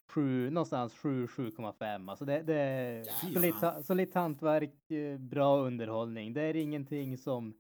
sju, 0.07 0.49
någonstans 0.49 0.93
7-7,5. 0.93 2.09
Alltså 2.09 2.25
det, 2.25 2.41
det 2.41 2.55
är 2.55 3.03
solitt, 3.33 3.85
solitt 3.85 4.13
hantverk, 4.13 4.91
eh, 4.91 5.17
bra 5.17 5.57
underhållning. 5.57 6.33
Det 6.33 6.41
är 6.41 6.55
ingenting 6.55 7.17
som 7.17 7.53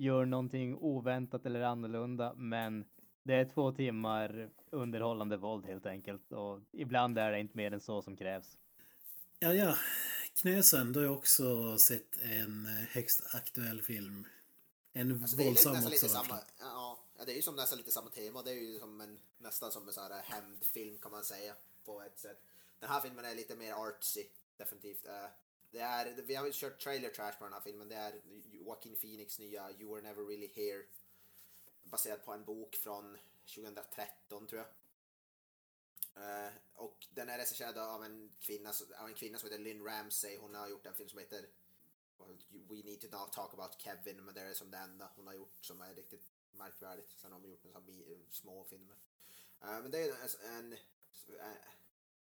gör 0.00 0.24
någonting 0.24 0.74
oväntat 0.74 1.46
eller 1.46 1.62
annorlunda, 1.62 2.34
men 2.34 2.84
det 3.22 3.34
är 3.34 3.44
två 3.44 3.72
timmar 3.72 4.50
underhållande 4.70 5.36
våld 5.36 5.66
helt 5.66 5.86
enkelt. 5.86 6.32
Och 6.32 6.60
ibland 6.72 7.18
är 7.18 7.32
det 7.32 7.40
inte 7.40 7.56
mer 7.56 7.72
än 7.72 7.80
så 7.80 8.02
som 8.02 8.16
krävs. 8.16 8.56
Ja, 9.38 9.54
ja. 9.54 9.76
Knösen, 10.34 10.92
då 10.92 11.00
har 11.00 11.08
också 11.08 11.78
sett 11.78 12.20
en 12.22 12.66
eh, 12.66 12.72
högst 12.72 13.34
aktuell 13.34 13.82
film. 13.82 14.26
En 14.92 15.22
Alltså, 15.22 15.36
det 15.36 15.42
är 15.42 15.50
lite, 15.50 15.68
våldsam 15.68 15.84
också. 15.84 15.90
lite 15.90 16.08
samma, 16.08 16.38
ja, 16.60 16.98
ja, 17.18 17.24
det 17.24 17.32
är 17.32 17.36
ju 17.36 17.42
som 17.42 17.56
nästan 17.56 17.78
lite 17.78 17.90
samma 17.90 18.10
tema. 18.10 18.42
Det 18.42 18.50
är 18.50 18.54
ju 18.54 18.78
som 18.78 19.00
en, 19.00 19.18
nästan 19.38 19.70
som 19.70 19.88
en 19.88 19.94
sån 19.94 20.12
här 20.12 20.22
hämndfilm 20.24 20.98
kan 20.98 21.10
man 21.10 21.24
säga 21.24 21.54
på 21.84 22.02
ett 22.02 22.18
sätt. 22.18 22.42
Den 22.78 22.88
här 22.88 23.00
filmen 23.00 23.24
är 23.24 23.34
lite 23.34 23.56
mer 23.56 23.72
artsy, 23.72 24.24
definitivt. 24.56 25.06
Det 25.70 25.80
är, 25.80 26.22
vi 26.22 26.34
har 26.34 26.46
ju 26.46 26.52
kört 26.52 26.80
trailer 26.80 27.08
trash 27.08 27.32
på 27.38 27.44
den 27.44 27.52
här 27.52 27.60
filmen. 27.60 27.88
Det 27.88 27.94
är 27.94 28.20
Joaquin 28.52 28.96
Phoenix 28.96 29.38
nya 29.38 29.70
You 29.70 29.94
Were 29.94 30.02
Never 30.02 30.22
Really 30.22 30.52
Here. 30.54 30.84
Baserad 31.82 32.24
på 32.24 32.32
en 32.32 32.44
bok 32.44 32.76
från 32.76 33.18
2013 33.54 34.46
tror 34.46 34.60
jag. 34.60 34.68
Eh, 36.16 36.52
och 36.74 37.06
den 37.10 37.28
är 37.28 37.38
recenserad 37.38 37.78
av 37.78 38.04
en 38.04 38.32
kvinna, 38.40 38.72
av 38.98 39.08
en 39.08 39.14
kvinna 39.14 39.38
som 39.38 39.50
heter 39.50 39.62
Lynn 39.62 39.84
Ramsey. 39.84 40.36
Hon 40.36 40.54
har 40.54 40.68
gjort 40.68 40.86
en 40.86 40.94
film 40.94 41.08
som 41.08 41.18
heter 41.18 41.48
We 42.50 42.82
Need 42.84 43.00
To 43.00 43.08
Not 43.08 43.32
Talk 43.32 43.54
About 43.54 43.80
Kevin, 43.80 44.24
men 44.24 44.34
det 44.34 44.40
är 44.40 44.54
som 44.54 44.70
det 44.70 44.78
enda 44.78 45.10
hon 45.16 45.26
har 45.26 45.34
gjort 45.34 45.64
som 45.64 45.80
är 45.80 45.94
riktigt 45.94 46.30
märkvärdigt. 46.52 47.10
Sen 47.16 47.32
har 47.32 47.40
hon 47.40 47.50
gjort 47.50 47.64
några 47.64 47.82
små 48.30 48.64
filmer. 48.64 48.96
Uh, 49.64 49.80
men 49.82 49.90
det 49.90 49.98
är 49.98 50.08
en, 50.08 50.72
en, 50.72 50.78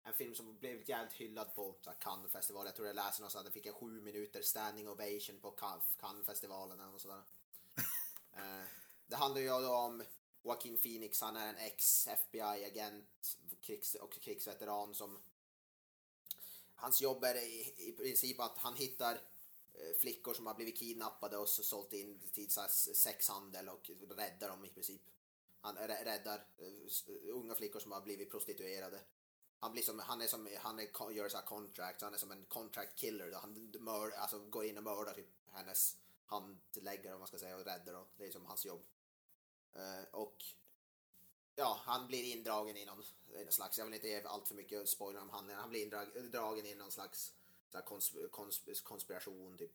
en, 0.09 0.15
film 0.15 0.35
som 0.35 0.57
blev 0.57 0.89
jävligt 0.89 1.13
hyllad 1.13 1.55
på 1.55 1.75
Cannes-festivalen. 1.99 2.65
Jag 2.65 2.75
tror 2.75 2.87
jag 2.87 2.95
läste 2.95 3.21
någonstans 3.21 3.35
att 3.35 3.53
den 3.53 3.53
fick 3.53 3.65
en 3.65 3.73
sju 3.73 4.01
minuter 4.01 4.41
standing 4.41 4.89
ovation 4.89 5.39
på 5.41 5.51
Cannes-festivalen 5.99 6.79
eller 6.79 6.97
sådär. 6.97 7.21
uh, 8.37 8.65
det 9.07 9.15
handlar 9.15 9.41
ju 9.41 9.51
om 9.67 10.03
Joaquin 10.43 10.77
Phoenix, 10.77 11.21
han 11.21 11.35
är 11.35 11.47
en 11.47 11.55
ex-FBI-agent 11.55 13.37
krigs 13.61 13.95
och 13.95 14.13
krigsveteran 14.13 14.95
som 14.95 15.19
Hans 16.75 17.01
jobb 17.01 17.23
är 17.23 17.35
i, 17.35 17.73
i 17.77 17.91
princip 17.91 18.39
att 18.39 18.57
han 18.57 18.75
hittar 18.75 19.13
eh, 19.73 19.99
flickor 19.99 20.33
som 20.33 20.47
har 20.47 20.53
blivit 20.53 20.77
kidnappade 20.77 21.37
och 21.37 21.49
så 21.49 21.63
sålt 21.63 21.93
in 21.93 22.19
till 22.31 22.49
sexhandel 22.93 23.69
och 23.69 23.89
räddar 24.17 24.49
dem 24.49 24.65
i 24.65 24.69
princip. 24.69 25.01
Han 25.61 25.75
räddar 25.77 26.45
uh, 26.61 27.35
unga 27.35 27.55
flickor 27.55 27.79
som 27.79 27.91
har 27.91 28.01
blivit 28.01 28.31
prostituerade. 28.31 28.99
Han, 29.59 29.71
blir 29.71 29.83
som, 29.83 29.99
han 29.99 30.21
är 30.21 30.27
som, 30.27 30.49
han 30.57 30.79
är, 30.79 31.11
gör 31.11 31.29
så 31.29 31.37
här 31.37 31.45
contract, 31.45 32.01
han 32.01 32.13
är 32.13 32.17
som 32.17 32.31
en 32.31 32.45
contract 32.45 32.95
killer. 32.95 33.31
Då. 33.31 33.37
Han 33.37 33.71
mör, 33.79 34.11
alltså, 34.11 34.39
går 34.39 34.65
in 34.65 34.77
och 34.77 34.83
mördar 34.83 35.13
typ 35.13 35.29
hennes 35.51 35.97
handläggare 36.25 37.13
om 37.13 37.19
man 37.19 37.27
ska 37.27 37.37
säga 37.37 37.57
och 37.57 37.65
räddar 37.65 37.93
dem. 37.93 38.05
Det 38.17 38.25
är 38.25 38.31
som 38.31 38.45
hans 38.45 38.65
jobb. 38.65 38.81
Uh, 39.75 40.05
och 40.11 40.43
ja, 41.55 41.79
han 41.83 42.07
blir 42.07 42.23
indragen 42.23 42.77
i 42.77 42.85
någon, 42.85 43.03
i 43.35 43.43
någon 43.43 43.51
slags, 43.51 43.77
jag 43.77 43.85
vill 43.85 43.93
inte 43.93 44.07
ge 44.07 44.21
allt 44.21 44.47
för 44.47 44.55
mycket 44.55 44.89
spoiler 44.89 45.21
om 45.21 45.29
handlingen, 45.29 45.61
han 45.61 45.69
blir 45.69 45.81
indragen 46.17 46.65
i 46.65 46.75
någon 46.75 46.91
slags 46.91 47.33
så 47.71 47.81
kons, 47.81 48.15
kons, 48.31 48.81
konspiration 48.83 49.57
typ. 49.57 49.71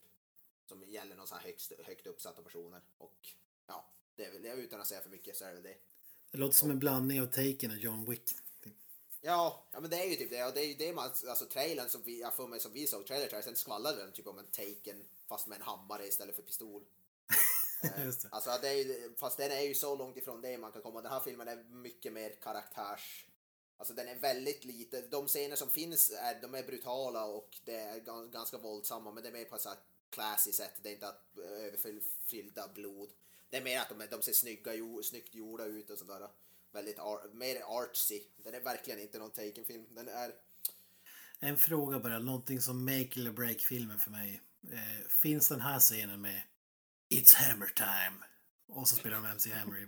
Som 0.66 0.84
gäller 0.84 1.16
någon 1.16 1.26
så 1.26 1.34
här 1.34 1.42
högst, 1.42 1.72
högt 1.84 2.06
uppsatta 2.06 2.42
personer. 2.42 2.80
Och 2.98 3.28
ja, 3.66 3.88
det 4.16 4.24
är 4.24 4.32
väl, 4.32 4.58
utan 4.58 4.80
att 4.80 4.86
säga 4.86 5.00
för 5.00 5.10
mycket 5.10 5.36
så 5.36 5.44
är 5.44 5.48
det 5.48 5.54
väl 5.54 5.62
det. 5.62 5.76
Det 6.30 6.38
låter 6.38 6.56
som 6.56 6.70
en 6.70 6.78
blandning 6.78 7.22
av 7.22 7.26
Taken 7.26 7.70
och 7.70 7.76
John 7.76 8.10
Wick. 8.10 8.30
Ja, 9.26 9.64
ja 9.72 9.80
men 9.80 9.90
det 9.90 10.02
är 10.02 10.10
ju 10.10 10.16
typ 10.16 10.30
det. 10.30 10.44
Och 10.44 10.54
det 10.54 10.60
är 10.60 10.66
ju 10.66 10.74
det 10.74 10.92
man, 10.92 11.10
alltså 11.28 11.44
trailern 11.44 11.88
som 11.88 12.02
vi, 12.02 12.20
jag 12.20 12.34
får 12.34 12.48
mig 12.48 12.60
som 12.60 12.72
vi 12.72 12.86
såg, 12.86 13.06
trailer 13.06 13.42
den 13.44 13.56
skvallrade 13.56 13.96
väl 13.96 14.12
typ 14.12 14.26
om 14.26 14.38
en 14.38 14.46
Taken 14.46 15.04
fast 15.28 15.46
med 15.46 15.56
en 15.56 15.62
hammare 15.62 16.06
istället 16.06 16.36
för 16.36 16.42
pistol. 16.42 16.84
Eh, 17.84 18.08
alltså 18.30 18.58
det 18.62 18.68
är 18.68 18.74
ju, 18.74 19.14
fast 19.16 19.36
den 19.36 19.52
är 19.52 19.60
ju 19.60 19.74
så 19.74 19.96
långt 19.96 20.16
ifrån 20.16 20.40
det 20.40 20.58
man 20.58 20.72
kan 20.72 20.82
komma. 20.82 21.02
Den 21.02 21.12
här 21.12 21.20
filmen 21.20 21.48
är 21.48 21.56
mycket 21.56 22.12
mer 22.12 22.30
karaktärs... 22.42 23.26
Alltså 23.76 23.94
den 23.94 24.08
är 24.08 24.14
väldigt 24.14 24.64
lite, 24.64 25.00
de 25.00 25.28
scener 25.28 25.56
som 25.56 25.68
finns 25.68 26.10
är, 26.10 26.40
de 26.42 26.54
är 26.54 26.62
brutala 26.62 27.24
och 27.24 27.58
det 27.64 27.76
är 27.76 28.30
ganska 28.30 28.58
våldsamma 28.58 29.12
men 29.12 29.22
det 29.22 29.28
är 29.28 29.32
mer 29.32 29.44
på 29.44 29.56
ett 29.56 29.62
så 29.62 29.68
här 29.68 29.78
classy 30.10 30.52
sätt. 30.52 30.74
Det 30.82 30.88
är 30.88 30.92
inte 30.92 31.08
att 31.08 31.38
överfyllda 31.38 32.68
blod. 32.68 33.10
Det 33.50 33.56
är 33.56 33.62
mer 33.62 33.80
att 33.80 33.88
de, 33.88 34.06
de 34.10 34.22
ser 34.22 34.32
snygga, 34.32 34.72
snyggt 35.02 35.34
gjorda 35.34 35.64
ut 35.64 35.90
och 35.90 35.98
sådär. 35.98 36.28
Väldigt 36.74 36.98
ar, 36.98 37.34
mer 37.34 37.62
artsy. 37.66 38.22
Den 38.44 38.54
är 38.54 38.60
verkligen 38.60 39.00
inte 39.00 39.18
någon 39.18 39.30
taken-film. 39.30 39.86
Den 39.90 40.08
är... 40.08 40.32
En 41.40 41.56
fråga 41.56 41.98
bara, 41.98 42.18
någonting 42.18 42.60
som 42.60 42.84
make 42.84 43.20
or 43.20 43.32
break 43.32 43.60
filmen 43.60 43.98
för 43.98 44.10
mig. 44.10 44.42
Eh, 44.72 45.08
finns 45.22 45.48
den 45.48 45.60
här 45.60 45.80
scenen 45.80 46.20
med 46.20 46.42
It's 47.14 47.34
Hammer 47.34 47.66
Time. 47.66 48.24
Och 48.68 48.88
så 48.88 48.96
spelar 48.96 49.16
de 49.16 49.26
MC 49.26 49.50
Hammer 49.52 49.82
i. 49.82 49.86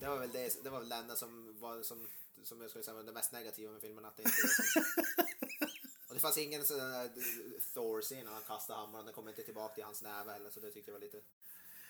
det 0.00 0.08
var 0.08 0.18
väl 0.18 0.32
det, 0.32 0.62
det 0.62 0.70
var 0.70 0.78
väl 0.78 0.88
det 0.88 0.96
enda 0.96 1.16
som 1.16 1.60
var 1.60 1.82
som, 1.82 2.08
som 2.44 2.60
jag 2.60 2.70
skulle 2.70 2.84
säga 2.84 2.94
var 2.94 3.02
det 3.02 3.12
mest 3.12 3.32
negativa 3.32 3.72
med 3.72 3.80
filmen. 3.80 4.04
Att 4.04 4.16
det 4.16 4.22
inte 4.22 4.36
det 6.16 6.20
fanns 6.20 6.38
ingen 6.38 6.64
sån 6.64 6.78
där 6.78 7.10
Thor-scen 7.74 8.24
när 8.24 8.32
han 8.32 8.42
kastade 8.42 8.78
hammaren. 8.80 9.04
Den 9.04 9.14
kom 9.14 9.28
inte 9.28 9.42
tillbaka 9.42 9.74
till 9.74 9.84
hans 9.84 10.02
näve 10.02 10.32
heller 10.32 10.50
så 10.50 10.60
det 10.60 10.70
tyckte 10.70 10.90
jag 10.90 10.98
var 10.98 11.04
lite, 11.04 11.20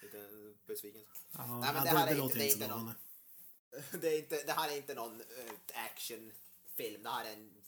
lite 0.02 0.30
besviken. 0.66 1.02
Ja, 1.32 1.60
Nej, 1.60 1.74
men 1.74 1.84
det, 1.84 1.90
här 1.90 2.06
är 2.06 2.22
inte, 2.22 2.38
det 2.38 2.44
är 2.44 2.52
inte 2.52 2.68
någon, 2.68 2.92
det, 4.00 4.08
är 4.08 4.18
inte, 4.18 4.42
det 4.42 4.52
här 4.52 4.70
är 4.70 4.76
inte 4.76 4.94
någon 4.94 5.20
uh, 5.20 5.52
actionfilm. 5.74 7.02
Det 7.02 7.08
här 7.08 7.24
är 7.24 7.32
en 7.32 7.62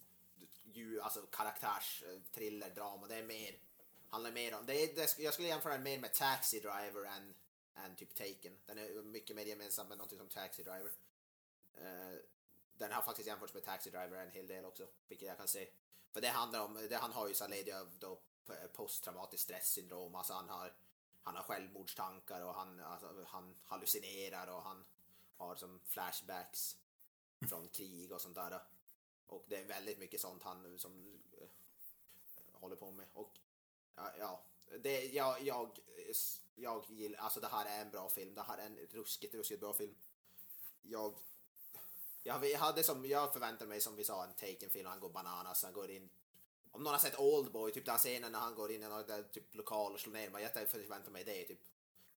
ju, 0.65 1.01
alltså 1.01 1.23
karaktärs 1.23 2.05
thriller, 2.35 2.71
drama. 2.71 3.07
Det 3.07 3.15
är 3.15 3.25
mer, 3.25 3.59
handlar 4.09 4.33
mer 4.33 4.55
om, 4.55 4.67
det 4.67 4.83
är, 4.83 4.95
det, 4.95 5.19
jag 5.19 5.33
skulle 5.35 5.49
jämföra 5.49 5.73
den 5.73 5.83
mer 5.83 5.99
med 5.99 6.15
Taxi 6.15 6.61
Driver 6.61 7.05
än, 7.05 7.35
än 7.75 7.97
typ 7.97 8.15
Taken. 8.15 8.59
Den 8.67 8.79
är 8.79 9.03
mycket 9.03 9.37
mer 9.37 9.45
gemensam 9.45 9.89
med 9.89 9.99
något 9.99 10.11
som 10.11 10.29
Taxi 10.29 10.63
Driver. 10.63 10.91
Uh, 11.81 12.19
den 12.75 12.93
har 12.93 13.03
faktiskt 13.03 13.27
jämförts 13.27 13.55
med 13.55 13.65
Taxi 13.65 13.91
Driver 13.91 14.17
en 14.17 14.31
hel 14.31 14.47
del 14.47 14.65
också, 14.65 14.89
vilket 15.09 15.29
jag 15.29 15.37
kan 15.37 15.49
se. 15.49 15.69
För 16.19 16.23
det 16.23 16.29
handlar 16.29 16.65
om, 16.65 16.75
det, 16.91 16.97
han 16.97 17.13
har 17.13 17.29
ju 17.29 17.35
så 17.35 17.47
ledig 17.47 17.73
av 17.73 17.99
då 17.99 18.21
posttraumatiskt 18.73 19.45
stresssyndrom, 19.45 20.15
alltså 20.15 20.33
han 20.33 20.49
har, 20.49 20.73
han 21.23 21.37
har 21.37 21.43
självmordstankar 21.43 22.45
och 22.45 22.55
han, 22.55 22.81
alltså, 22.81 23.25
han 23.27 23.57
hallucinerar 23.65 24.47
och 24.47 24.63
han 24.63 24.85
har 25.37 25.57
som 25.57 25.81
flashbacks 25.85 26.77
från 27.49 27.69
krig 27.69 28.13
och 28.13 28.21
sånt 28.21 28.35
där. 28.35 28.61
Och 29.27 29.45
det 29.49 29.57
är 29.57 29.65
väldigt 29.65 29.99
mycket 29.99 30.21
sånt 30.21 30.43
han 30.43 30.79
som 30.79 31.21
eh, 31.41 31.49
håller 32.53 32.77
på 32.77 32.91
med. 32.91 33.07
Och 33.13 33.39
ja, 33.95 34.13
ja 34.19 34.45
det, 34.81 35.05
jag, 35.05 35.43
jag, 35.43 35.79
jag 36.55 36.85
gillar, 36.89 37.19
alltså 37.19 37.41
det 37.41 37.49
här 37.49 37.67
är 37.67 37.83
en 37.83 37.91
bra 37.91 38.09
film. 38.09 38.35
Det 38.35 38.43
här 38.43 38.59
är 38.59 38.67
en 38.67 38.77
ruskigt, 38.77 39.35
ruskigt 39.35 39.61
bra 39.61 39.73
film. 39.73 39.95
Jag, 40.83 41.19
jag, 42.23 42.59
hade 42.59 42.83
som, 42.83 43.07
jag 43.07 43.33
förväntade 43.33 43.69
mig 43.69 43.81
som 43.81 43.97
vi 43.97 44.05
sa 44.05 44.25
en 44.25 44.35
Taken-film, 44.35 44.87
han 44.87 45.01
går 45.01 45.11
bananas, 45.11 45.63
han 45.63 45.73
går 45.73 45.91
in 45.91 46.11
om 46.71 46.83
någon 46.83 46.93
har 46.93 47.01
sett 47.01 47.19
Oldboy, 47.19 47.73
typ 47.73 47.87
den 47.87 47.99
scenen 47.99 48.33
när 48.33 48.39
han 48.39 48.55
går 48.55 48.73
in 48.73 48.83
i 48.83 48.89
någon 48.89 49.05
typ 49.33 49.55
lokal 49.55 49.93
och 49.93 50.01
slår 50.01 50.13
ner 50.13 50.31
mig, 50.31 50.43
jag 50.55 50.69
förväntar 50.69 51.11
mig 51.11 51.25
det 51.25 51.45
typ. 51.45 51.61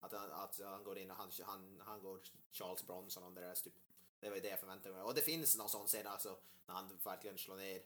Att, 0.00 0.14
att 0.14 0.60
han 0.64 0.84
går 0.84 0.98
in 0.98 1.10
och 1.10 1.16
han, 1.16 1.30
han, 1.42 1.82
han 1.86 2.00
går 2.02 2.20
Charles 2.50 2.86
Bronson 2.86 3.24
och 3.24 3.32
det 3.32 3.54
typ. 3.54 3.74
Det 4.20 4.28
var 4.28 4.36
ju 4.36 4.42
det 4.42 4.48
jag 4.48 4.60
förväntade 4.60 4.94
mig. 4.94 5.02
Och 5.02 5.14
det 5.14 5.20
finns 5.20 5.56
någon 5.56 5.68
sån 5.68 5.86
scen 5.86 6.06
alltså, 6.06 6.38
när 6.66 6.74
han 6.74 6.98
verkligen 7.04 7.38
slår 7.38 7.56
ner 7.56 7.82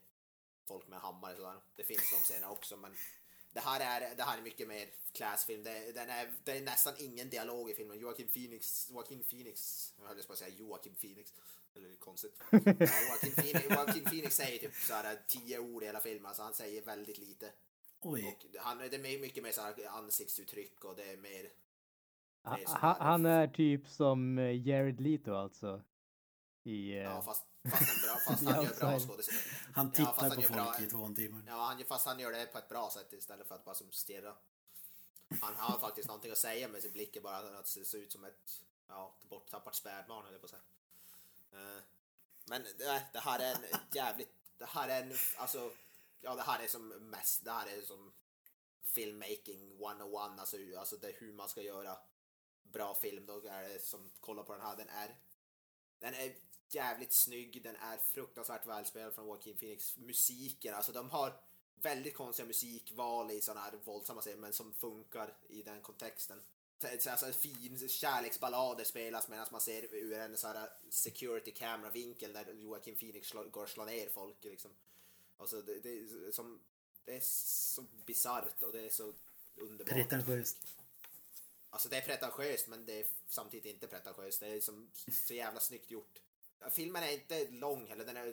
folk 0.66 0.88
med 0.88 1.00
hammare 1.00 1.36
sådär. 1.36 1.60
Det 1.76 1.84
finns 1.84 2.10
de 2.12 2.24
scenerna 2.24 2.50
också 2.50 2.76
men 2.76 2.96
det 3.52 3.60
här 3.60 3.80
är, 3.80 4.14
det 4.14 4.22
här 4.22 4.38
är 4.38 4.42
mycket 4.42 4.68
mer 4.68 4.90
klassfilm. 5.12 5.62
Det, 5.62 5.92
den 5.92 6.10
är, 6.10 6.32
det 6.44 6.52
är 6.52 6.60
nästan 6.60 6.94
ingen 6.98 7.30
dialog 7.30 7.70
i 7.70 7.74
filmen. 7.74 7.98
Joaquin 7.98 8.28
Phoenix, 8.28 8.90
Joaquin 8.90 9.22
Phoenix, 9.22 9.92
jag 9.98 10.06
höll 10.06 10.22
på 10.22 10.32
att 10.32 10.38
säga 10.38 10.54
Joaquin 10.54 10.94
Phoenix. 10.94 11.32
Eller 11.74 11.88
det 11.88 11.94
är 11.94 11.98
konstigt. 11.98 12.40
Joaquin, 12.50 13.32
Phoenix, 13.32 13.70
Joaquin 13.70 14.04
Phoenix 14.04 14.36
säger 14.36 14.58
typ 14.58 14.74
såhär 14.74 15.18
tio 15.26 15.58
ord 15.58 15.82
i 15.82 15.86
hela 15.86 16.00
filmen, 16.00 16.26
alltså 16.26 16.42
han 16.42 16.54
säger 16.54 16.82
väldigt 16.82 17.18
lite. 17.18 17.52
Oj. 18.00 18.24
Och 18.24 18.60
han, 18.60 18.78
det 18.78 18.94
är 18.94 19.20
mycket 19.20 19.42
mer 19.42 19.52
såhär 19.52 19.88
ansiktsuttryck 19.88 20.84
och 20.84 20.96
det 20.96 21.12
är 21.12 21.16
mer... 21.16 21.42
Det 22.42 22.62
är 22.62 22.66
han, 22.66 22.96
han 23.00 23.26
är 23.26 23.48
typ 23.48 23.88
som 23.88 24.38
eh, 24.38 24.66
Jared 24.68 25.00
Leto 25.00 25.34
alltså? 25.34 25.82
I, 26.64 26.92
uh... 26.92 27.02
Ja, 27.02 27.22
fast, 27.22 27.44
fast, 27.70 27.94
en 27.94 28.08
bra, 28.08 28.16
fast 28.28 28.44
han 28.48 28.64
gör 28.64 28.80
bra 28.80 29.00
skådespel. 29.00 29.36
Han 29.74 29.92
tittar 29.92 30.14
ja, 30.28 30.34
på 30.34 30.42
folk 30.42 30.52
bra, 30.52 30.74
i 30.80 30.86
två 30.86 31.08
timmar. 31.08 31.42
Ja, 31.46 31.54
han, 31.54 31.84
fast 31.84 32.06
han 32.06 32.20
gör 32.20 32.32
det 32.32 32.46
på 32.46 32.58
ett 32.58 32.68
bra 32.68 32.90
sätt 32.90 33.12
istället 33.12 33.48
för 33.48 33.54
att 33.54 33.64
bara 33.64 33.74
som 33.74 33.92
stirra. 33.92 34.34
Han 35.40 35.54
har 35.56 35.78
faktiskt 35.78 36.08
någonting 36.08 36.32
att 36.32 36.38
säga 36.38 36.68
med 36.68 36.82
sin 36.82 36.92
blick, 36.92 37.22
bara 37.22 37.36
att 37.36 37.74
det 37.74 37.84
ser 37.84 37.98
ut 37.98 38.12
som 38.12 38.24
ett 38.24 38.62
ja, 38.88 39.14
borttappat 39.30 39.74
spädbarn, 39.74 40.26
eller 40.26 40.38
på 40.38 40.48
sig. 40.48 40.58
Uh, 40.58 40.73
Eh, 41.55 41.82
men 42.44 42.62
det, 42.78 43.02
det 43.12 43.18
här 43.18 43.38
är 43.38 43.55
en 43.55 43.80
jävligt, 43.92 44.34
det 44.59 44.66
här 44.66 44.88
är 44.88 45.02
en, 45.02 45.12
alltså, 45.36 45.70
ja 46.20 46.34
det 46.34 46.42
här 46.42 46.64
är 46.64 46.68
som 46.68 46.88
mest, 46.88 47.44
det 47.44 47.50
här 47.50 47.66
är 47.66 47.82
som 47.82 48.12
filmmaking 48.82 49.72
101, 49.80 50.14
alltså, 50.38 50.57
alltså 50.78 50.96
det 50.96 51.09
är 51.09 51.20
hur 51.20 51.32
man 51.32 51.48
ska 51.48 51.62
göra 51.62 51.98
bra 52.62 52.94
film, 52.94 53.26
då 53.26 53.46
är 53.46 53.68
det 53.68 53.82
som, 53.82 54.11
kolla 54.20 54.42
på 54.42 54.52
den 54.52 54.62
här, 54.62 54.76
den 54.76 54.88
är 54.88 55.16
den 55.98 56.14
är 56.14 56.34
jävligt 56.68 57.12
snygg, 57.12 57.62
den 57.62 57.76
är 57.76 57.96
fruktansvärt 57.96 58.66
välspelad 58.66 59.14
från 59.14 59.26
Joaquin 59.26 59.57
Phoenix. 59.57 59.96
Musiken, 59.96 60.74
alltså 60.74 60.92
de 60.92 61.11
har 61.11 61.40
väldigt 61.74 62.14
konstiga 62.14 62.46
musikval 62.46 63.30
i 63.30 63.40
sådana 63.40 63.61
här 63.61 63.72
våldsamma 63.84 64.20
scener 64.20 64.36
men 64.36 64.52
som 64.52 64.72
funkar 64.72 65.36
i 65.48 65.62
den 65.62 65.82
kontexten. 65.82 66.42
Alltså 66.82 67.32
fin 67.32 67.88
kärleksballader 67.88 68.84
spelas 68.84 69.28
medan 69.28 69.46
man 69.50 69.60
ser 69.60 69.94
ur 69.94 70.12
en 70.12 70.36
sån 70.36 70.56
här 70.56 70.70
security 70.90 71.50
camera 71.50 71.90
vinkel 71.90 72.32
där 72.32 72.52
Joaquin 72.52 72.96
Phoenix 72.96 73.28
slå, 73.28 73.44
går 73.44 73.62
och 73.62 73.68
slår 73.68 73.86
ner 73.86 74.08
folk 74.08 74.44
liksom. 74.44 74.70
Alltså 75.36 75.62
det, 75.62 75.80
det, 75.80 75.88
är 75.88 76.32
som, 76.32 76.60
det 77.04 77.16
är 77.16 77.20
så 77.22 77.82
bisarrt 77.82 78.62
och 78.62 78.72
det 78.72 78.80
är 78.80 78.90
så 78.90 79.12
underbart. 79.56 79.94
Pretentiöst. 79.94 80.56
Alltså 81.70 81.88
det 81.88 81.96
är 81.96 82.00
pretentiöst 82.00 82.68
men 82.68 82.86
det 82.86 83.00
är 83.00 83.06
samtidigt 83.28 83.66
inte 83.66 83.86
pretentiöst. 83.86 84.40
Det 84.40 84.46
är 84.46 84.60
som 84.60 84.90
så 85.26 85.34
jävla 85.34 85.60
snyggt 85.60 85.90
gjort. 85.90 86.20
Filmen 86.70 87.02
är 87.02 87.12
inte 87.12 87.50
lång 87.50 87.86
heller, 87.86 88.04
den 88.04 88.16
är 88.16 88.26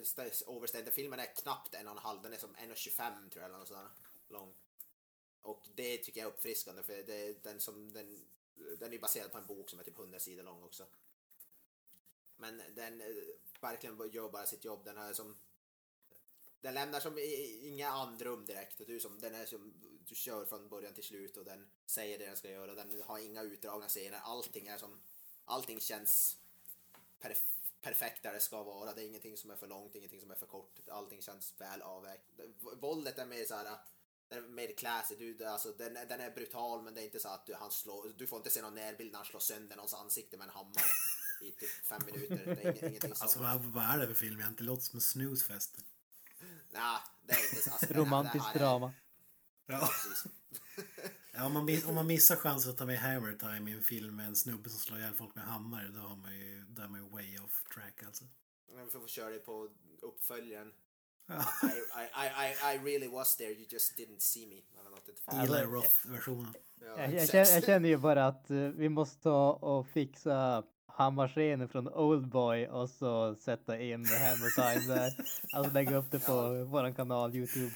överständig. 0.48 0.92
Filmen 0.92 1.20
är 1.20 1.34
knappt 1.36 1.74
en 1.74 1.86
och 1.88 1.92
en 1.92 1.98
halv, 1.98 2.22
den 2.22 2.32
är 2.32 2.38
som 2.38 2.54
1,25 2.54 3.30
tror 3.30 3.42
jag 3.42 3.44
eller 3.44 3.58
något 3.58 3.68
sådär 3.68 3.88
lång. 4.28 4.54
Och 5.42 5.68
det 5.74 5.96
tycker 5.98 6.20
jag 6.20 6.28
är 6.28 6.32
uppfriskande 6.32 6.82
för 6.82 7.02
det 7.02 7.14
är 7.14 7.34
den 7.42 7.60
som 7.60 7.92
den, 7.92 8.24
den 8.78 8.92
är 8.92 8.98
baserad 8.98 9.32
på 9.32 9.38
en 9.38 9.46
bok 9.46 9.70
som 9.70 9.78
är 9.78 9.84
typ 9.84 9.98
100 9.98 10.18
sidor 10.18 10.42
lång 10.42 10.62
också. 10.62 10.86
Men 12.36 12.62
den 12.74 13.00
eh, 13.00 13.06
verkligen 13.60 14.10
gör 14.12 14.28
bara 14.28 14.46
sitt 14.46 14.64
jobb. 14.64 14.84
Den 14.84 14.98
är 14.98 15.12
som 15.12 15.36
den 16.60 16.74
lämnar 16.74 17.00
som 17.00 17.18
inga 17.62 17.88
andrum 17.88 18.46
direkt. 18.46 18.80
Du, 18.86 19.00
som, 19.00 19.20
den 19.20 19.34
är 19.34 19.46
som, 19.46 19.74
du 20.08 20.14
kör 20.14 20.44
från 20.44 20.68
början 20.68 20.94
till 20.94 21.04
slut 21.04 21.36
och 21.36 21.44
den 21.44 21.70
säger 21.86 22.18
det 22.18 22.26
den 22.26 22.36
ska 22.36 22.50
göra. 22.50 22.74
Den 22.74 23.02
har 23.02 23.18
inga 23.18 23.42
utdragna 23.42 23.88
scener. 23.88 24.20
Allting 24.24 24.66
är 24.66 24.78
som, 24.78 25.00
allting 25.44 25.80
känns 25.80 26.36
perf 27.20 27.42
perfekt 27.80 28.22
där 28.22 28.32
det 28.32 28.40
ska 28.40 28.62
vara. 28.62 28.92
Det 28.92 29.02
är 29.02 29.06
ingenting 29.06 29.36
som 29.36 29.50
är 29.50 29.56
för 29.56 29.66
långt, 29.66 29.94
ingenting 29.94 30.20
som 30.20 30.30
är 30.30 30.34
för 30.34 30.46
kort. 30.46 30.88
Allting 30.88 31.22
känns 31.22 31.54
väl 31.60 31.82
avvägt. 31.82 32.24
Våldet 32.60 33.18
är 33.18 33.26
mer 33.26 33.44
så 33.44 33.54
här 33.54 33.78
den 34.32 34.44
är 34.44 34.48
mer 34.48 34.72
classy, 34.76 35.16
du, 35.16 35.44
alltså, 35.44 35.72
den, 35.72 35.94
den 35.94 36.20
är 36.20 36.30
brutal 36.30 36.82
men 36.82 36.94
det 36.94 37.00
är 37.00 37.04
inte 37.04 37.20
så 37.20 37.28
att 37.28 37.46
du, 37.46 37.54
han 37.54 37.70
slår, 37.70 38.12
du 38.16 38.26
får 38.26 38.36
inte 38.36 38.50
se 38.50 38.62
någon 38.62 38.74
närbild 38.74 39.12
när 39.12 39.18
han 39.18 39.26
slår 39.26 39.40
sönder 39.40 39.76
någons 39.76 39.94
ansikte 39.94 40.36
med 40.36 40.44
en 40.44 40.50
hammare 40.50 40.84
i 41.42 41.50
typ 41.50 41.70
fem 41.84 42.00
minuter. 42.06 42.46
Det 42.46 42.64
är 42.64 42.88
ingenting 42.88 42.94
alltså, 42.94 43.08
sånt. 43.08 43.22
Alltså 43.22 43.38
vad, 43.38 43.64
vad 43.64 43.84
är 43.84 43.98
det 43.98 44.06
för 44.06 44.14
film 44.14 44.40
egentligen? 44.40 44.66
Det 44.66 44.72
låter 44.72 44.82
som 44.82 44.96
en 44.96 45.00
snoozefest. 45.00 45.78
Nej, 46.70 47.00
det 47.22 47.32
är 47.32 47.56
inte 47.56 47.70
alltså, 47.70 47.94
Romantiskt 47.94 48.54
drama. 48.54 48.92
Ja. 49.66 49.78
precis. 49.78 50.32
ja, 51.32 51.46
om, 51.46 51.52
man, 51.52 51.68
om 51.86 51.94
man 51.94 52.06
missar 52.06 52.36
chansen 52.36 52.70
att 52.70 52.78
ta 52.78 52.86
med 52.86 52.98
Hammer 52.98 53.32
Time 53.32 53.70
i 53.70 53.74
en 53.74 53.82
film 53.82 54.16
med 54.16 54.26
en 54.26 54.36
snubbe 54.36 54.70
som 54.70 54.78
slår 54.78 54.98
ihjäl 54.98 55.14
folk 55.14 55.34
med 55.34 55.44
hammare, 55.44 55.88
då 55.88 56.00
har 56.00 56.16
man 56.16 56.36
ju, 56.36 56.64
då 56.68 56.82
är 56.82 56.88
man 56.88 57.00
ju 57.00 57.08
way 57.08 57.38
off 57.38 57.64
track 57.74 58.02
alltså. 58.02 58.24
Vi 58.84 58.90
får 58.90 59.08
köra 59.08 59.30
det 59.30 59.38
på 59.38 59.68
uppföljaren. 60.02 60.72
I, 61.28 62.06
I, 62.14 62.28
I, 62.46 62.74
I 62.74 62.78
really 62.84 63.08
was 63.08 63.36
there, 63.36 63.50
you 63.50 63.66
just 63.70 63.96
didn't 63.96 64.20
see 64.20 64.46
me. 64.46 64.62
Eli 65.32 65.64
Roth-versionen. 65.64 66.54
Ja, 66.80 66.86
jag, 66.98 67.14
jag, 67.14 67.28
känner, 67.28 67.54
jag, 67.54 67.64
känner 67.64 67.88
ju 67.88 67.96
bara 67.96 68.26
att 68.26 68.50
uh, 68.50 68.68
vi 68.68 68.88
måste 68.88 69.22
ta 69.22 69.52
och 69.52 69.86
fixa 69.86 70.64
hammarscenen 70.86 71.68
från 71.68 71.88
Oldboy 71.88 72.66
och 72.66 72.90
så 72.90 73.34
sätta 73.34 73.80
in 73.80 74.04
Hammer 74.04 74.76
Time 74.76 74.94
där. 74.94 75.26
Alltså 75.52 75.72
lägga 75.72 75.96
upp 75.96 76.10
det 76.10 76.18
på 76.18 76.32
ja. 76.32 76.64
våran 76.64 76.94
kanal 76.94 77.36
Youtube. 77.36 77.72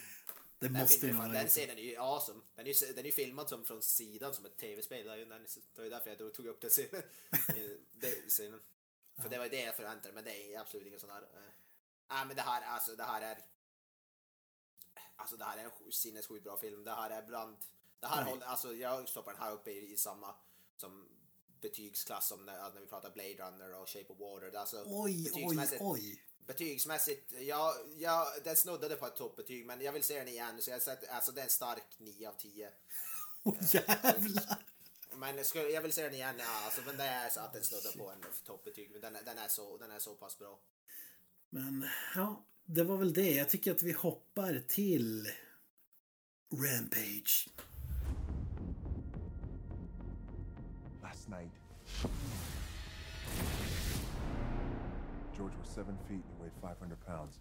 Det 0.59 0.69
måste 0.69 1.07
ju 1.07 1.13
vara 1.13 1.29
Den 1.29 1.49
scenen 1.49 1.79
är 1.79 1.83
ju 1.83 1.97
awesome. 1.97 2.41
Den 2.57 2.67
är 2.67 2.87
ju 2.87 2.93
den 2.93 3.07
är 3.07 3.11
filmad 3.11 3.49
som 3.49 3.65
från 3.65 3.83
sidan 3.83 4.35
som 4.35 4.47
ett 4.47 4.57
tv-spel. 4.57 5.05
Det 5.05 5.11
var 5.77 5.85
ju 5.85 5.91
därför 5.91 6.11
jag 6.11 6.35
tog 6.35 6.47
upp 6.47 6.61
den 6.61 6.71
scenen. 6.71 7.03
den 7.93 8.11
scenen. 8.29 8.61
För 9.23 9.29
det 9.29 9.39
var 9.39 9.49
det 9.49 9.61
jag 9.61 9.77
förväntade 9.77 10.15
mig, 10.15 10.23
men 10.23 10.25
det 10.25 10.55
är 10.55 10.61
absolut 10.61 10.87
ingen 10.87 11.01
sån 11.01 11.11
här... 11.11 11.23
Nej, 12.09 12.27
men 12.27 12.37
det 12.37 12.43
här, 12.43 12.63
alltså 12.63 12.97
det 12.97 13.05
här 13.05 13.23
är... 13.23 13.39
Alltså 15.17 15.37
det 15.37 15.45
här 15.45 15.59
är 15.59 15.65
en 15.65 15.93
sinnessjukt 15.93 16.45
bra 16.45 16.57
film. 16.57 16.85
Det 16.85 16.93
här 16.93 17.11
är 17.11 17.23
bland... 17.23 17.57
Det 18.01 18.07
här 18.07 18.25
håller, 18.25 18.47
alltså 18.47 18.75
jag 18.75 19.09
stoppar 19.09 19.33
den 19.33 19.43
här 19.43 19.53
uppe 19.53 19.71
i, 19.71 19.93
i 19.93 19.97
samma 19.97 20.35
som 20.77 21.09
betygsklass 21.61 22.29
som 22.29 22.47
när, 22.47 22.59
när 22.75 22.81
vi 22.81 22.87
pratar 22.87 23.11
Blade 23.11 23.35
Runner 23.35 23.75
och 23.75 23.89
Shape 23.89 24.13
of 24.13 24.19
Water. 24.19 24.59
Alltså, 24.59 24.83
oj, 24.87 25.31
oj, 25.35 25.79
oj. 25.81 26.23
Betygsmässigt, 26.47 27.33
ja, 27.33 27.75
ja, 27.97 28.33
den 28.45 28.57
snuddade 28.57 28.97
på 28.97 29.07
ett 29.07 29.17
toppbetyg 29.17 29.67
men 29.67 29.81
jag 29.81 29.93
vill 29.93 30.03
se 30.03 30.19
den 30.19 30.29
igen 30.29 30.63
så 30.63 30.71
jag 30.71 30.83
sätter, 30.83 31.09
alltså 31.09 31.33
det 31.33 31.41
är 31.41 31.45
en 31.45 31.51
stark 31.51 31.99
9 31.99 32.29
av 32.29 32.33
10. 32.33 32.71
Åh 33.43 33.53
oh, 33.53 33.75
jävlar! 33.75 34.59
Men 35.13 35.37
jag, 35.55 35.71
jag 35.71 35.83
vill 35.83 35.93
se 35.93 36.03
den 36.03 36.15
igen, 36.15 36.35
ja, 36.39 36.65
alltså, 36.65 36.81
men 36.87 36.97
det 36.97 37.05
är 37.05 37.31
så 37.31 37.41
att 37.41 37.53
den 37.53 37.65
snuddar 37.65 37.93
på 37.99 38.11
en 38.11 38.25
toppbetyg 38.45 38.91
men 38.91 39.01
den, 39.01 39.17
den, 39.25 39.39
är 39.39 39.49
så, 39.49 39.77
den 39.77 39.91
är 39.91 39.99
så 39.99 40.15
pass 40.15 40.39
bra. 40.39 40.59
Men 41.57 41.85
ja, 42.15 42.45
det 42.67 42.85
var 42.85 42.97
väl 42.97 43.13
det. 43.13 43.35
Jag 43.35 43.49
tycker 43.49 43.71
att 43.71 43.83
vi 43.83 43.93
hoppar 43.93 44.63
till 44.69 45.29
Rampage. 46.53 47.49
Last 51.03 51.29
night, 51.29 51.53
George 55.37 55.55
was 55.61 55.69
seven 55.75 55.99
feet 56.09 56.25
and 56.31 56.41
weighed 56.41 56.53
500 56.61 56.97
pounds. 57.07 57.41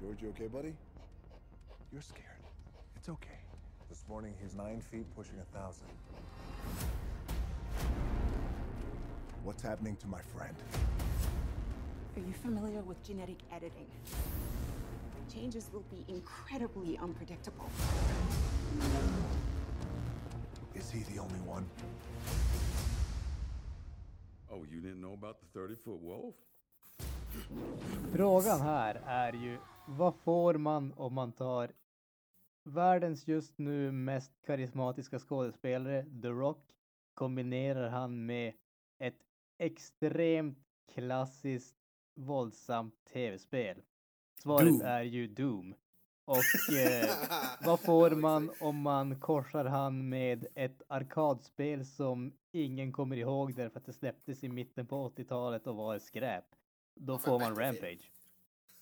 George, 0.00 0.22
you 0.22 0.30
okay, 0.30 0.48
buddy? 0.48 0.74
You're 1.92 2.02
scared. 2.02 2.44
It's 2.96 3.08
okay. 3.08 3.40
This 3.88 4.04
morning, 4.08 4.34
he's 4.42 4.54
nine 4.54 4.80
feet, 4.80 5.06
pushing 5.16 5.38
a 5.40 5.58
thousand. 5.58 5.88
What's 9.46 9.62
happening 9.62 9.96
to 9.96 10.08
my 10.08 10.20
friend? 10.34 10.56
Are 12.16 12.26
you 12.28 12.34
familiar 12.42 12.82
with 12.82 13.00
genetic 13.06 13.36
editing? 13.52 13.86
Changes 15.32 15.70
will 15.72 15.84
be 15.88 16.04
incredibly 16.12 16.98
unpredictable. 16.98 17.70
Is 20.74 20.90
he 20.90 21.04
the 21.14 21.20
only 21.20 21.38
one? 21.46 21.64
Oh, 24.50 24.64
you 24.68 24.80
didn't 24.80 25.00
know 25.00 25.12
about 25.12 25.36
the 25.40 25.60
30 25.60 25.76
foot 25.84 26.00
wolf? 26.02 26.34
Frågan 28.12 28.60
här 28.60 29.00
är 29.06 29.32
ju, 29.32 29.58
vad 29.86 30.14
får 30.14 30.54
man 30.54 30.92
om 30.96 31.14
man 31.14 31.32
tar 31.32 31.70
världens 32.64 33.28
just 33.28 33.58
nu 33.58 33.92
mest 33.92 34.32
karismatiska 34.46 35.18
skådespelare, 35.18 36.04
The 36.22 36.28
Rock, 36.28 36.64
kombinerar 37.14 37.88
han 37.88 38.26
med 38.26 38.52
ett 38.98 39.25
extremt 39.58 40.58
klassiskt 40.94 41.76
våldsamt 42.14 42.94
tv-spel. 43.12 43.82
Svaret 44.42 44.68
Doom. 44.68 44.82
är 44.82 45.02
ju 45.02 45.26
Doom. 45.26 45.74
Och 46.24 46.72
eh, 46.76 47.10
vad 47.60 47.80
får 47.80 48.10
man 48.10 48.50
om 48.60 48.76
man 48.76 49.20
korsar 49.20 49.64
han 49.64 50.08
med 50.08 50.46
ett 50.54 50.82
arkadspel 50.88 51.86
som 51.86 52.32
ingen 52.52 52.92
kommer 52.92 53.16
ihåg 53.16 53.54
därför 53.54 53.78
att 53.78 53.86
det 53.86 53.92
släpptes 53.92 54.44
i 54.44 54.48
mitten 54.48 54.86
på 54.86 55.08
80-talet 55.08 55.66
och 55.66 55.76
var 55.76 55.98
skräp? 55.98 56.44
Då 56.94 57.18
får 57.18 57.38
man 57.38 57.56
Rampage. 57.56 58.10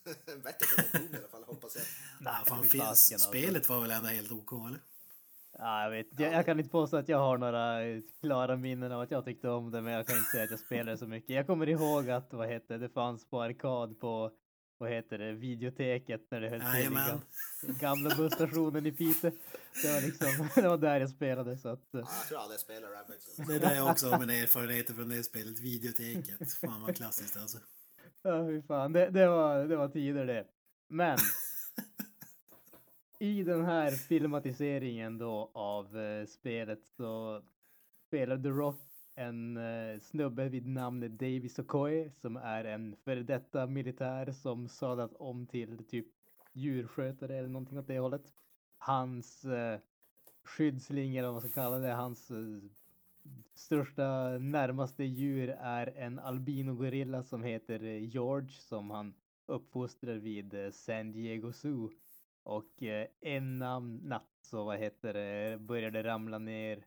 Doom 0.92 1.14
i 1.14 1.16
alla 1.16 1.28
fall, 1.28 1.44
hoppas 1.44 1.76
jag. 1.76 1.84
Nej, 2.20 2.34
fan, 2.46 2.64
finns, 2.64 3.22
spelet 3.22 3.68
var 3.68 3.80
väl 3.80 3.90
ändå 3.90 4.08
helt 4.08 4.32
OK, 4.32 4.52
eller? 4.52 4.80
Ja, 5.58 5.82
jag 5.82 5.90
vet 5.90 6.06
jag, 6.18 6.32
jag 6.32 6.46
kan 6.46 6.58
inte 6.58 6.70
påstå 6.70 6.96
att 6.96 7.08
jag 7.08 7.18
har 7.18 7.38
några 7.38 7.80
klara 8.20 8.56
minnen 8.56 8.92
av 8.92 9.00
att 9.00 9.10
jag 9.10 9.24
tyckte 9.24 9.48
om 9.48 9.70
det, 9.70 9.80
men 9.80 9.92
jag 9.92 10.06
kan 10.06 10.18
inte 10.18 10.30
säga 10.30 10.44
att 10.44 10.50
jag 10.50 10.60
spelade 10.60 10.98
så 10.98 11.06
mycket. 11.06 11.30
Jag 11.30 11.46
kommer 11.46 11.68
ihåg 11.68 12.10
att, 12.10 12.32
vad 12.32 12.48
heter 12.48 12.78
det, 12.78 12.88
fanns 12.88 13.30
på 13.30 13.42
arkad 13.42 14.00
på, 14.00 14.30
vad 14.78 14.90
heter 14.90 15.18
det, 15.18 15.32
videoteket 15.32 16.20
när 16.30 16.40
det 16.40 16.48
höll 16.48 16.60
till 16.60 16.98
i 17.70 17.72
gamla 17.80 18.16
busstationen 18.16 18.86
i 18.86 18.92
Piteå. 18.92 19.30
Det 19.82 19.92
var 19.92 20.00
liksom, 20.00 20.48
det 20.62 20.68
var 20.68 20.78
där 20.78 21.00
jag 21.00 21.10
spelade 21.10 21.56
så 21.56 21.68
att... 21.68 21.88
Ja, 21.90 21.98
jag 21.98 22.28
tror 22.28 22.38
aldrig 22.38 22.54
jag 22.54 22.60
spelade 22.60 22.94
Rabbit. 22.94 23.48
Det 23.48 23.54
är 23.54 23.60
där 23.60 23.74
jag 23.74 23.90
också 23.90 24.08
har 24.08 24.18
mina 24.18 24.34
erfarenheter 24.34 24.94
från 24.94 25.08
det 25.08 25.22
spelet, 25.22 25.60
videoteket. 25.60 26.52
Fan 26.52 26.82
vad 26.82 26.96
klassiskt 26.96 27.36
alltså. 27.36 27.58
Ja, 28.22 28.46
fy 28.46 28.62
fan, 28.62 28.92
det, 28.92 29.10
det, 29.10 29.28
var, 29.28 29.64
det 29.64 29.76
var 29.76 29.88
tider 29.88 30.26
det. 30.26 30.46
Men 30.88 31.18
i 33.24 33.42
den 33.42 33.64
här 33.64 33.90
filmatiseringen 33.90 35.18
då 35.18 35.50
av 35.54 35.98
eh, 35.98 36.26
spelet 36.26 36.84
så 36.84 37.42
spelar 38.06 38.38
The 38.38 38.48
Rock 38.48 38.80
en 39.14 39.56
eh, 39.56 39.98
snubbe 40.00 40.48
vid 40.48 40.66
namn 40.66 41.16
Davy 41.16 41.48
Sokoy 41.48 42.10
som 42.10 42.36
är 42.36 42.64
en 42.64 42.96
före 43.04 43.22
detta 43.22 43.66
militär 43.66 44.32
som 44.32 44.68
sadlat 44.68 45.12
om 45.14 45.46
till 45.46 45.84
typ 45.84 46.06
djurskötare 46.52 47.38
eller 47.38 47.48
någonting 47.48 47.78
åt 47.78 47.86
det 47.86 47.98
hållet. 47.98 48.32
Hans 48.78 49.44
eh, 49.44 49.80
skyddsling 50.44 51.16
eller 51.16 51.28
vad 51.28 51.34
man 51.34 51.50
ska 51.50 51.62
kalla 51.62 51.78
det, 51.78 51.92
hans 51.92 52.30
eh, 52.30 52.62
största 53.54 54.38
närmaste 54.38 55.04
djur 55.04 55.48
är 55.60 55.86
en 55.96 56.18
albino-gorilla 56.18 57.22
som 57.22 57.42
heter 57.42 57.84
eh, 57.84 58.08
George 58.08 58.52
som 58.52 58.90
han 58.90 59.14
uppfostrar 59.46 60.14
vid 60.14 60.54
eh, 60.54 60.70
San 60.70 61.12
Diego 61.12 61.52
Zoo. 61.52 61.90
Och 62.44 62.82
eh, 62.82 63.06
en 63.20 63.58
natt 64.02 64.38
så 64.42 64.64
vad 64.64 64.78
heter 64.78 65.12
det, 65.12 65.58
började 65.58 66.02
ramla 66.02 66.38
ner 66.38 66.84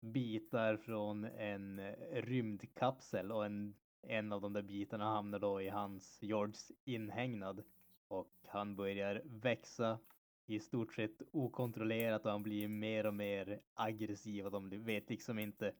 bitar 0.00 0.76
från 0.76 1.24
en 1.24 1.78
eh, 1.78 1.94
rymdkapsel 2.12 3.32
och 3.32 3.46
en, 3.46 3.74
en 4.02 4.32
av 4.32 4.40
de 4.40 4.52
där 4.52 4.62
bitarna 4.62 5.04
hamnar 5.04 5.38
då 5.38 5.62
i 5.62 5.68
hans 5.68 6.22
Georges 6.22 6.72
inhägnad. 6.84 7.62
Och 8.08 8.32
han 8.46 8.76
börjar 8.76 9.22
växa 9.24 9.98
i 10.46 10.60
stort 10.60 10.94
sett 10.94 11.22
okontrollerat 11.32 12.24
och 12.24 12.30
han 12.30 12.42
blir 12.42 12.68
mer 12.68 13.06
och 13.06 13.14
mer 13.14 13.60
aggressiv 13.74 14.44
och 14.44 14.52
de 14.52 14.84
vet 14.84 15.10
liksom 15.10 15.38
inte 15.38 15.72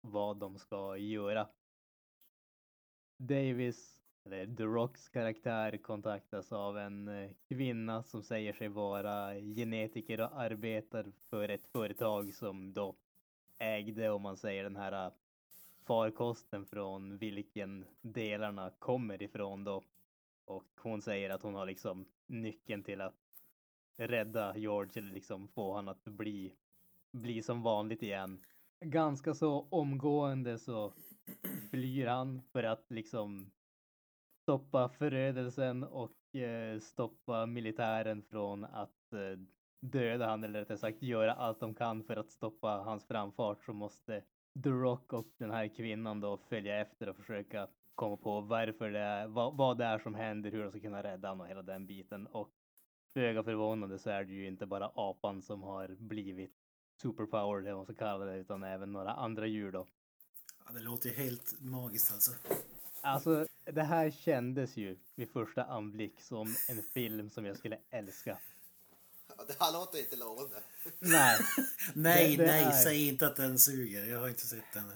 vad 0.00 0.36
de 0.36 0.58
ska 0.58 0.96
göra. 0.96 1.48
Davis 3.16 3.95
eller 4.26 4.56
The 4.56 4.62
Rocks 4.62 5.08
karaktär 5.08 5.76
kontaktas 5.76 6.52
av 6.52 6.78
en 6.78 7.08
eh, 7.08 7.30
kvinna 7.48 8.02
som 8.02 8.22
säger 8.22 8.52
sig 8.52 8.68
vara 8.68 9.34
genetiker 9.34 10.20
och 10.20 10.40
arbetar 10.40 11.12
för 11.30 11.48
ett 11.48 11.66
företag 11.66 12.34
som 12.34 12.72
då 12.72 12.94
ägde, 13.58 14.10
om 14.10 14.22
man 14.22 14.36
säger 14.36 14.64
den 14.64 14.76
här 14.76 15.06
eh, 15.06 15.12
farkosten 15.84 16.66
från 16.66 17.18
vilken 17.18 17.84
delarna 18.00 18.70
kommer 18.78 19.22
ifrån 19.22 19.64
då. 19.64 19.82
Och 20.44 20.66
hon 20.82 21.02
säger 21.02 21.30
att 21.30 21.42
hon 21.42 21.54
har 21.54 21.66
liksom 21.66 22.04
nyckeln 22.26 22.82
till 22.82 23.00
att 23.00 23.14
rädda 23.96 24.56
George 24.56 24.92
eller 25.02 25.12
liksom 25.12 25.48
få 25.48 25.74
han 25.74 25.88
att 25.88 26.04
bli, 26.04 26.52
bli 27.10 27.42
som 27.42 27.62
vanligt 27.62 28.02
igen. 28.02 28.40
Ganska 28.80 29.34
så 29.34 29.66
omgående 29.70 30.58
så 30.58 30.92
flyr 31.70 32.06
han 32.06 32.42
för 32.52 32.62
att 32.62 32.84
liksom 32.88 33.50
stoppa 34.46 34.88
förödelsen 34.88 35.84
och 35.84 36.36
eh, 36.36 36.80
stoppa 36.80 37.46
militären 37.46 38.22
från 38.22 38.64
att 38.64 39.12
eh, 39.12 39.38
döda 39.80 40.26
han 40.26 40.44
eller 40.44 40.58
rättare 40.58 40.78
sagt 40.78 41.02
göra 41.02 41.32
allt 41.32 41.60
de 41.60 41.74
kan 41.74 42.04
för 42.04 42.16
att 42.16 42.30
stoppa 42.30 42.68
hans 42.68 43.06
framfart 43.06 43.64
så 43.64 43.72
måste 43.72 44.22
The 44.62 44.68
Rock 44.68 45.12
och 45.12 45.26
den 45.38 45.50
här 45.50 45.68
kvinnan 45.68 46.20
då 46.20 46.36
följa 46.36 46.80
efter 46.80 47.08
och 47.08 47.16
försöka 47.16 47.68
komma 47.94 48.16
på 48.16 48.40
varför 48.40 48.90
det 48.90 48.98
är, 48.98 49.26
vad, 49.26 49.56
vad 49.56 49.78
det 49.78 49.84
är 49.84 49.98
som 49.98 50.14
händer, 50.14 50.50
hur 50.50 50.62
de 50.62 50.70
ska 50.70 50.80
kunna 50.80 51.02
rädda 51.02 51.28
honom 51.28 51.40
och 51.40 51.48
hela 51.48 51.62
den 51.62 51.86
biten. 51.86 52.26
Och 52.26 52.50
föga 53.14 53.42
förvånande 53.42 53.98
så 53.98 54.10
är 54.10 54.24
det 54.24 54.32
ju 54.32 54.46
inte 54.46 54.66
bara 54.66 54.90
apan 54.94 55.42
som 55.42 55.62
har 55.62 55.88
blivit 55.88 56.54
superpowered, 57.02 57.62
eller 57.62 57.72
vad 57.72 57.78
man 57.78 57.94
ska 57.94 58.04
kalla 58.04 58.24
det, 58.24 58.36
utan 58.36 58.62
även 58.62 58.92
några 58.92 59.12
andra 59.12 59.46
djur 59.46 59.72
då. 59.72 59.86
Ja, 60.66 60.72
det 60.72 60.80
låter 60.80 61.08
ju 61.08 61.14
helt 61.14 61.60
magiskt 61.60 62.12
alltså. 62.12 62.32
Alltså, 63.06 63.46
det 63.64 63.82
här 63.82 64.10
kändes 64.10 64.76
ju 64.76 64.96
vid 65.14 65.30
första 65.30 65.64
anblick 65.64 66.20
som 66.20 66.54
en 66.68 66.82
film 66.82 67.30
som 67.30 67.44
jag 67.46 67.56
skulle 67.56 67.78
älska. 67.90 68.38
Det 69.46 69.56
här 69.60 69.72
låter 69.72 69.98
inte 69.98 70.16
lovande. 70.16 70.56
Nej. 70.98 71.38
nej, 71.94 72.36
Det- 72.36 72.42
det 72.42 72.52
nej, 72.52 72.64
är- 72.64 72.70
säg 72.70 73.08
inte 73.08 73.26
att 73.26 73.36
den 73.36 73.58
suger. 73.58 74.04
Jag 74.06 74.20
har 74.20 74.28
inte 74.28 74.46
sett 74.46 74.72
den. 74.74 74.92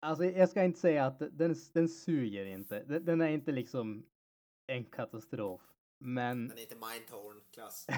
Alltså, 0.00 0.24
jag 0.24 0.48
ska 0.48 0.64
inte 0.64 0.80
säga 0.80 1.06
att 1.06 1.18
den, 1.18 1.56
den 1.72 1.88
suger 1.88 2.44
inte. 2.46 2.82
Den, 2.84 3.04
den 3.04 3.20
är 3.20 3.28
inte 3.28 3.52
liksom 3.52 4.06
en 4.66 4.84
katastrof. 4.84 5.60
Men 5.98 6.48
Den 6.48 6.58
är 6.58 6.62
inte 6.62 6.74
Mindtorn-klass. 6.74 7.86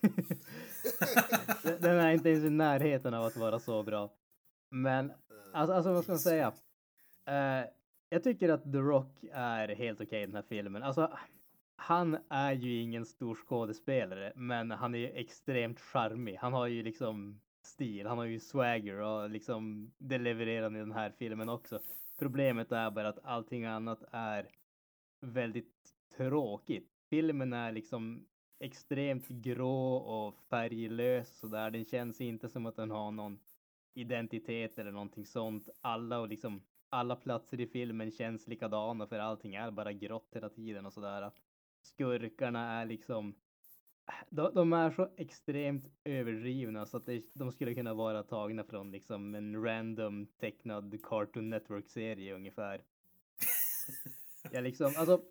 den 1.62 1.80
den 1.80 1.96
är 1.98 2.10
inte 2.12 2.28
ens 2.30 2.44
i 2.44 2.50
närheten 2.50 3.14
av 3.14 3.24
att 3.24 3.36
vara 3.36 3.58
så 3.58 3.82
bra. 3.82 4.10
Men 4.70 5.12
alltså, 5.52 5.74
alltså 5.74 5.92
vad 5.92 6.02
ska 6.02 6.12
man 6.12 6.18
säga? 6.18 6.52
Eh, 7.26 7.68
jag 8.08 8.22
tycker 8.22 8.48
att 8.48 8.72
The 8.72 8.78
Rock 8.78 9.24
är 9.32 9.68
helt 9.68 10.00
okej 10.00 10.22
i 10.22 10.26
den 10.26 10.34
här 10.34 10.44
filmen. 10.48 10.82
Alltså, 10.82 11.18
han 11.76 12.18
är 12.28 12.52
ju 12.52 12.80
ingen 12.80 13.06
stor 13.06 13.34
skådespelare, 13.34 14.32
men 14.36 14.70
han 14.70 14.94
är 14.94 14.98
ju 14.98 15.10
extremt 15.10 15.80
charmig. 15.80 16.36
Han 16.36 16.52
har 16.52 16.66
ju 16.66 16.82
liksom 16.82 17.40
stil, 17.62 18.06
han 18.06 18.18
har 18.18 18.24
ju 18.24 18.40
swagger 18.40 19.00
och 19.00 19.30
liksom 19.30 19.92
det 19.98 20.18
levererar 20.18 20.62
han 20.62 20.76
i 20.76 20.78
den 20.78 20.92
här 20.92 21.10
filmen 21.18 21.48
också. 21.48 21.80
Problemet 22.18 22.72
är 22.72 22.90
bara 22.90 23.08
att 23.08 23.24
allting 23.24 23.64
annat 23.64 24.04
är 24.10 24.48
väldigt 25.20 25.94
tråkigt. 26.16 26.90
Filmen 27.10 27.52
är 27.52 27.72
liksom 27.72 28.26
extremt 28.58 29.28
grå 29.28 29.96
och 29.96 30.34
färglös 30.50 31.38
sådär. 31.38 31.70
Den 31.70 31.84
känns 31.84 32.20
inte 32.20 32.48
som 32.48 32.66
att 32.66 32.76
den 32.76 32.90
har 32.90 33.10
någon 33.10 33.38
identitet 33.94 34.78
eller 34.78 34.92
någonting 34.92 35.26
sånt. 35.26 35.68
Alla 35.80 36.20
och 36.20 36.28
liksom 36.28 36.62
alla 36.88 37.16
platser 37.16 37.60
i 37.60 37.66
filmen 37.66 38.10
känns 38.10 38.46
likadana 38.46 39.06
för 39.06 39.18
allting 39.18 39.54
är 39.54 39.70
bara 39.70 39.92
grått 39.92 40.28
hela 40.34 40.48
tiden 40.48 40.86
och 40.86 40.92
sådär. 40.92 41.30
Skurkarna 41.82 42.72
är 42.80 42.86
liksom 42.86 43.34
de, 44.30 44.54
de 44.54 44.72
är 44.72 44.90
så 44.90 45.08
extremt 45.16 45.84
överdrivna 46.04 46.86
så 46.86 46.96
att 46.96 47.06
det, 47.06 47.22
de 47.34 47.52
skulle 47.52 47.74
kunna 47.74 47.94
vara 47.94 48.22
tagna 48.22 48.64
från 48.64 48.90
liksom 48.90 49.34
en 49.34 49.64
random 49.64 50.26
tecknad 50.26 50.98
Cartoon 51.02 51.50
Network-serie 51.50 52.34
ungefär. 52.34 52.82
Jag 54.52 54.64
liksom, 54.64 54.92
alltså. 54.96 55.22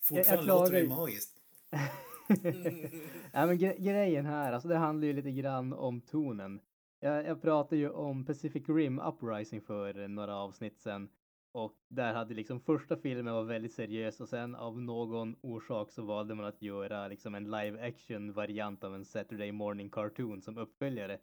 Fortfarande 0.00 0.46
låter 0.46 0.72
det 0.72 0.88
magiskt. 0.88 1.36
ja, 3.32 3.46
men 3.46 3.58
gre 3.58 3.76
grejen 3.78 4.26
här, 4.26 4.52
alltså 4.52 4.68
det 4.68 4.76
handlar 4.76 5.06
ju 5.06 5.12
lite 5.12 5.30
grann 5.32 5.72
om 5.72 6.00
tonen. 6.00 6.60
Jag, 7.00 7.26
jag 7.26 7.42
pratade 7.42 7.76
ju 7.76 7.90
om 7.90 8.24
Pacific 8.24 8.68
Rim 8.68 8.98
Uprising 8.98 9.60
för 9.60 10.08
några 10.08 10.36
avsnitt 10.36 10.78
sedan. 10.78 11.08
Och 11.52 11.76
där 11.88 12.14
hade 12.14 12.34
liksom 12.34 12.60
första 12.60 12.96
filmen 12.96 13.34
var 13.34 13.42
väldigt 13.42 13.72
seriös 13.72 14.20
och 14.20 14.28
sen 14.28 14.54
av 14.54 14.80
någon 14.80 15.36
orsak 15.40 15.90
så 15.90 16.02
valde 16.02 16.34
man 16.34 16.46
att 16.46 16.62
göra 16.62 17.08
liksom 17.08 17.34
en 17.34 17.44
live 17.44 17.88
action 17.88 18.32
variant 18.32 18.84
av 18.84 18.94
en 18.94 19.04
Saturday 19.04 19.52
morning 19.52 19.90
cartoon 19.90 20.42
som 20.42 20.58
uppföljare. 20.58 21.18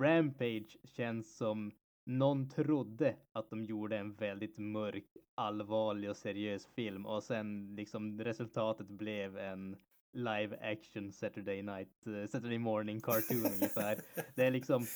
Rampage 0.00 0.76
känns 0.84 1.36
som 1.36 1.72
någon 2.04 2.48
trodde 2.48 3.16
att 3.32 3.50
de 3.50 3.64
gjorde 3.64 3.98
en 3.98 4.14
väldigt 4.14 4.58
mörk, 4.58 5.16
allvarlig 5.34 6.10
och 6.10 6.16
seriös 6.16 6.66
film 6.66 7.06
och 7.06 7.22
sen 7.22 7.76
liksom 7.76 8.20
resultatet 8.20 8.88
blev 8.88 9.38
en 9.38 9.76
live 10.12 10.56
action 10.60 11.12
Saturday 11.12 11.62
night, 11.62 12.06
eh, 12.06 12.26
Saturday 12.26 12.58
morning 12.58 13.00
cartoon 13.00 13.52
ungefär. 13.54 13.98
Det 14.34 14.44
är 14.44 14.50
liksom, 14.50 14.86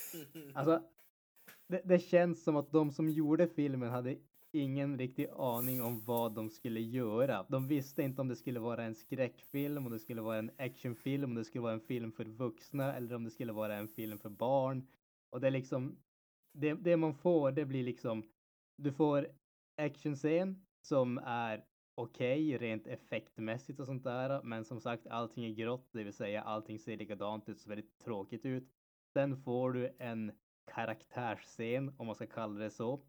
alltså, 0.55 0.83
det, 1.69 1.83
det 1.85 1.99
känns 1.99 2.45
som 2.45 2.57
att 2.57 2.73
de 2.73 2.93
som 2.93 3.09
gjorde 3.11 3.49
filmen 3.49 3.91
hade 3.91 4.17
ingen 4.53 4.99
riktig 4.99 5.29
aning 5.37 5.83
om 5.83 6.01
vad 6.01 6.35
de 6.35 6.51
skulle 6.51 6.81
göra. 6.81 7.47
De 7.49 7.69
visste 7.69 8.03
inte 8.03 8.21
om 8.21 8.29
det 8.29 8.37
skulle 8.37 8.61
vara 8.61 8.85
en 8.85 8.95
skräckfilm, 8.95 9.87
om 9.87 9.93
det 9.93 9.99
skulle 9.99 10.23
vara 10.23 10.39
en 10.39 10.51
actionfilm, 10.59 11.25
om 11.25 11.35
det 11.35 11.45
skulle 11.45 11.63
vara 11.63 11.73
en 11.73 11.81
film 11.81 12.13
för 12.13 12.25
vuxna 12.25 12.97
eller 12.97 13.15
om 13.15 13.25
det 13.25 13.31
skulle 13.31 13.53
vara 13.53 13.77
en 13.77 13.89
film 13.89 14.19
för 14.19 14.29
barn. 14.31 14.87
Och 15.31 15.41
det 15.41 15.47
är 15.47 15.51
liksom, 15.51 15.99
det, 16.53 16.75
det 16.75 16.97
man 16.97 17.15
får, 17.15 17.53
det 17.53 17.65
blir 17.65 17.85
liksom, 17.85 18.23
du 18.77 18.93
får 18.93 19.29
actionscen 19.77 20.67
som 20.83 21.19
är 21.25 21.65
okej 21.97 22.59
rent 22.59 22.87
effektmässigt 22.87 23.81
och 23.81 23.87
sånt 23.87 24.05
där. 24.05 24.43
Men 24.43 24.65
som 24.65 24.81
sagt, 24.81 25.07
allting 25.07 25.45
är 25.45 25.55
grått, 25.55 25.89
det 25.93 26.05
vill 26.05 26.13
säga 26.13 26.43
allting 26.43 26.79
ser 26.79 26.97
likadant 26.97 27.49
ut, 27.49 27.61
så 27.61 27.69
väldigt 27.69 27.99
tråkigt 27.99 28.47
ut. 28.47 28.69
Sen 29.13 29.37
får 29.37 29.73
du 29.73 29.97
en 29.99 30.33
karaktärsscen, 30.75 31.95
om 31.97 32.07
man 32.07 32.15
ska 32.15 32.27
kalla 32.27 32.61
det 32.61 32.71
så, 32.71 33.01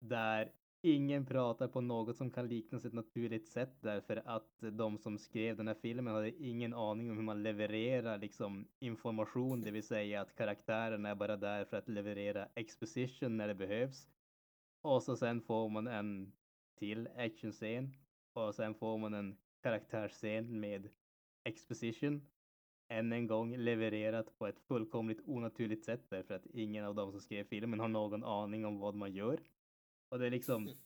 där 0.00 0.52
ingen 0.82 1.26
pratar 1.26 1.68
på 1.68 1.80
något 1.80 2.16
som 2.16 2.30
kan 2.30 2.48
liknas 2.48 2.84
ett 2.84 2.92
naturligt 2.92 3.48
sätt 3.48 3.76
därför 3.80 4.22
att 4.24 4.56
de 4.72 4.98
som 4.98 5.18
skrev 5.18 5.56
den 5.56 5.68
här 5.68 5.74
filmen 5.74 6.14
hade 6.14 6.42
ingen 6.42 6.74
aning 6.74 7.10
om 7.10 7.16
hur 7.16 7.24
man 7.24 7.42
levererar 7.42 8.18
liksom 8.18 8.68
information, 8.78 9.62
det 9.62 9.70
vill 9.70 9.82
säga 9.86 10.20
att 10.20 10.34
karaktärerna 10.34 11.08
är 11.08 11.14
bara 11.14 11.36
där 11.36 11.64
för 11.64 11.76
att 11.76 11.88
leverera 11.88 12.48
exposition 12.54 13.36
när 13.36 13.48
det 13.48 13.54
behövs. 13.54 14.08
Och 14.82 15.02
så 15.02 15.16
sen 15.16 15.40
får 15.40 15.68
man 15.68 15.86
en 15.86 16.32
till 16.78 17.08
actionscen 17.16 17.94
och 18.32 18.54
sen 18.54 18.74
får 18.74 18.98
man 18.98 19.14
en 19.14 19.36
karaktärsscen 19.62 20.60
med 20.60 20.88
exposition. 21.44 22.26
Än 22.88 23.12
en 23.12 23.26
gång 23.26 23.56
levererat 23.56 24.38
på 24.38 24.46
ett 24.46 24.60
fullkomligt 24.60 25.20
onaturligt 25.24 25.84
sätt 25.84 26.04
därför 26.08 26.34
att 26.34 26.46
ingen 26.46 26.84
av 26.84 26.94
dem 26.94 27.10
som 27.10 27.20
skrev 27.20 27.44
filmen 27.44 27.80
har 27.80 27.88
någon 27.88 28.24
aning 28.24 28.66
om 28.66 28.78
vad 28.78 28.94
man 28.94 29.12
gör. 29.12 29.40
Och 30.08 30.18
det 30.18 30.26
är 30.26 30.30
liksom... 30.30 30.68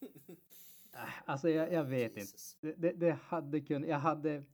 Äh, 0.94 1.08
Alltså 1.24 1.48
jag, 1.48 1.72
jag 1.72 1.84
vet 1.84 2.16
inte. 2.16 2.32
Det, 2.60 2.72
det, 2.72 2.92
det 2.92 3.12
hade 3.12 3.60
kunnat... 3.60 3.88
Jag 3.88 3.98
hade... 3.98 4.44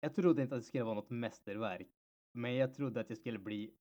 Jag 0.00 0.14
trodde 0.14 0.42
inte 0.42 0.54
att 0.54 0.60
det 0.60 0.66
skulle 0.66 0.84
vara 0.84 0.94
något 0.94 1.10
mästerverk. 1.10 1.88
Men 2.32 2.54
jag 2.54 2.74
trodde 2.74 3.00
att 3.00 3.08
jag 3.08 3.18
skulle 3.18 3.38
bli 3.38 3.74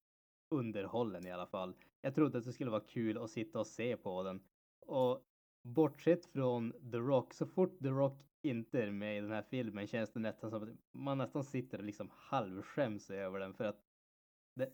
underhållen 0.50 1.28
i 1.28 1.32
alla 1.32 1.48
fall. 1.48 1.76
Jag 2.02 2.16
trodde 2.16 2.38
att 2.38 2.44
det 2.44 2.54
skulle 2.54 2.72
vara 2.72 2.82
kul 2.88 3.18
att 3.18 3.30
sitta 3.30 3.60
och 3.60 3.68
se 3.68 3.98
på 3.98 4.24
den. 4.24 4.44
Och 4.80 5.28
bortsett 5.62 6.26
från 6.26 6.72
The 6.92 6.98
Rock, 6.98 7.34
så 7.34 7.46
fort 7.46 7.80
The 7.80 7.90
Rock 7.90 8.24
inte 8.48 8.84
är 8.84 8.92
med 8.92 9.18
i 9.18 9.22
den 9.22 9.32
här 9.32 9.46
filmen 9.50 9.88
känns 9.88 10.14
det 10.14 10.20
nästan 10.20 10.50
som 10.50 10.64
att 10.64 10.70
man 10.92 11.18
nästan 11.18 11.44
sitter 11.44 11.78
och 11.78 11.84
liksom 11.84 12.12
halvskäms 12.16 13.10
över 13.10 13.40
den 13.40 13.54
för 13.54 13.64
att 13.64 13.82
det, 14.56 14.74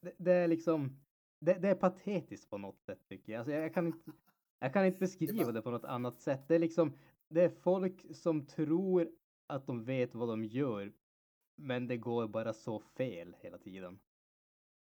det, 0.00 0.14
det 0.18 0.32
är 0.32 0.48
liksom 0.48 1.00
det, 1.38 1.54
det 1.54 1.68
är 1.68 1.74
patetiskt 1.74 2.50
på 2.50 2.58
något 2.58 2.80
sätt 2.80 3.08
tycker 3.08 3.32
jag. 3.32 3.38
Alltså 3.38 3.52
jag, 3.52 3.64
jag, 3.64 3.74
kan 3.74 3.86
inte, 3.86 4.12
jag 4.58 4.72
kan 4.72 4.86
inte 4.86 4.98
beskriva 5.06 5.52
det 5.52 5.62
på 5.62 5.70
något 5.70 5.84
annat 5.84 6.20
sätt. 6.20 6.48
Det 6.48 6.54
är 6.54 6.58
liksom 6.58 6.92
det 7.28 7.42
är 7.42 7.48
folk 7.48 8.16
som 8.16 8.46
tror 8.46 9.10
att 9.46 9.66
de 9.66 9.84
vet 9.84 10.14
vad 10.14 10.28
de 10.28 10.44
gör 10.44 10.92
men 11.54 11.86
det 11.86 11.96
går 11.96 12.28
bara 12.28 12.52
så 12.52 12.80
fel 12.80 13.36
hela 13.40 13.58
tiden. 13.58 13.98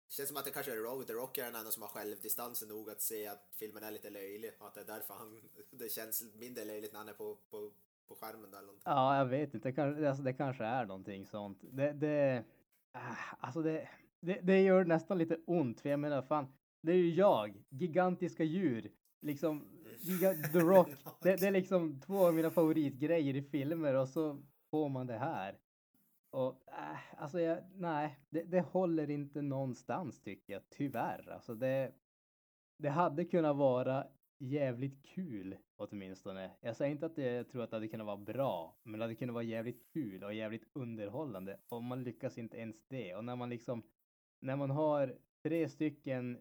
Det 0.08 0.14
känns 0.14 0.30
som 0.30 0.38
att 0.38 0.46
det 0.46 0.52
kanske 0.52 0.72
är 0.72 0.78
Road 0.78 1.08
The 1.08 1.14
Rock 1.14 1.38
är 1.38 1.46
den 1.46 1.56
enda 1.56 1.72
som 1.72 1.84
har 1.84 1.90
självdistansen 1.90 2.70
nog 2.70 2.90
att 2.90 3.02
se 3.02 3.28
att 3.28 3.50
filmen 3.52 3.84
är 3.84 3.92
lite 3.92 4.10
löjlig 4.10 4.52
och 4.60 4.68
att 4.68 4.74
det 4.74 4.82
är 4.82 4.86
därför 4.86 5.14
han, 5.14 5.42
det 5.72 5.92
känns 5.92 6.24
mindre 6.34 6.66
löjligt 6.66 6.94
när 6.94 7.00
han 7.00 7.10
är 7.10 7.14
på, 7.14 7.38
på, 7.50 7.72
på 8.10 8.16
skärmen 8.16 8.52
där 8.52 8.58
eller 8.58 8.68
någonting. 8.68 8.84
Ja, 8.86 9.18
jag 9.18 9.26
vet 9.26 9.54
inte. 9.54 9.70
Det, 9.70 9.74
kan, 9.74 10.06
alltså, 10.06 10.24
det 10.24 10.34
kanske 10.34 10.64
är 10.64 10.86
någonting 10.86 11.26
sånt. 11.26 11.60
Det, 11.62 11.92
det, 11.92 12.44
äh, 12.96 13.34
alltså 13.40 13.62
det, 13.62 13.90
det, 14.20 14.40
det 14.44 14.62
gör 14.62 14.86
nästan 14.86 15.18
lite 15.18 15.38
ont. 15.46 15.82
För 15.82 15.90
jag 15.90 16.00
menar, 16.00 16.22
fan, 16.22 16.48
det 16.82 16.92
är 16.92 16.96
ju 16.96 17.14
jag, 17.14 17.64
gigantiska 17.70 18.44
djur. 18.44 18.92
liksom, 19.22 19.60
got 20.22 20.54
The 20.54 20.60
Rock, 20.60 20.90
det, 21.22 21.36
det 21.36 21.48
är 21.48 21.52
liksom 21.52 22.00
två 22.00 22.28
av 22.28 22.34
mina 22.34 22.52
favoritgrejer 22.52 23.36
i 23.36 23.42
filmer 23.42 23.94
och 23.94 24.10
så 24.10 24.38
får 24.72 24.90
man 24.90 25.08
det 25.08 25.18
här. 25.18 25.58
Och 26.32 26.64
äh, 26.68 27.22
alltså, 27.22 27.40
jag, 27.40 27.60
nej, 27.76 28.20
det, 28.30 28.44
det 28.44 28.62
håller 28.62 29.10
inte 29.10 29.42
någonstans 29.42 30.22
tycker 30.22 30.54
jag, 30.54 30.62
tyvärr. 30.70 31.30
Alltså 31.30 31.56
det, 31.56 31.92
det 32.78 32.90
hade 32.90 33.26
kunnat 33.26 33.56
vara 33.56 34.08
jävligt 34.40 35.06
kul 35.06 35.58
åtminstone. 35.76 36.52
Jag 36.62 36.76
säger 36.76 36.92
inte 36.92 37.06
att 37.06 37.18
jag 37.18 37.50
tror 37.50 37.64
att 37.64 37.70
det 37.70 37.76
hade 37.76 37.88
kunnat 37.88 38.08
vara 38.08 38.18
bra, 38.18 38.78
men 38.84 39.00
det 39.00 39.04
hade 39.06 39.16
kunnat 39.16 39.34
vara 39.34 39.44
jävligt 39.44 39.94
kul 39.94 40.24
och 40.24 40.34
jävligt 40.34 40.68
underhållande. 40.74 41.60
Och 41.70 41.84
man 41.84 42.04
lyckas 42.04 42.38
inte 42.38 42.58
ens 42.58 42.88
det. 42.88 43.16
Och 43.16 43.26
när 43.26 43.36
man 43.36 43.50
liksom, 43.50 43.84
när 44.40 44.56
man 44.56 44.70
har 44.70 45.18
tre 45.44 45.70
stycken 45.70 46.38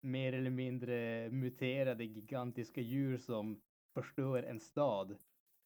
mer 0.00 0.32
eller 0.32 0.50
mindre 0.50 1.28
muterade 1.30 2.04
gigantiska 2.04 2.80
djur 2.80 3.18
som 3.18 3.60
förstör 3.94 4.42
en 4.42 4.60
stad. 4.60 5.16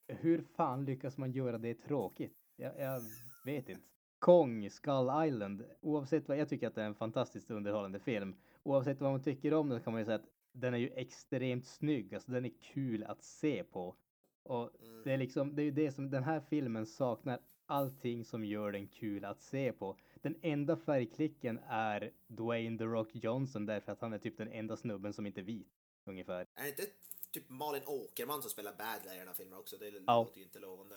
Hur 0.08 0.42
fan 0.42 0.84
lyckas 0.84 1.16
man 1.16 1.32
göra 1.32 1.58
det 1.58 1.74
tråkigt? 1.74 2.36
Jag, 2.56 2.80
jag 2.80 3.00
vet 3.44 3.68
inte. 3.68 3.82
Kong, 4.18 4.70
Skull 4.70 5.26
Island, 5.26 5.64
oavsett 5.80 6.28
vad, 6.28 6.38
jag 6.38 6.48
tycker 6.48 6.66
att 6.66 6.74
det 6.74 6.82
är 6.82 6.86
en 6.86 6.94
fantastiskt 6.94 7.50
underhållande 7.50 8.00
film. 8.00 8.36
Oavsett 8.62 9.00
vad 9.00 9.10
man 9.10 9.22
tycker 9.22 9.54
om 9.54 9.68
den 9.68 9.80
kan 9.80 9.92
man 9.92 10.00
ju 10.00 10.04
säga 10.04 10.16
att 10.16 10.30
den 10.52 10.74
är 10.74 10.78
ju 10.78 10.90
extremt 10.94 11.66
snygg, 11.66 12.14
alltså 12.14 12.32
den 12.32 12.44
är 12.44 12.52
kul 12.60 13.04
att 13.04 13.22
se 13.22 13.64
på. 13.64 13.96
Och 14.42 14.70
det 15.04 15.12
är 15.12 15.18
liksom, 15.18 15.54
det 15.56 15.62
är 15.62 15.64
ju 15.64 15.70
det 15.70 15.92
som 15.92 16.10
den 16.10 16.24
här 16.24 16.40
filmen 16.40 16.86
saknar 16.86 17.38
allting 17.66 18.24
som 18.24 18.44
gör 18.44 18.72
den 18.72 18.88
kul 18.88 19.24
att 19.24 19.42
se 19.42 19.72
på. 19.72 19.96
Den 20.14 20.36
enda 20.42 20.76
färgklicken 20.76 21.60
är 21.68 22.12
Dwayne 22.26 22.78
The 22.78 22.84
Rock 22.84 23.08
Johnson 23.12 23.66
därför 23.66 23.92
att 23.92 24.00
han 24.00 24.12
är 24.12 24.18
typ 24.18 24.36
den 24.38 24.48
enda 24.48 24.76
snubben 24.76 25.12
som 25.12 25.26
inte 25.26 25.40
är 25.40 25.44
vit. 25.44 25.68
Ungefär. 26.04 26.46
Är 26.54 26.62
det 26.62 26.68
inte 26.68 26.82
typ 27.30 27.48
Malin 27.48 27.82
Åkerman 27.86 28.42
som 28.42 28.50
spelar 28.50 28.72
bad 28.72 29.02
guy 29.04 29.14
i 29.14 29.18
den 29.18 29.26
här 29.28 29.34
filmen 29.34 29.58
också? 29.58 29.76
Det 29.76 29.88
Ja. 30.06 30.18
låter 30.22 30.38
ju 30.38 30.44
inte 30.44 30.58
lovande. 30.58 30.94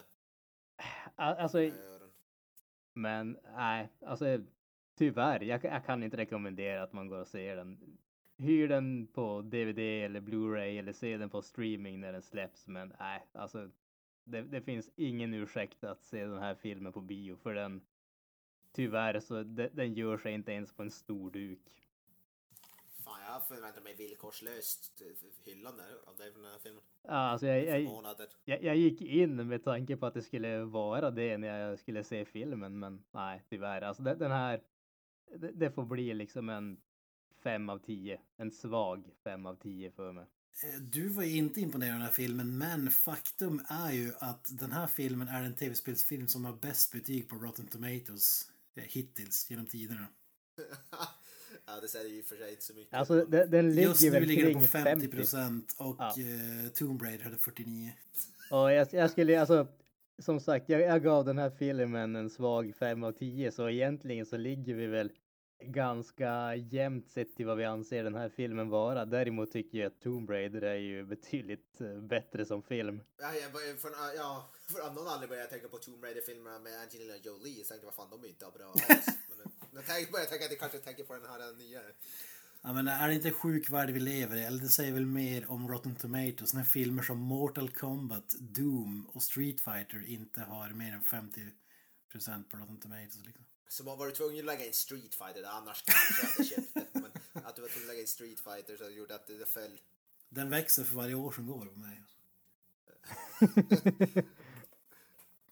Al- 1.16 1.36
Alltså, 1.38 1.72
men 2.93 3.38
nej, 3.56 3.89
alltså 4.06 4.26
tyvärr, 4.97 5.43
jag, 5.43 5.64
jag 5.64 5.86
kan 5.86 6.04
inte 6.04 6.18
rekommendera 6.18 6.84
att 6.84 6.93
man 6.93 7.08
går 7.08 7.20
och 7.20 7.28
ser 7.28 7.56
den. 7.56 7.97
Hyr 8.43 8.67
den 8.67 9.07
på 9.07 9.41
DVD 9.41 9.79
eller 9.79 10.21
Blu-ray 10.21 10.79
eller 10.79 10.93
se 10.93 11.17
den 11.17 11.29
på 11.29 11.41
streaming 11.41 11.99
när 11.99 12.13
den 12.13 12.21
släpps, 12.21 12.67
men 12.67 12.93
nej, 12.99 13.27
alltså 13.33 13.69
det, 14.23 14.41
det 14.41 14.61
finns 14.61 14.89
ingen 14.95 15.33
ursäkt 15.33 15.83
att 15.83 16.03
se 16.03 16.25
den 16.25 16.39
här 16.39 16.55
filmen 16.55 16.93
på 16.93 17.01
bio 17.01 17.35
för 17.35 17.53
den 17.53 17.81
tyvärr 18.71 19.19
så 19.19 19.43
de, 19.43 19.69
den 19.73 19.93
gör 19.93 20.17
sig 20.17 20.33
inte 20.33 20.51
ens 20.51 20.73
på 20.73 20.83
en 20.83 20.91
stor 20.91 21.31
duk. 21.31 21.59
Fan, 23.03 23.21
jag 23.27 23.47
förväntar 23.47 23.81
mig 23.81 23.95
villkorslöst 23.95 25.01
hyllande 25.45 25.83
av 26.05 26.17
dig 26.17 26.31
den 26.31 26.45
här 26.45 26.59
filmen. 26.59 26.83
Ja, 27.03 27.11
alltså 27.11 27.47
jag, 27.47 27.81
jag, 27.81 28.07
jag, 28.45 28.63
jag 28.63 28.75
gick 28.75 29.01
in 29.01 29.47
med 29.47 29.63
tanke 29.63 29.97
på 29.97 30.05
att 30.05 30.13
det 30.13 30.21
skulle 30.21 30.63
vara 30.63 31.11
det 31.11 31.37
när 31.37 31.59
jag 31.59 31.79
skulle 31.79 32.03
se 32.03 32.25
filmen, 32.25 32.79
men 32.79 33.03
nej, 33.11 33.43
tyvärr. 33.49 33.81
Alltså 33.81 34.03
det, 34.03 34.15
den 34.15 34.31
här, 34.31 34.63
det, 35.35 35.51
det 35.51 35.71
får 35.71 35.85
bli 35.85 36.13
liksom 36.13 36.49
en 36.49 36.81
fem 37.43 37.69
av 37.69 37.79
tio. 37.79 38.19
En 38.37 38.51
svag 38.51 39.03
fem 39.23 39.45
av 39.45 39.55
tio 39.55 39.91
för 39.91 40.11
mig. 40.11 40.25
Eh, 40.63 40.79
Du 40.81 41.07
var 41.07 41.23
ju 41.23 41.37
inte 41.37 41.61
imponerad 41.61 41.91
av 41.93 41.97
den 41.99 42.05
här 42.05 42.11
filmen, 42.13 42.57
men 42.57 42.91
faktum 42.91 43.61
är 43.69 43.91
ju 43.91 44.11
att 44.19 44.47
den 44.59 44.71
här 44.71 44.87
filmen 44.87 45.27
är 45.27 45.41
den 45.43 45.53
tv-spelsfilm 45.55 46.27
som 46.27 46.45
har 46.45 46.53
bäst 46.53 46.91
betyg 46.91 47.29
på 47.29 47.35
Rotten 47.35 47.67
Tomatoes 47.67 48.51
eh, 48.75 48.83
hittills 48.83 49.49
genom 49.51 49.65
tiderna. 49.65 50.07
ja, 51.65 51.79
det 51.81 51.87
säger 51.87 52.09
ju 52.09 52.23
för 52.23 52.35
sig 52.35 52.49
inte 52.49 52.63
så 52.63 52.73
mycket. 52.73 52.93
Alltså 52.93 53.25
den, 53.25 53.51
den 53.51 53.69
ligger 53.75 53.89
Just 53.89 54.01
nu 54.03 54.09
väl 54.09 54.23
ligger 54.23 54.45
den 54.49 54.61
på 54.61 54.67
50 54.67 55.07
procent 55.07 55.75
och 55.79 55.95
Ja. 55.99 56.07
eh, 56.09 56.69
Tomb 56.73 57.01
Raider 57.01 57.23
hade 57.23 57.37
49. 57.37 57.93
Och 58.51 58.71
jag, 58.71 58.87
jag 58.91 59.11
skulle 59.11 59.39
alltså, 59.39 59.67
som 60.21 60.39
sagt, 60.39 60.69
jag, 60.69 60.81
jag 60.81 61.03
gav 61.03 61.25
den 61.25 61.37
här 61.37 61.49
filmen 61.49 62.15
en 62.15 62.29
svag 62.29 62.73
fem 62.79 63.03
av 63.03 63.11
tio, 63.11 63.51
så 63.51 63.69
egentligen 63.69 64.25
så 64.25 64.37
ligger 64.37 64.73
vi 64.75 64.87
väl 64.87 65.11
ganska 65.60 66.56
jämnt 66.56 67.10
sett 67.10 67.36
till 67.36 67.45
vad 67.45 67.58
vi 67.58 67.66
anser 67.66 68.04
den 68.04 68.16
här 68.16 68.30
filmen 68.30 68.70
vara. 68.70 69.06
Däremot 69.06 69.51
tycker 69.51 69.78
jag 69.78 69.88
att 69.88 70.01
Tomb 70.01 70.30
Raider 70.30 70.62
är 70.62 70.76
ju 70.76 71.06
betydligt 71.06 71.82
eh, 71.82 72.01
bättre 72.01 72.45
som 72.45 72.64
film. 72.64 73.01
Ja, 73.18 73.34
jag 73.36 73.51
började, 73.51 73.78
för, 73.78 73.91
ja, 74.16 74.49
för 74.68 74.88
av 74.88 74.93
någon 74.93 75.08
anledning 75.08 75.30
började 75.30 75.43
jag 75.43 75.49
tänka 75.49 75.68
på 75.68 75.78
Tomb 75.78 76.04
Raider-filmerna 76.04 76.60
med 76.60 76.74
Angelina 76.82 77.18
Jolie. 77.18 77.58
Jag 77.58 77.68
tänkte 77.68 77.86
vad 77.86 77.95
fan, 77.95 78.10
de 78.10 78.24
är 78.24 78.28
inte 78.28 78.45
bra 78.58 78.66
alls. 78.66 79.08
Men 79.38 79.47
nu, 79.72 80.12
börjar 80.12 80.24
jag 80.26 80.30
tänka 80.30 80.45
att 80.45 80.51
jag 80.51 80.60
kanske 80.60 80.78
tänker 80.78 81.04
på 81.04 81.14
den 81.14 81.26
här 81.26 81.58
nya. 81.58 81.82
Ja, 82.66 82.74
men 82.74 82.88
är 82.88 83.08
det 83.08 83.14
inte 83.14 83.32
sjuk 83.32 83.70
värld 83.70 83.89
vi 83.89 83.99
lever 83.99 84.36
i? 84.36 84.43
Eller 84.43 84.60
det 84.60 84.70
säger 84.70 84.93
väl 84.93 85.06
mer 85.06 85.51
om 85.51 85.68
Rotten 85.68 85.95
Tomatoes 85.95 86.54
när 86.54 86.64
filmer 86.64 87.04
som 87.04 87.18
Mortal 87.18 87.70
Kombat, 87.70 88.36
Doom 88.39 89.10
och 89.14 89.24
Street 89.24 89.62
Fighter 89.62 90.04
inte 90.08 90.41
har 90.41 90.70
mer 90.70 90.93
än 90.93 91.01
50 91.01 91.41
procent 92.12 92.49
på 92.49 92.58
Rotten 92.58 92.80
Tomatoes. 92.80 93.26
Liksom. 93.26 93.45
Så 93.68 93.84
man 93.84 93.97
var 93.97 94.11
tvungen 94.11 94.39
att 94.39 94.45
lägga 94.45 94.66
in 94.66 94.74
Street 94.74 95.16
Fighter, 95.16 95.43
annars 95.43 95.84
kanske 95.84 96.22
jag 96.22 96.30
hade 96.30 96.43
köpt 96.43 96.74
det. 96.74 96.88
Men 96.91 97.11
att 97.45 97.55
du 97.55 97.61
var 97.61 97.70
tvungen 97.70 97.84
att 97.84 97.88
lägga 97.88 98.01
in 98.01 98.07
Street 98.07 98.39
Fighter 98.39 98.78
så 98.78 98.89
gjorde 98.89 99.16
att 99.16 99.28
det, 99.28 99.45
föll. 99.45 99.80
Den 100.30 100.49
växer 100.49 100.84
för 100.84 100.95
varje 100.95 101.16
år 101.16 101.32
som 101.32 101.47
går 101.47 101.66
på 101.66 101.80
mig. 101.80 102.03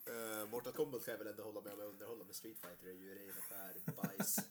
Uh, 0.10 0.50
Mortal 0.52 0.74
Kombat 0.74 1.06
kan 1.06 1.12
jag 1.12 1.20
väl 1.20 1.28
ändå 1.28 1.44
hålla 1.44 1.62
med 1.62 1.74
om 1.74 1.80
att 1.80 1.86
underhålla, 1.86 2.24
men 2.24 2.34
Street 2.34 2.58
Fighter 2.62 2.88
är 2.88 2.94
ju 2.94 3.16
ren 3.16 3.38
och 3.38 3.44
skär 3.44 3.94
bajs. 4.02 4.40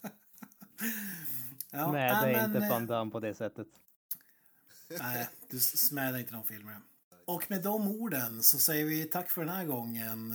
Ja, 1.72 1.92
Nej, 1.92 2.08
det 2.08 2.30
är 2.30 2.32
men, 2.32 2.44
inte 2.44 2.66
eh, 2.66 2.70
Van 2.70 2.86
Damme 2.86 3.10
på 3.10 3.20
det 3.20 3.34
sättet. 3.34 3.66
Nej, 4.88 5.28
du 5.48 5.60
smädar 5.60 6.18
inte 6.18 6.32
de 6.32 6.44
filmerna. 6.44 6.82
Och 7.24 7.50
med 7.50 7.62
de 7.62 7.88
orden 7.88 8.42
så 8.42 8.58
säger 8.58 8.84
vi 8.84 9.04
tack 9.04 9.30
för 9.30 9.40
den 9.40 9.54
här 9.54 9.64
gången. 9.64 10.34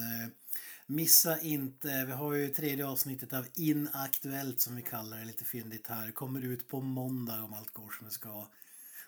Missa 0.87 1.39
inte, 1.39 2.05
vi 2.05 2.11
har 2.11 2.33
ju 2.33 2.47
tredje 2.47 2.87
avsnittet 2.87 3.33
av 3.33 3.47
Inaktuellt 3.55 4.61
som 4.61 4.75
vi 4.75 4.81
kallar 4.81 5.17
det 5.17 5.25
lite 5.25 5.45
fyndigt 5.45 5.87
här. 5.87 6.11
Kommer 6.11 6.41
ut 6.41 6.67
på 6.67 6.81
måndag 6.81 7.43
om 7.43 7.53
allt 7.53 7.73
går 7.73 7.89
som 7.89 8.07
det 8.07 8.13
ska. 8.13 8.47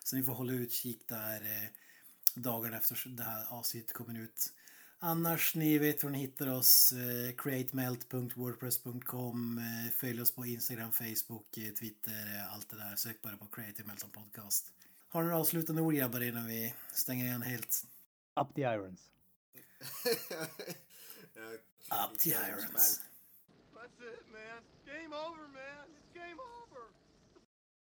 Så 0.03 0.15
ni 0.15 0.23
får 0.23 0.34
hålla 0.34 0.53
utkik 0.53 1.07
där 1.07 1.41
eh, 1.41 1.69
dagarna 2.36 2.78
efter 2.78 3.09
det 3.09 3.23
här 3.23 3.45
avsnittet 3.49 3.93
kommer 3.93 4.19
ut. 4.19 4.53
Annars, 4.99 5.55
ni 5.55 5.78
vet 5.78 6.03
var 6.03 6.11
ni 6.11 6.17
hittar 6.17 6.47
oss. 6.47 6.91
Eh, 6.91 7.36
createmelt.wordpress.com. 7.36 9.57
Eh, 9.57 9.91
följ 9.91 10.21
oss 10.21 10.32
på 10.32 10.45
Instagram, 10.45 10.91
Facebook, 10.91 11.51
Twitter, 11.51 12.47
allt 12.51 12.69
det 12.69 12.78
där. 12.78 12.95
Sök 12.95 13.21
bara 13.21 13.38
på 13.38 13.47
Creative 13.47 13.88
Melton 13.88 14.09
Podcast. 14.09 14.73
Har 15.09 15.21
ni 15.21 15.28
några 15.28 15.41
avslutande 15.41 15.82
ord 15.82 15.93
grabbar 15.93 16.21
innan 16.21 16.45
vi 16.45 16.73
stänger 16.91 17.25
igen 17.25 17.41
helt? 17.41 17.84
Up 18.41 18.55
the 18.55 18.61
irons. 18.61 18.99
up 21.91 22.17
the 22.17 22.35
irons. 22.35 23.01
That's 23.73 23.99
it, 24.01 24.23
man. 24.33 24.61
Game 24.85 25.13
over, 25.13 25.47
man. 25.53 25.85
It's 25.95 26.11
game 26.13 26.38
over. 26.39 26.66